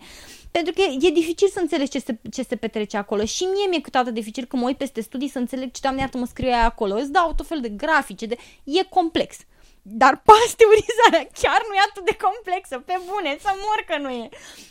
Pentru 0.51 0.73
că 0.73 0.81
e, 0.81 1.07
e 1.07 1.11
dificil 1.11 1.47
să 1.47 1.59
înțelegi 1.59 1.89
ce 1.89 1.99
se, 1.99 2.19
ce 2.31 2.43
se 2.43 2.55
petrece 2.55 2.97
acolo. 2.97 3.25
Și 3.25 3.43
mie 3.43 3.67
mi-e 3.69 3.81
câteodată 3.81 4.13
dificil 4.13 4.45
când 4.45 4.61
mă 4.61 4.67
uit 4.67 4.77
peste 4.77 5.01
studii 5.01 5.29
să 5.29 5.37
înțeleg 5.37 5.71
ce, 5.71 5.79
doamne 5.81 5.99
iartă, 5.99 6.17
mă 6.17 6.25
scrie 6.25 6.53
aia 6.53 6.65
acolo. 6.65 6.95
Îți 6.95 7.11
dau 7.11 7.33
tot 7.35 7.47
fel 7.47 7.61
de 7.61 7.69
grafice, 7.69 8.25
de... 8.25 8.37
e 8.63 8.83
complex. 8.83 9.35
Dar 9.81 10.21
pasteurizarea 10.25 11.29
chiar 11.41 11.61
nu 11.67 11.73
e 11.75 11.87
atât 11.89 12.05
de 12.05 12.17
complexă, 12.21 12.79
pe 12.79 12.99
bune, 13.05 13.37
să 13.39 13.49
mor 13.53 13.83
că 13.87 13.97
nu 14.01 14.09
e. 14.09 14.29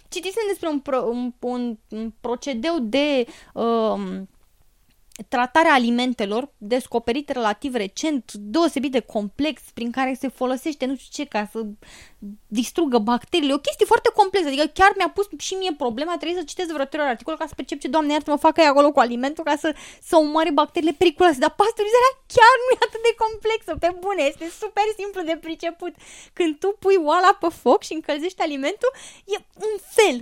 Citisem 0.09 0.43
despre 0.49 0.69
un, 0.69 0.81
pro, 0.81 1.03
un, 1.09 1.33
un, 1.41 1.79
un 1.89 2.13
procedeu 2.21 2.79
de 2.81 3.27
um, 3.53 4.29
tratarea 5.29 5.73
alimentelor, 5.73 6.49
descoperit 6.59 7.29
relativ 7.29 7.75
recent, 7.75 8.33
deosebit 8.33 8.93
de 8.93 9.01
complex, 9.01 9.63
prin 9.75 9.91
care 9.91 10.17
se 10.21 10.29
folosește 10.29 10.87
nu 10.87 10.97
știu 10.97 11.23
ce 11.25 11.29
ca 11.29 11.49
să 11.53 11.67
distrugă 12.47 12.99
bacteriile. 12.99 13.53
O 13.53 13.59
chestie 13.67 13.87
foarte 13.87 14.11
complexă, 14.15 14.49
adică 14.49 14.67
chiar 14.79 14.93
mi-a 14.97 15.11
pus 15.17 15.27
și 15.39 15.55
mie 15.55 15.75
problema, 15.85 16.17
trebuie 16.17 16.41
să 16.41 16.51
citesc 16.51 16.73
vreo 16.73 16.85
trei 16.85 17.05
articol 17.05 17.37
ca 17.37 17.47
să 17.47 17.55
percep 17.55 17.79
ce, 17.81 17.89
doamne 17.89 18.13
iartă, 18.13 18.31
mă 18.31 18.37
facă 18.37 18.61
acolo 18.61 18.93
cu 18.93 19.01
alimentul 19.01 19.45
ca 19.45 19.57
să, 19.57 19.75
să 20.03 20.17
omoare 20.17 20.51
bacteriile 20.51 20.95
periculoase. 20.99 21.39
Dar 21.39 21.55
pasteurizarea 21.63 22.13
chiar 22.37 22.55
nu 22.65 22.71
e 22.75 22.87
atât 22.89 23.03
de 23.09 23.15
complexă, 23.25 23.71
pe 23.85 23.91
bune, 24.05 24.23
este 24.23 24.47
super 24.63 24.87
simplu 25.01 25.21
de 25.31 25.37
priceput. 25.47 25.93
Când 26.33 26.53
tu 26.63 26.69
pui 26.83 26.97
oala 27.09 27.33
pe 27.41 27.49
foc 27.63 27.81
și 27.83 27.93
încălzești 27.99 28.43
alimentul, 28.47 28.93
e 29.35 29.37
un 29.69 29.75
fel, 29.97 30.17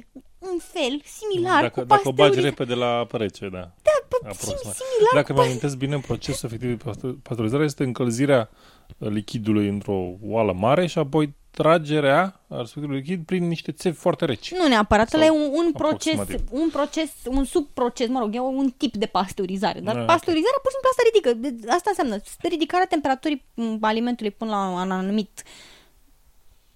un 0.52 0.58
fel 0.74 0.94
similar 1.18 1.62
dacă, 1.62 1.80
cu 1.80 1.86
Dacă 1.86 2.08
o 2.08 2.12
bagi 2.12 2.20
pasteurizarea. 2.20 2.50
repede 2.50 2.74
la 2.84 2.90
apă 3.04 3.16
rece, 3.16 3.44
da. 3.58 3.64
Da, 3.88 3.96
Aproximat. 4.22 4.74
similar 4.74 5.12
Dacă 5.14 5.32
cu 5.32 5.38
mi 5.40 5.44
amintesc 5.46 5.76
bine, 5.76 5.98
procesul 5.98 6.48
efectiv 6.48 6.68
de 6.76 6.84
paste- 6.84 7.16
pasteurizare 7.22 7.64
este 7.64 7.82
încălzirea 7.84 8.50
uh, 8.98 9.08
lichidului 9.08 9.68
într-o 9.68 10.12
oală 10.22 10.52
mare 10.52 10.86
și 10.86 10.98
apoi 10.98 11.34
tragerea 11.50 12.40
a 12.48 12.56
respectivului 12.56 13.00
lichid 13.00 13.24
prin 13.24 13.48
niște 13.48 13.72
țevi 13.72 13.96
foarte 13.96 14.24
reci. 14.24 14.52
Nu 14.52 14.66
neapărat, 14.68 15.12
ăla 15.12 15.24
e 15.24 15.26
Sau 15.26 15.36
un, 15.36 15.50
un 15.64 15.72
proces, 15.72 16.12
aproximativ. 16.18 16.60
un 16.60 16.68
proces, 16.70 17.10
un 17.26 17.44
subproces, 17.44 18.08
mă 18.08 18.18
rog, 18.18 18.34
e 18.34 18.40
un 18.40 18.70
tip 18.76 18.94
de 18.96 19.06
pasteurizare. 19.06 19.80
Dar 19.80 19.94
Da, 19.94 20.04
pasteurizarea 20.04 20.60
pur 20.62 20.70
și 20.70 20.76
simplu 20.76 20.90
asta 20.92 21.02
ridică. 21.12 21.30
De- 21.64 21.70
Asta 21.72 21.88
înseamnă 21.92 22.16
ridicarea 22.54 22.86
temperaturii 22.86 23.44
m, 23.54 23.78
alimentului 23.80 24.30
până 24.30 24.50
la 24.50 24.68
un 24.82 24.90
anumit 24.90 25.42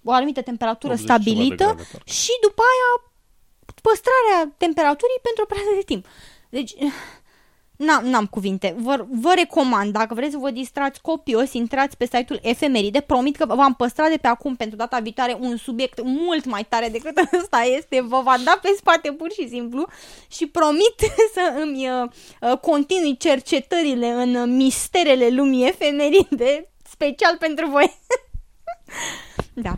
o 0.03 0.11
anumită 0.11 0.41
temperatură 0.41 0.93
80 0.93 1.05
ceva 1.07 1.17
de 1.17 1.23
stabilită 1.23 1.63
grade, 1.63 1.83
parcă. 1.91 2.09
și 2.19 2.31
după 2.41 2.61
aia 2.71 2.91
păstrarea 3.87 4.39
temperaturii 4.57 5.19
pentru 5.27 5.41
o 5.43 5.49
perioadă 5.51 5.75
de 5.81 5.85
timp. 5.91 6.03
Deci, 6.49 6.71
N-am, 7.77 8.05
n-am 8.05 8.25
cuvinte. 8.25 8.75
Vă, 8.77 9.05
vă 9.09 9.33
recomand, 9.35 9.91
dacă 9.93 10.13
vreți 10.13 10.31
să 10.31 10.37
vă 10.37 10.49
distrați 10.51 11.01
copios, 11.01 11.53
intrați 11.53 11.97
pe 11.97 12.05
site-ul 12.05 12.39
Efemeride. 12.41 12.99
Promit 13.01 13.35
că 13.35 13.45
v-am 13.45 13.73
păstrat 13.73 14.09
de 14.09 14.17
pe 14.17 14.27
acum 14.27 14.55
pentru 14.55 14.77
data 14.77 14.99
viitoare 14.99 15.37
un 15.39 15.57
subiect 15.57 16.01
mult 16.03 16.45
mai 16.45 16.65
tare 16.69 16.89
decât 16.89 17.17
ăsta 17.41 17.61
este. 17.77 18.01
Vă 18.01 18.21
va 18.23 18.35
da 18.45 18.59
pe 18.61 18.67
spate 18.77 19.11
pur 19.11 19.31
și 19.31 19.47
simplu 19.49 19.87
și 20.27 20.45
promit 20.47 20.95
să 21.35 21.53
îmi 21.61 21.89
uh, 21.89 22.09
uh, 22.51 22.57
continui 22.57 23.17
cercetările 23.17 24.07
în 24.07 24.55
misterele 24.55 25.29
lumii 25.29 25.67
efemeride, 25.67 26.71
special 26.89 27.35
pentru 27.39 27.69
voi. 27.69 27.99
da. 29.53 29.75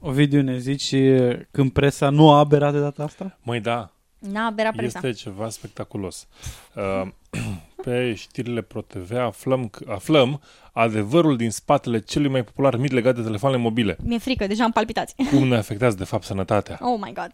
Ovidiu, 0.00 0.42
ne 0.42 0.58
zici 0.58 0.92
uh, 0.92 1.38
când 1.50 1.70
presa 1.72 2.10
nu 2.10 2.30
a 2.30 2.38
aberat 2.38 2.72
de 2.72 2.80
data 2.80 3.02
asta? 3.02 3.38
Măi, 3.42 3.60
da, 3.60 3.90
N-a 4.18 4.46
aberat 4.46 4.74
presa. 4.76 5.00
este 5.04 5.22
ceva 5.22 5.48
spectaculos. 5.48 6.26
Uh, 6.74 7.08
pe 7.84 8.14
știrile 8.14 8.60
ProTV 8.60 9.12
aflăm, 9.16 9.68
că- 9.68 9.84
aflăm 9.92 10.40
adevărul 10.72 11.36
din 11.36 11.50
spatele 11.50 12.00
celui 12.00 12.30
mai 12.30 12.44
popular 12.44 12.76
mit 12.76 12.92
legat 12.92 13.14
de 13.14 13.22
telefoanele 13.22 13.62
mobile. 13.62 13.96
Mi-e 14.02 14.18
frică, 14.18 14.46
deja 14.46 14.64
am 14.64 14.70
palpitați. 14.72 15.14
Cum 15.30 15.48
ne 15.48 15.56
afectează, 15.56 15.96
de 15.96 16.04
fapt, 16.04 16.24
sănătatea. 16.24 16.78
Oh 16.82 16.98
my 17.00 17.12
god. 17.12 17.30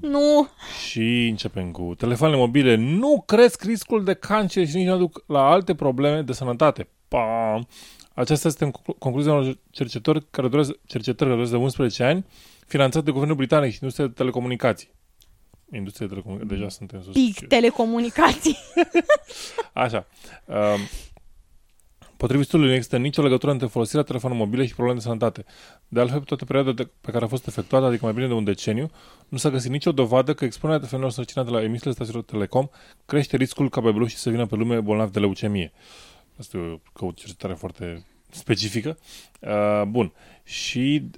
Nu. 0.00 0.48
Și 0.88 1.26
începem 1.30 1.70
cu 1.70 1.94
telefoanele 1.98 2.38
mobile. 2.40 2.74
Nu 2.74 3.22
cresc 3.26 3.62
riscul 3.64 4.04
de 4.04 4.14
cancer 4.14 4.66
și 4.66 4.76
nici 4.76 4.86
nu 4.86 4.92
aduc 4.92 5.24
la 5.26 5.40
alte 5.50 5.74
probleme 5.74 6.22
de 6.22 6.32
sănătate. 6.32 6.88
Pam! 7.08 7.66
Aceasta 8.14 8.48
este 8.48 8.64
conclu- 8.64 8.92
concluzia 8.98 9.32
unor 9.32 9.58
cercetători 9.70 10.26
care 10.30 10.48
durează, 10.48 10.78
cercetări 10.86 11.16
care 11.18 11.30
durează 11.30 11.56
de 11.56 11.62
11 11.62 12.04
ani, 12.04 12.24
finanțat 12.66 13.04
de 13.04 13.10
Guvernul 13.10 13.36
Britanic 13.36 13.70
și 13.70 13.78
Industria 13.80 14.06
de 14.06 14.12
Telecomunicații. 14.12 14.88
Industria 15.72 16.06
de 16.06 16.12
Telecomunicații, 16.12 16.56
deja 16.56 16.68
suntem 16.68 17.02
sus. 17.02 17.12
Big 17.12 17.46
telecomunicații. 17.46 18.56
Așa. 19.72 20.06
Um, 20.44 20.80
Potrivit 22.16 22.44
studiului, 22.46 22.70
nu 22.72 22.76
există 22.76 22.98
nicio 22.98 23.22
legătură 23.22 23.52
între 23.52 23.66
folosirea 23.66 24.02
telefonului 24.04 24.44
mobile 24.44 24.66
și 24.66 24.74
probleme 24.74 24.98
de 24.98 25.04
sănătate. 25.04 25.44
De 25.88 26.00
altfel, 26.00 26.18
pe 26.18 26.24
toată 26.24 26.44
perioada 26.44 26.72
de, 26.72 26.90
pe 27.00 27.10
care 27.10 27.24
a 27.24 27.28
fost 27.28 27.46
efectuată, 27.46 27.86
adică 27.86 28.04
mai 28.04 28.14
bine 28.14 28.26
de 28.26 28.32
un 28.32 28.44
deceniu, 28.44 28.90
nu 29.28 29.38
s-a 29.38 29.50
găsit 29.50 29.70
nicio 29.70 29.92
dovadă 29.92 30.34
că 30.34 30.44
expunerea 30.44 30.78
telefonelor 30.78 31.12
sărcinate 31.12 31.50
la 31.50 31.62
emisiile 31.62 31.92
stațiilor 31.92 32.22
telecom 32.22 32.68
crește 33.06 33.36
riscul 33.36 33.68
ca 33.68 33.80
bebelușii 33.80 34.18
să 34.18 34.30
vină 34.30 34.46
pe 34.46 34.54
lume 34.54 34.80
bolnavi 34.80 35.12
de 35.12 35.18
leucemie. 35.18 35.72
Asta 36.38 36.56
e 36.56 36.60
o, 36.60 37.06
o 37.06 37.10
cercetare 37.12 37.54
foarte 37.54 38.06
specifică. 38.30 38.98
Uh, 39.40 39.82
bun. 39.88 40.12
Și 40.44 41.10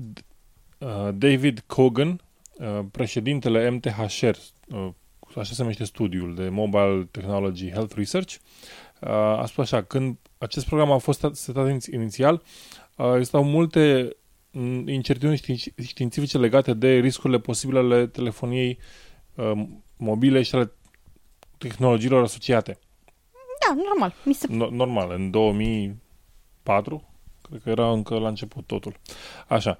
d- 0.00 0.24
uh, 0.78 1.08
David 1.14 1.62
Cogan, 1.66 2.08
uh, 2.08 2.18
președintele 2.90 3.70
MTHR, 3.70 4.36
uh, 4.68 4.88
așa 5.36 5.54
se 5.54 5.60
numește 5.60 5.84
studiul 5.84 6.34
de 6.34 6.48
Mobile 6.48 7.08
Technology 7.10 7.70
Health 7.70 7.94
Research, 7.94 8.34
uh, 9.00 9.08
a 9.10 9.44
spus 9.46 9.72
așa, 9.72 9.82
când 9.82 10.16
acest 10.38 10.66
program 10.66 10.90
a 10.90 10.98
fost 10.98 11.26
setat 11.32 11.68
iniț- 11.68 11.92
inițial, 11.92 12.42
uh, 12.96 13.12
existau 13.14 13.44
multe 13.44 14.16
mm, 14.50 14.88
incertitudini 14.88 15.38
științ- 15.38 15.84
științifice 15.84 16.38
legate 16.38 16.74
de 16.74 16.98
riscurile 16.98 17.38
posibile 17.38 17.78
ale 17.78 18.06
telefoniei 18.06 18.78
uh, 19.34 19.62
mobile 19.96 20.42
și 20.42 20.54
ale 20.54 20.72
tehnologiilor 21.58 22.22
asociate. 22.22 22.78
Da, 23.66 23.74
normal. 23.74 24.14
Mi 24.24 24.34
se... 24.34 24.46
No- 24.46 24.70
normal, 24.70 25.10
în 25.10 25.30
2004, 25.30 27.08
cred 27.42 27.62
că 27.62 27.70
era 27.70 27.90
încă 27.90 28.18
la 28.18 28.28
început 28.28 28.66
totul. 28.66 28.94
Așa. 29.48 29.78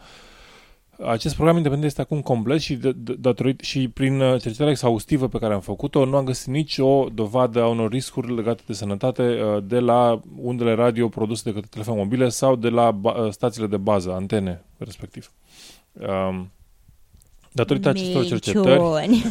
Acest 1.07 1.35
program 1.35 1.57
independent 1.57 1.91
este 1.91 2.01
acum 2.01 2.21
complet 2.21 2.61
și, 2.61 2.75
de, 2.75 2.93
de, 2.93 3.15
datorit, 3.15 3.61
și 3.61 3.89
prin 3.89 4.21
uh, 4.21 4.41
cercetarea 4.41 4.71
exhaustivă 4.71 5.29
pe 5.29 5.39
care 5.39 5.55
am 5.55 5.61
făcut-o, 5.61 6.05
nu 6.05 6.17
am 6.17 6.25
găsit 6.25 6.47
nicio 6.47 7.09
dovadă 7.09 7.63
a 7.63 7.69
unor 7.69 7.91
riscuri 7.91 8.35
legate 8.35 8.63
de 8.67 8.73
sănătate 8.73 9.23
uh, 9.23 9.63
de 9.65 9.79
la 9.79 10.21
undele 10.37 10.75
radio 10.75 11.09
produse 11.09 11.43
de 11.45 11.53
către 11.53 11.69
telefon 11.71 11.97
mobile 11.97 12.29
sau 12.29 12.57
de 12.57 12.69
la 12.69 12.91
ba, 12.91 13.11
uh, 13.11 13.31
stațiile 13.31 13.67
de 13.67 13.77
bază, 13.77 14.13
antene, 14.13 14.65
respectiv. 14.79 15.33
Um, 15.93 16.51
datorită 17.53 17.89
acestor 17.89 18.25
cercetări, 18.25 18.81
Minciuni. 18.81 19.25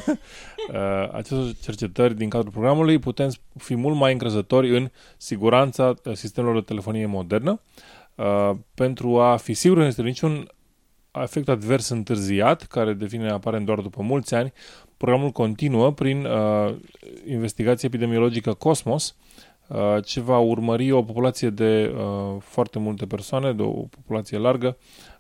uh, 0.74 1.10
acestor 1.12 1.54
cercetări 1.62 2.16
din 2.16 2.30
cadrul 2.30 2.52
programului, 2.52 3.00
putem 3.00 3.30
fi 3.58 3.76
mult 3.76 3.96
mai 3.96 4.12
încrezători 4.12 4.78
în 4.78 4.90
siguranța 5.18 5.94
uh, 6.04 6.14
sistemelor 6.14 6.56
de 6.56 6.62
telefonie 6.62 7.06
modernă. 7.06 7.62
Uh, 8.16 8.52
pentru 8.74 9.20
a 9.20 9.36
fi 9.36 9.54
sigur 9.54 9.76
că 9.76 9.82
nu 9.82 9.90
este 9.90 10.02
niciun 10.02 10.48
efect 11.12 11.50
advers 11.50 11.90
întârziat, 11.90 12.62
care 12.62 12.94
devine 12.94 13.30
aparent 13.30 13.66
doar 13.66 13.80
după 13.80 14.02
mulți 14.02 14.34
ani, 14.36 14.54
programul 14.98 15.30
continuă 15.30 15.92
prin 15.92 16.26
uh, 16.26 16.76
investigație 17.28 17.88
epidemiologică 17.88 18.54
Cosmos, 18.54 19.16
uh, 19.68 19.78
ce 20.06 20.20
va 20.20 20.38
urmări 20.38 20.92
o 20.92 21.04
populație 21.04 21.50
de 21.50 21.94
uh, 21.96 22.36
foarte 22.40 22.80
multe 22.80 23.06
persoane, 23.06 23.54
de 23.54 23.62
o 23.62 23.72
populație 23.72 24.38
largă, 24.38 24.78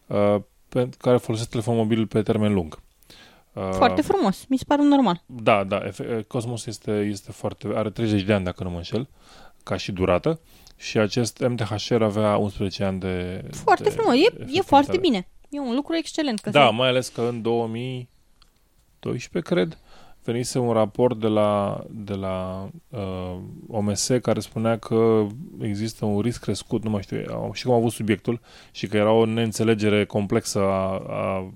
uh, 0.07 0.35
pe, 0.69 0.89
care 0.97 1.17
folosesc 1.17 1.49
telefon 1.49 1.75
mobil 1.75 2.07
pe 2.07 2.21
termen 2.21 2.53
lung. 2.53 2.79
Uh, 3.53 3.69
Foarte 3.71 4.01
frumos. 4.01 4.45
Mi 4.49 4.57
se 4.57 4.63
pare 4.67 4.83
normal. 4.83 5.23
Da, 5.25 5.63
da. 5.63 5.81
efe- 5.85 6.25
Cosmos 6.27 6.65
este, 6.65 6.91
este 6.91 7.31
foarte... 7.31 7.67
Are 7.75 7.89
30 7.89 8.21
de 8.23 8.33
ani, 8.33 8.43
dacă 8.43 8.63
nu 8.63 8.69
mă 8.69 8.75
înșel, 8.75 9.07
ca 9.63 9.77
și 9.77 9.91
durată. 9.91 10.39
Și 10.77 10.97
acest 10.97 11.47
MTHR 11.47 12.01
avea 12.01 12.37
11 12.37 12.83
ani 12.83 12.99
de... 12.99 13.43
Foarte 13.51 13.83
de 13.83 13.89
frumos. 13.89 14.13
E, 14.13 14.17
e 14.17 14.21
efectivitate. 14.21 14.55
Da, 14.55 14.61
foarte 14.67 14.97
bine. 14.97 15.27
E 15.51 15.59
un 15.59 15.75
lucru 15.75 15.95
excelent. 15.95 16.39
Că 16.39 16.49
Da, 16.49 16.67
se- 16.67 16.73
mai 16.75 16.87
ales 16.87 17.07
că 17.07 17.21
în 17.21 17.41
2012, 17.41 19.53
cred, 19.53 19.77
venise 20.23 20.59
un 20.59 20.71
raport 20.73 21.19
de 21.19 21.27
la, 21.27 21.83
de 21.89 22.13
la 22.13 22.69
uh, 22.89 23.35
OMS 23.67 24.09
care 24.21 24.39
spunea 24.39 24.77
că 24.77 25.27
există 25.61 26.05
un 26.05 26.19
risc 26.19 26.41
crescut, 26.41 26.83
nu 26.83 26.89
mai 26.89 27.01
știu, 27.01 27.23
au- 27.29 27.51
și 27.53 27.63
cum 27.63 27.73
a 27.73 27.75
avut 27.75 27.91
subiectul, 27.91 28.39
și 28.71 28.87
că 28.87 28.97
era 28.97 29.11
o 29.11 29.25
neînțelegere 29.25 30.05
complexă 30.05 30.59
a, 30.59 31.01
a 31.07 31.53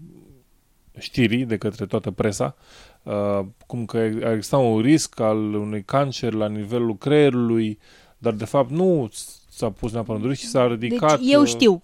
știrii 1.00 1.46
de 1.46 1.58
către 1.58 1.86
toată 1.86 2.12
presa, 2.12 2.56
uh, 3.04 3.40
cum 3.68 3.86
că 3.86 3.98
exista 3.98 4.58
un 4.58 4.82
risc 4.82 5.20
al 5.20 5.38
unui 5.54 5.84
cancer 5.84 6.34
la 6.34 6.48
nivelul 6.48 6.98
creierului, 6.98 7.80
dar 8.18 8.34
de 8.34 8.46
fapt 8.46 8.70
nu 8.70 9.10
s-a 9.50 9.70
pus 9.72 9.92
neapărat 9.92 10.22
un 10.22 10.28
risc, 10.30 10.42
ci 10.42 10.46
s-a 10.46 10.68
ridicat... 10.68 11.20
Deci 11.20 11.32
eu 11.32 11.42
uh, 11.42 11.48
știu. 11.48 11.82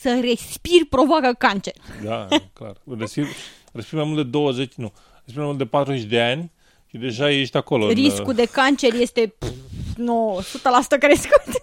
Să 0.00 0.18
respir 0.20 0.86
provoacă 0.90 1.34
cancer. 1.38 1.72
Da, 2.04 2.26
clar. 2.52 2.76
Respiri, 2.98 3.28
respiri 3.72 3.96
mai 3.96 4.04
mult 4.04 4.16
de 4.16 4.30
20, 4.30 4.72
nu, 4.74 4.92
respiri 5.14 5.36
mai 5.36 5.46
mult 5.46 5.58
de 5.58 5.66
40 5.66 6.02
de 6.02 6.20
ani 6.20 6.50
și 6.86 6.96
deja 6.96 7.30
ești 7.30 7.56
acolo. 7.56 7.86
în, 7.86 7.92
Riscul 7.92 8.28
uh, 8.28 8.36
de 8.36 8.44
cancer 8.44 8.94
este 8.94 9.34
pff, 9.38 9.52
no, 9.96 10.40
100% 10.40 10.98
crescut. 10.98 11.42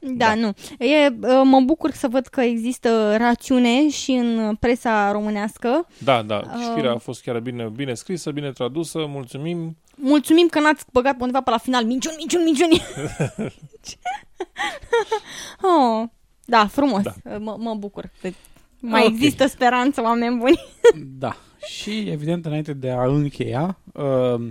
da, 0.00 0.26
da, 0.26 0.34
nu. 0.34 0.52
E, 0.78 1.08
uh, 1.08 1.40
mă 1.44 1.60
bucur 1.60 1.90
să 1.90 2.08
văd 2.08 2.26
că 2.26 2.40
există 2.40 3.16
rațiune 3.16 3.88
și 3.88 4.10
în 4.10 4.56
presa 4.60 5.12
românească. 5.12 5.86
Da, 5.98 6.22
da, 6.22 6.42
știrea 6.70 6.90
Uh, 6.90 6.96
a 6.96 6.98
fost 6.98 7.22
chiar 7.22 7.40
bine, 7.40 7.64
bine 7.64 7.94
scrisă, 7.94 8.30
bine 8.30 8.50
tradusă, 8.52 9.06
mulțumim. 9.08 9.76
Mulțumim 9.94 10.46
că 10.46 10.60
n-ați 10.60 10.84
băgat 10.92 11.16
pe 11.16 11.22
undeva 11.22 11.40
pe 11.40 11.50
la 11.50 11.58
final 11.58 11.84
minciuni, 11.84 12.16
minciuni, 12.18 12.44
minciuni. 12.44 12.82
oh, 15.70 16.08
da, 16.46 16.66
frumos. 16.66 17.02
Da. 17.02 17.38
Mă, 17.38 17.56
mă 17.58 17.74
bucur. 17.74 18.10
că 18.20 18.28
Mai 18.80 19.02
Ok. 19.04 19.08
există 19.08 19.46
speranță, 19.46 20.02
oameni 20.02 20.38
buni. 20.38 20.60
Da. 21.18 21.36
Și, 21.66 22.08
evident, 22.08 22.46
înainte 22.46 22.72
de 22.72 22.90
a 22.90 23.04
încheia, 23.04 23.78
uh, 23.92 24.48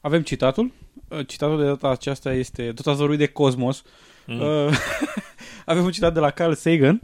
avem 0.00 0.22
citatul. 0.22 0.72
Uh, 1.08 1.26
citatul 1.26 1.58
de 1.58 1.64
data 1.64 1.88
aceasta 1.88 2.32
este 2.32 2.72
tot 2.72 2.86
ați 2.86 2.98
vorbit 2.98 3.18
de 3.18 3.26
Cosmos. 3.26 3.82
Mm. 4.26 4.40
Uh, 4.40 4.78
avem 5.64 5.84
un 5.84 5.90
citat 5.92 6.14
de 6.14 6.20
la 6.20 6.30
Carl 6.30 6.52
Sagan, 6.52 7.00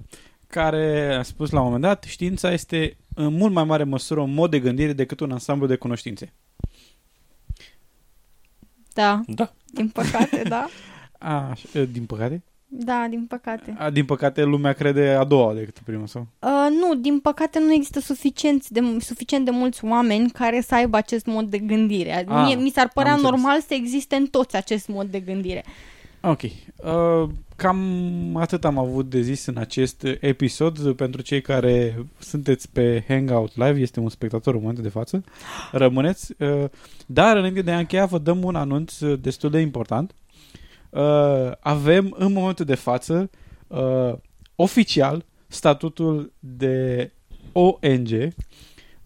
care 0.46 1.14
a 1.14 1.22
spus 1.22 1.50
la 1.50 1.58
un 1.58 1.64
moment 1.64 1.82
dat, 1.82 2.02
știința 2.02 2.52
este 2.52 2.96
în 3.14 3.32
mult 3.32 3.52
mai 3.52 3.64
mare 3.64 3.84
măsură 3.84 4.20
un 4.20 4.34
mod 4.34 4.50
de 4.50 4.60
gândire 4.60 4.92
decât 4.92 5.20
un 5.20 5.32
ansamblu 5.32 5.66
de 5.66 5.76
cunoștințe. 5.76 6.32
Da. 8.92 9.20
Da. 9.26 9.52
Din 9.66 9.88
păcate, 9.88 10.42
da. 10.48 10.68
A, 11.18 11.56
din 11.90 12.04
păcate? 12.06 12.42
Da, 12.74 13.06
din 13.10 13.26
păcate. 13.28 13.74
A, 13.78 13.90
din 13.90 14.04
păcate, 14.04 14.42
lumea 14.42 14.72
crede 14.72 15.08
a 15.08 15.24
doua 15.24 15.54
decât 15.54 15.78
prima 15.78 16.06
sau? 16.06 16.26
Uh, 16.38 16.76
nu, 16.80 16.94
din 16.94 17.18
păcate 17.18 17.58
nu 17.58 17.72
există 17.72 18.00
suficient 18.00 18.68
de, 18.68 18.80
suficient 19.00 19.44
de 19.44 19.50
mulți 19.50 19.84
oameni 19.84 20.30
care 20.30 20.60
să 20.60 20.74
aibă 20.74 20.96
acest 20.96 21.26
mod 21.26 21.50
de 21.50 21.58
gândire. 21.58 22.26
Ah, 22.28 22.44
Mie, 22.44 22.54
mi 22.54 22.70
s-ar 22.70 22.90
părea 22.94 23.12
am 23.12 23.16
înțeles. 23.18 23.40
normal 23.40 23.60
să 23.60 23.74
existe 23.74 24.16
în 24.16 24.26
toți 24.26 24.56
acest 24.56 24.88
mod 24.88 25.06
de 25.06 25.20
gândire. 25.20 25.64
Ok. 26.20 26.42
Uh, 26.42 27.28
cam 27.56 28.36
atât 28.36 28.64
am 28.64 28.78
avut 28.78 29.10
de 29.10 29.20
zis 29.20 29.46
în 29.46 29.56
acest 29.56 30.06
episod. 30.20 30.92
Pentru 30.92 31.22
cei 31.22 31.40
care 31.40 32.06
sunteți 32.18 32.70
pe 32.70 33.04
Hangout 33.08 33.56
Live, 33.56 33.80
este 33.80 34.00
un 34.00 34.08
spectator 34.08 34.54
în 34.54 34.60
momentul 34.60 34.82
de 34.82 34.88
față, 34.88 35.24
rămâneți. 35.72 36.34
Uh, 36.38 36.64
dar 37.06 37.36
înainte 37.36 37.62
de 37.62 37.70
a 37.70 37.78
încheia, 37.78 38.06
vă 38.06 38.18
dăm 38.18 38.44
un 38.44 38.54
anunț 38.54 38.98
destul 39.20 39.50
de 39.50 39.58
important. 39.58 40.14
Uh, 40.92 41.50
avem 41.60 42.14
în 42.18 42.32
momentul 42.32 42.64
de 42.64 42.74
față 42.74 43.30
uh, 43.66 44.12
oficial 44.56 45.24
statutul 45.46 46.32
de 46.38 47.10
ONG. 47.52 48.08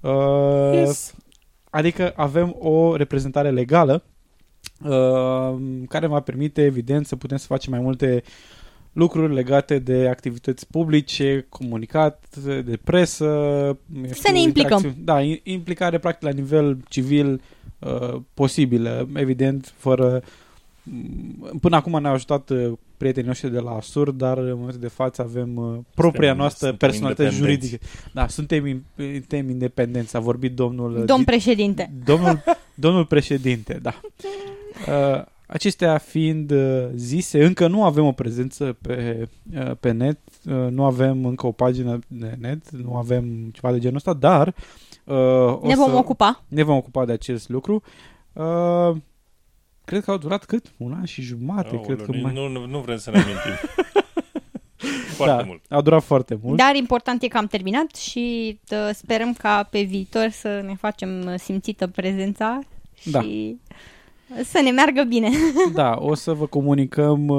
Uh, 0.01 0.72
Yes. 0.72 1.14
Adică 1.70 2.12
avem 2.16 2.57
o 2.59 2.97
reprezentare 2.97 3.51
legală 3.51 4.03
uh, 4.84 5.55
care 5.89 6.07
va 6.07 6.20
permite, 6.20 6.62
evident, 6.64 7.07
să 7.07 7.16
putem 7.16 7.37
să 7.37 7.47
facem 7.47 7.72
mai 7.72 7.80
multe 7.80 8.22
lucruri 8.93 9.34
legate 9.34 9.78
de 9.78 10.09
activități 10.09 10.66
publice, 10.66 11.47
comunicat, 11.49 12.37
de 12.64 12.78
presă. 12.84 13.24
eu 13.24 14.12
Să 14.12 14.30
ne 14.32 14.41
implicăm. 14.41 14.76
interacțiuni- 14.78 15.05
Da, 15.05 15.22
i- 15.22 15.41
implicare 15.45 15.99
practic 15.99 16.22
la 16.22 16.34
nivel 16.34 16.78
civil 16.89 17.41
uh, 17.78 18.14
posibilă, 18.34 19.09
evident, 19.14 19.74
fără... 19.76 20.22
m, 20.22 20.22
Până 21.61 21.76
acum 21.76 22.01
ne-au 22.01 22.12
ajutat 22.14 22.51
uh, 22.51 22.72
prietenii 22.97 23.28
noștri 23.28 23.51
de 23.51 23.59
la 23.59 23.78
Sur, 23.80 24.11
dar 24.11 24.39
în 24.39 24.53
momentul 24.55 24.80
de 24.80 24.89
față 24.89 25.22
avem 25.22 25.57
uh, 25.57 25.78
propria 25.95 26.20
Suntem- 26.28 26.37
noastră 26.37 26.66
suntem 26.68 26.89
personalitate 26.89 27.22
independenți. 27.34 27.66
juridică. 27.68 27.87
Da, 28.12 28.28
suntem, 28.28 28.66
in- 28.66 28.82
suntem 28.97 29.49
independenți. 29.51 30.16
A 30.16 30.20
vorbit 30.20 30.55
domnul... 30.55 30.97
uh, 30.97 31.05
Domn 31.05 31.22
Di- 31.22 31.26
președinte. 31.26 31.93
Domnul, 32.05 32.43
domnul 32.84 33.05
președinte, 33.07 33.78
da. 33.82 34.01
Uh, 34.89 35.24
acestea 35.47 35.99
fiind 35.99 36.51
uh, 36.51 36.87
zise, 36.95 37.45
încă 37.45 37.66
nu 37.68 37.84
avem 37.84 38.05
o 38.07 38.12
prezență 38.12 38.76
pe, 38.82 39.28
uh, 39.57 39.70
pe 39.80 39.91
net, 39.93 40.18
uh, 40.47 40.66
nu 40.70 40.84
avem 40.84 41.24
încă 41.24 41.47
o 41.47 41.53
pagină 41.53 41.99
de 42.09 42.34
net, 42.41 42.70
nu 42.70 42.97
avem 42.97 43.51
ceva 43.53 43.72
de 43.72 43.78
genul 43.78 43.97
ăsta, 43.97 44.12
dar 44.12 44.55
uh, 45.05 45.14
o 45.61 45.61
Ne 45.66 45.74
vom 45.74 45.91
să, 45.91 45.97
ocupa. 45.97 46.43
Ne 46.49 46.62
vom 46.62 46.76
ocupa 46.76 47.05
de 47.05 47.12
acest 47.12 47.49
lucru. 47.49 47.82
Uh, 48.32 48.97
cred 49.87 50.05
că 50.05 50.11
au 50.11 50.16
durat 50.16 50.45
cât? 50.45 50.72
Un 50.76 50.93
an 50.93 51.05
și 51.05 51.22
jumate, 51.22 51.68
Aoleu, 51.68 51.80
cred 51.80 52.03
că 52.03 52.12
nu, 52.12 52.20
mai... 52.20 52.32
nu, 52.32 52.49
nu, 52.49 52.66
nu 52.66 52.80
vrem 52.80 52.99
să 52.99 53.11
ne 53.11 53.16
amintim. 53.16 53.53
Foarte 55.16 55.37
da, 55.37 55.43
mult. 55.43 55.62
au 55.68 55.82
durat 55.82 56.03
foarte 56.03 56.39
mult. 56.43 56.57
Dar 56.57 56.74
important 56.74 57.22
e 57.22 57.28
că 57.28 57.37
am 57.37 57.47
terminat 57.47 57.95
și 57.95 58.59
uh, 58.70 58.91
sperăm 58.95 59.32
ca 59.32 59.62
pe 59.62 59.82
viitor 59.82 60.28
să 60.28 60.62
ne 60.66 60.74
facem 60.74 61.26
uh, 61.26 61.34
simțită 61.39 61.87
prezența 61.87 62.59
Da. 63.05 63.20
Și 64.37 64.45
să 64.45 64.61
ne 64.64 64.70
meargă 64.70 65.03
bine. 65.03 65.31
Da, 65.74 65.97
o 66.01 66.14
să 66.14 66.33
vă 66.33 66.47
comunicăm 66.47 67.29
uh, 67.29 67.39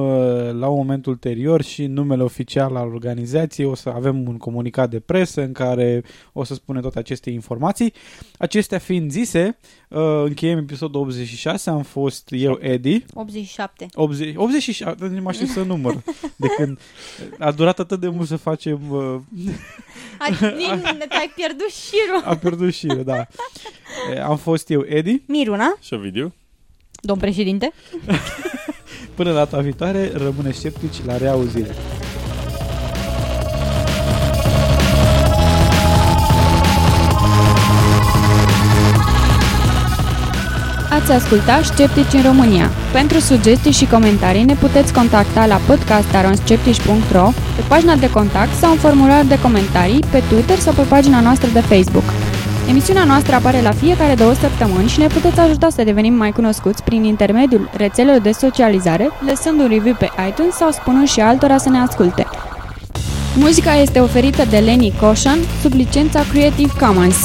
la 0.53 0.67
un 0.67 0.75
moment 0.77 1.05
ulterior 1.05 1.61
și 1.61 1.83
în 1.83 1.93
numele 1.93 2.23
oficial 2.23 2.75
al 2.75 2.87
organizației 2.93 3.67
o 3.67 3.75
să 3.75 3.89
avem 3.89 4.27
un 4.27 4.37
comunicat 4.37 4.89
de 4.89 4.99
presă 4.99 5.41
în 5.41 5.51
care 5.51 6.03
o 6.33 6.43
să 6.43 6.53
spunem 6.53 6.81
toate 6.81 6.99
aceste 6.99 7.29
informații. 7.29 7.93
Acestea 8.37 8.77
fiind 8.77 9.11
zise, 9.11 9.57
uh, 9.89 9.99
încheiem 10.23 10.57
episodul 10.57 11.01
86, 11.01 11.69
am 11.69 11.81
fost 11.83 12.27
eu, 12.31 12.57
Edi. 12.61 13.05
87. 13.13 13.85
80, 13.93 14.33
87, 14.35 15.07
nu 15.07 15.21
mai 15.21 15.33
știu 15.33 15.45
să 15.45 15.63
număr. 15.63 16.03
De 16.35 16.47
când 16.57 16.79
a 17.37 17.51
durat 17.51 17.79
atât 17.79 17.99
de 17.99 18.07
mult 18.07 18.27
să 18.27 18.35
facem... 18.35 18.79
Uh, 18.89 19.15
Ai, 20.19 20.31
nici, 20.57 20.69
ai 21.09 21.31
pierdut 21.35 21.69
șirul. 21.69 22.21
a 22.25 22.35
pierdut 22.35 22.73
și 22.73 22.87
da. 22.87 23.25
E, 24.15 24.21
Am 24.21 24.37
fost 24.37 24.69
eu, 24.69 24.83
Edi. 24.87 25.21
Miruna, 25.27 25.75
Și 25.81 25.93
Ovidiu? 25.93 26.33
Domn 27.01 27.19
președinte. 27.19 27.71
Până 29.15 29.33
data 29.33 29.57
viitoare, 29.57 30.11
rămâne 30.13 30.51
sceptici 30.51 31.05
la 31.05 31.17
reauzire. 31.17 31.75
Ați 41.01 41.11
ascultat 41.11 41.63
Sceptici 41.63 42.13
în 42.13 42.21
România. 42.21 42.69
Pentru 42.91 43.19
sugestii 43.19 43.71
și 43.71 43.85
comentarii 43.85 44.43
ne 44.43 44.55
puteți 44.55 44.93
contacta 44.93 45.45
la 45.45 45.55
podcast.aronsceptici.ro 45.55 47.27
pe 47.55 47.61
pagina 47.67 47.95
de 47.95 48.09
contact 48.09 48.53
sau 48.53 48.71
în 48.71 48.77
formular 48.77 49.23
de 49.25 49.39
comentarii 49.39 49.99
pe 50.11 50.23
Twitter 50.29 50.57
sau 50.57 50.73
pe 50.73 50.81
pagina 50.81 51.19
noastră 51.21 51.49
de 51.53 51.59
Facebook. 51.59 52.03
Emisiunea 52.69 53.03
noastră 53.03 53.35
apare 53.35 53.61
la 53.61 53.71
fiecare 53.71 54.13
două 54.13 54.33
săptămâni 54.33 54.87
și 54.87 54.99
ne 54.99 55.07
puteți 55.07 55.39
ajuta 55.39 55.69
să 55.69 55.83
devenim 55.83 56.13
mai 56.13 56.31
cunoscuți 56.31 56.83
prin 56.83 57.03
intermediul 57.03 57.69
rețelelor 57.73 58.21
de 58.21 58.31
socializare, 58.31 59.09
lăsând 59.25 59.59
un 59.59 59.67
review 59.67 59.95
pe 59.99 60.09
iTunes 60.27 60.55
sau 60.55 60.71
spunând 60.71 61.07
și 61.07 61.19
altora 61.19 61.57
să 61.57 61.69
ne 61.69 61.77
asculte. 61.77 62.25
Muzica 63.35 63.73
este 63.75 63.99
oferită 63.99 64.45
de 64.49 64.57
Lenny 64.57 64.93
Koshan 64.99 65.37
sub 65.61 65.73
licența 65.73 66.23
Creative 66.31 66.71
Commons. 66.79 67.15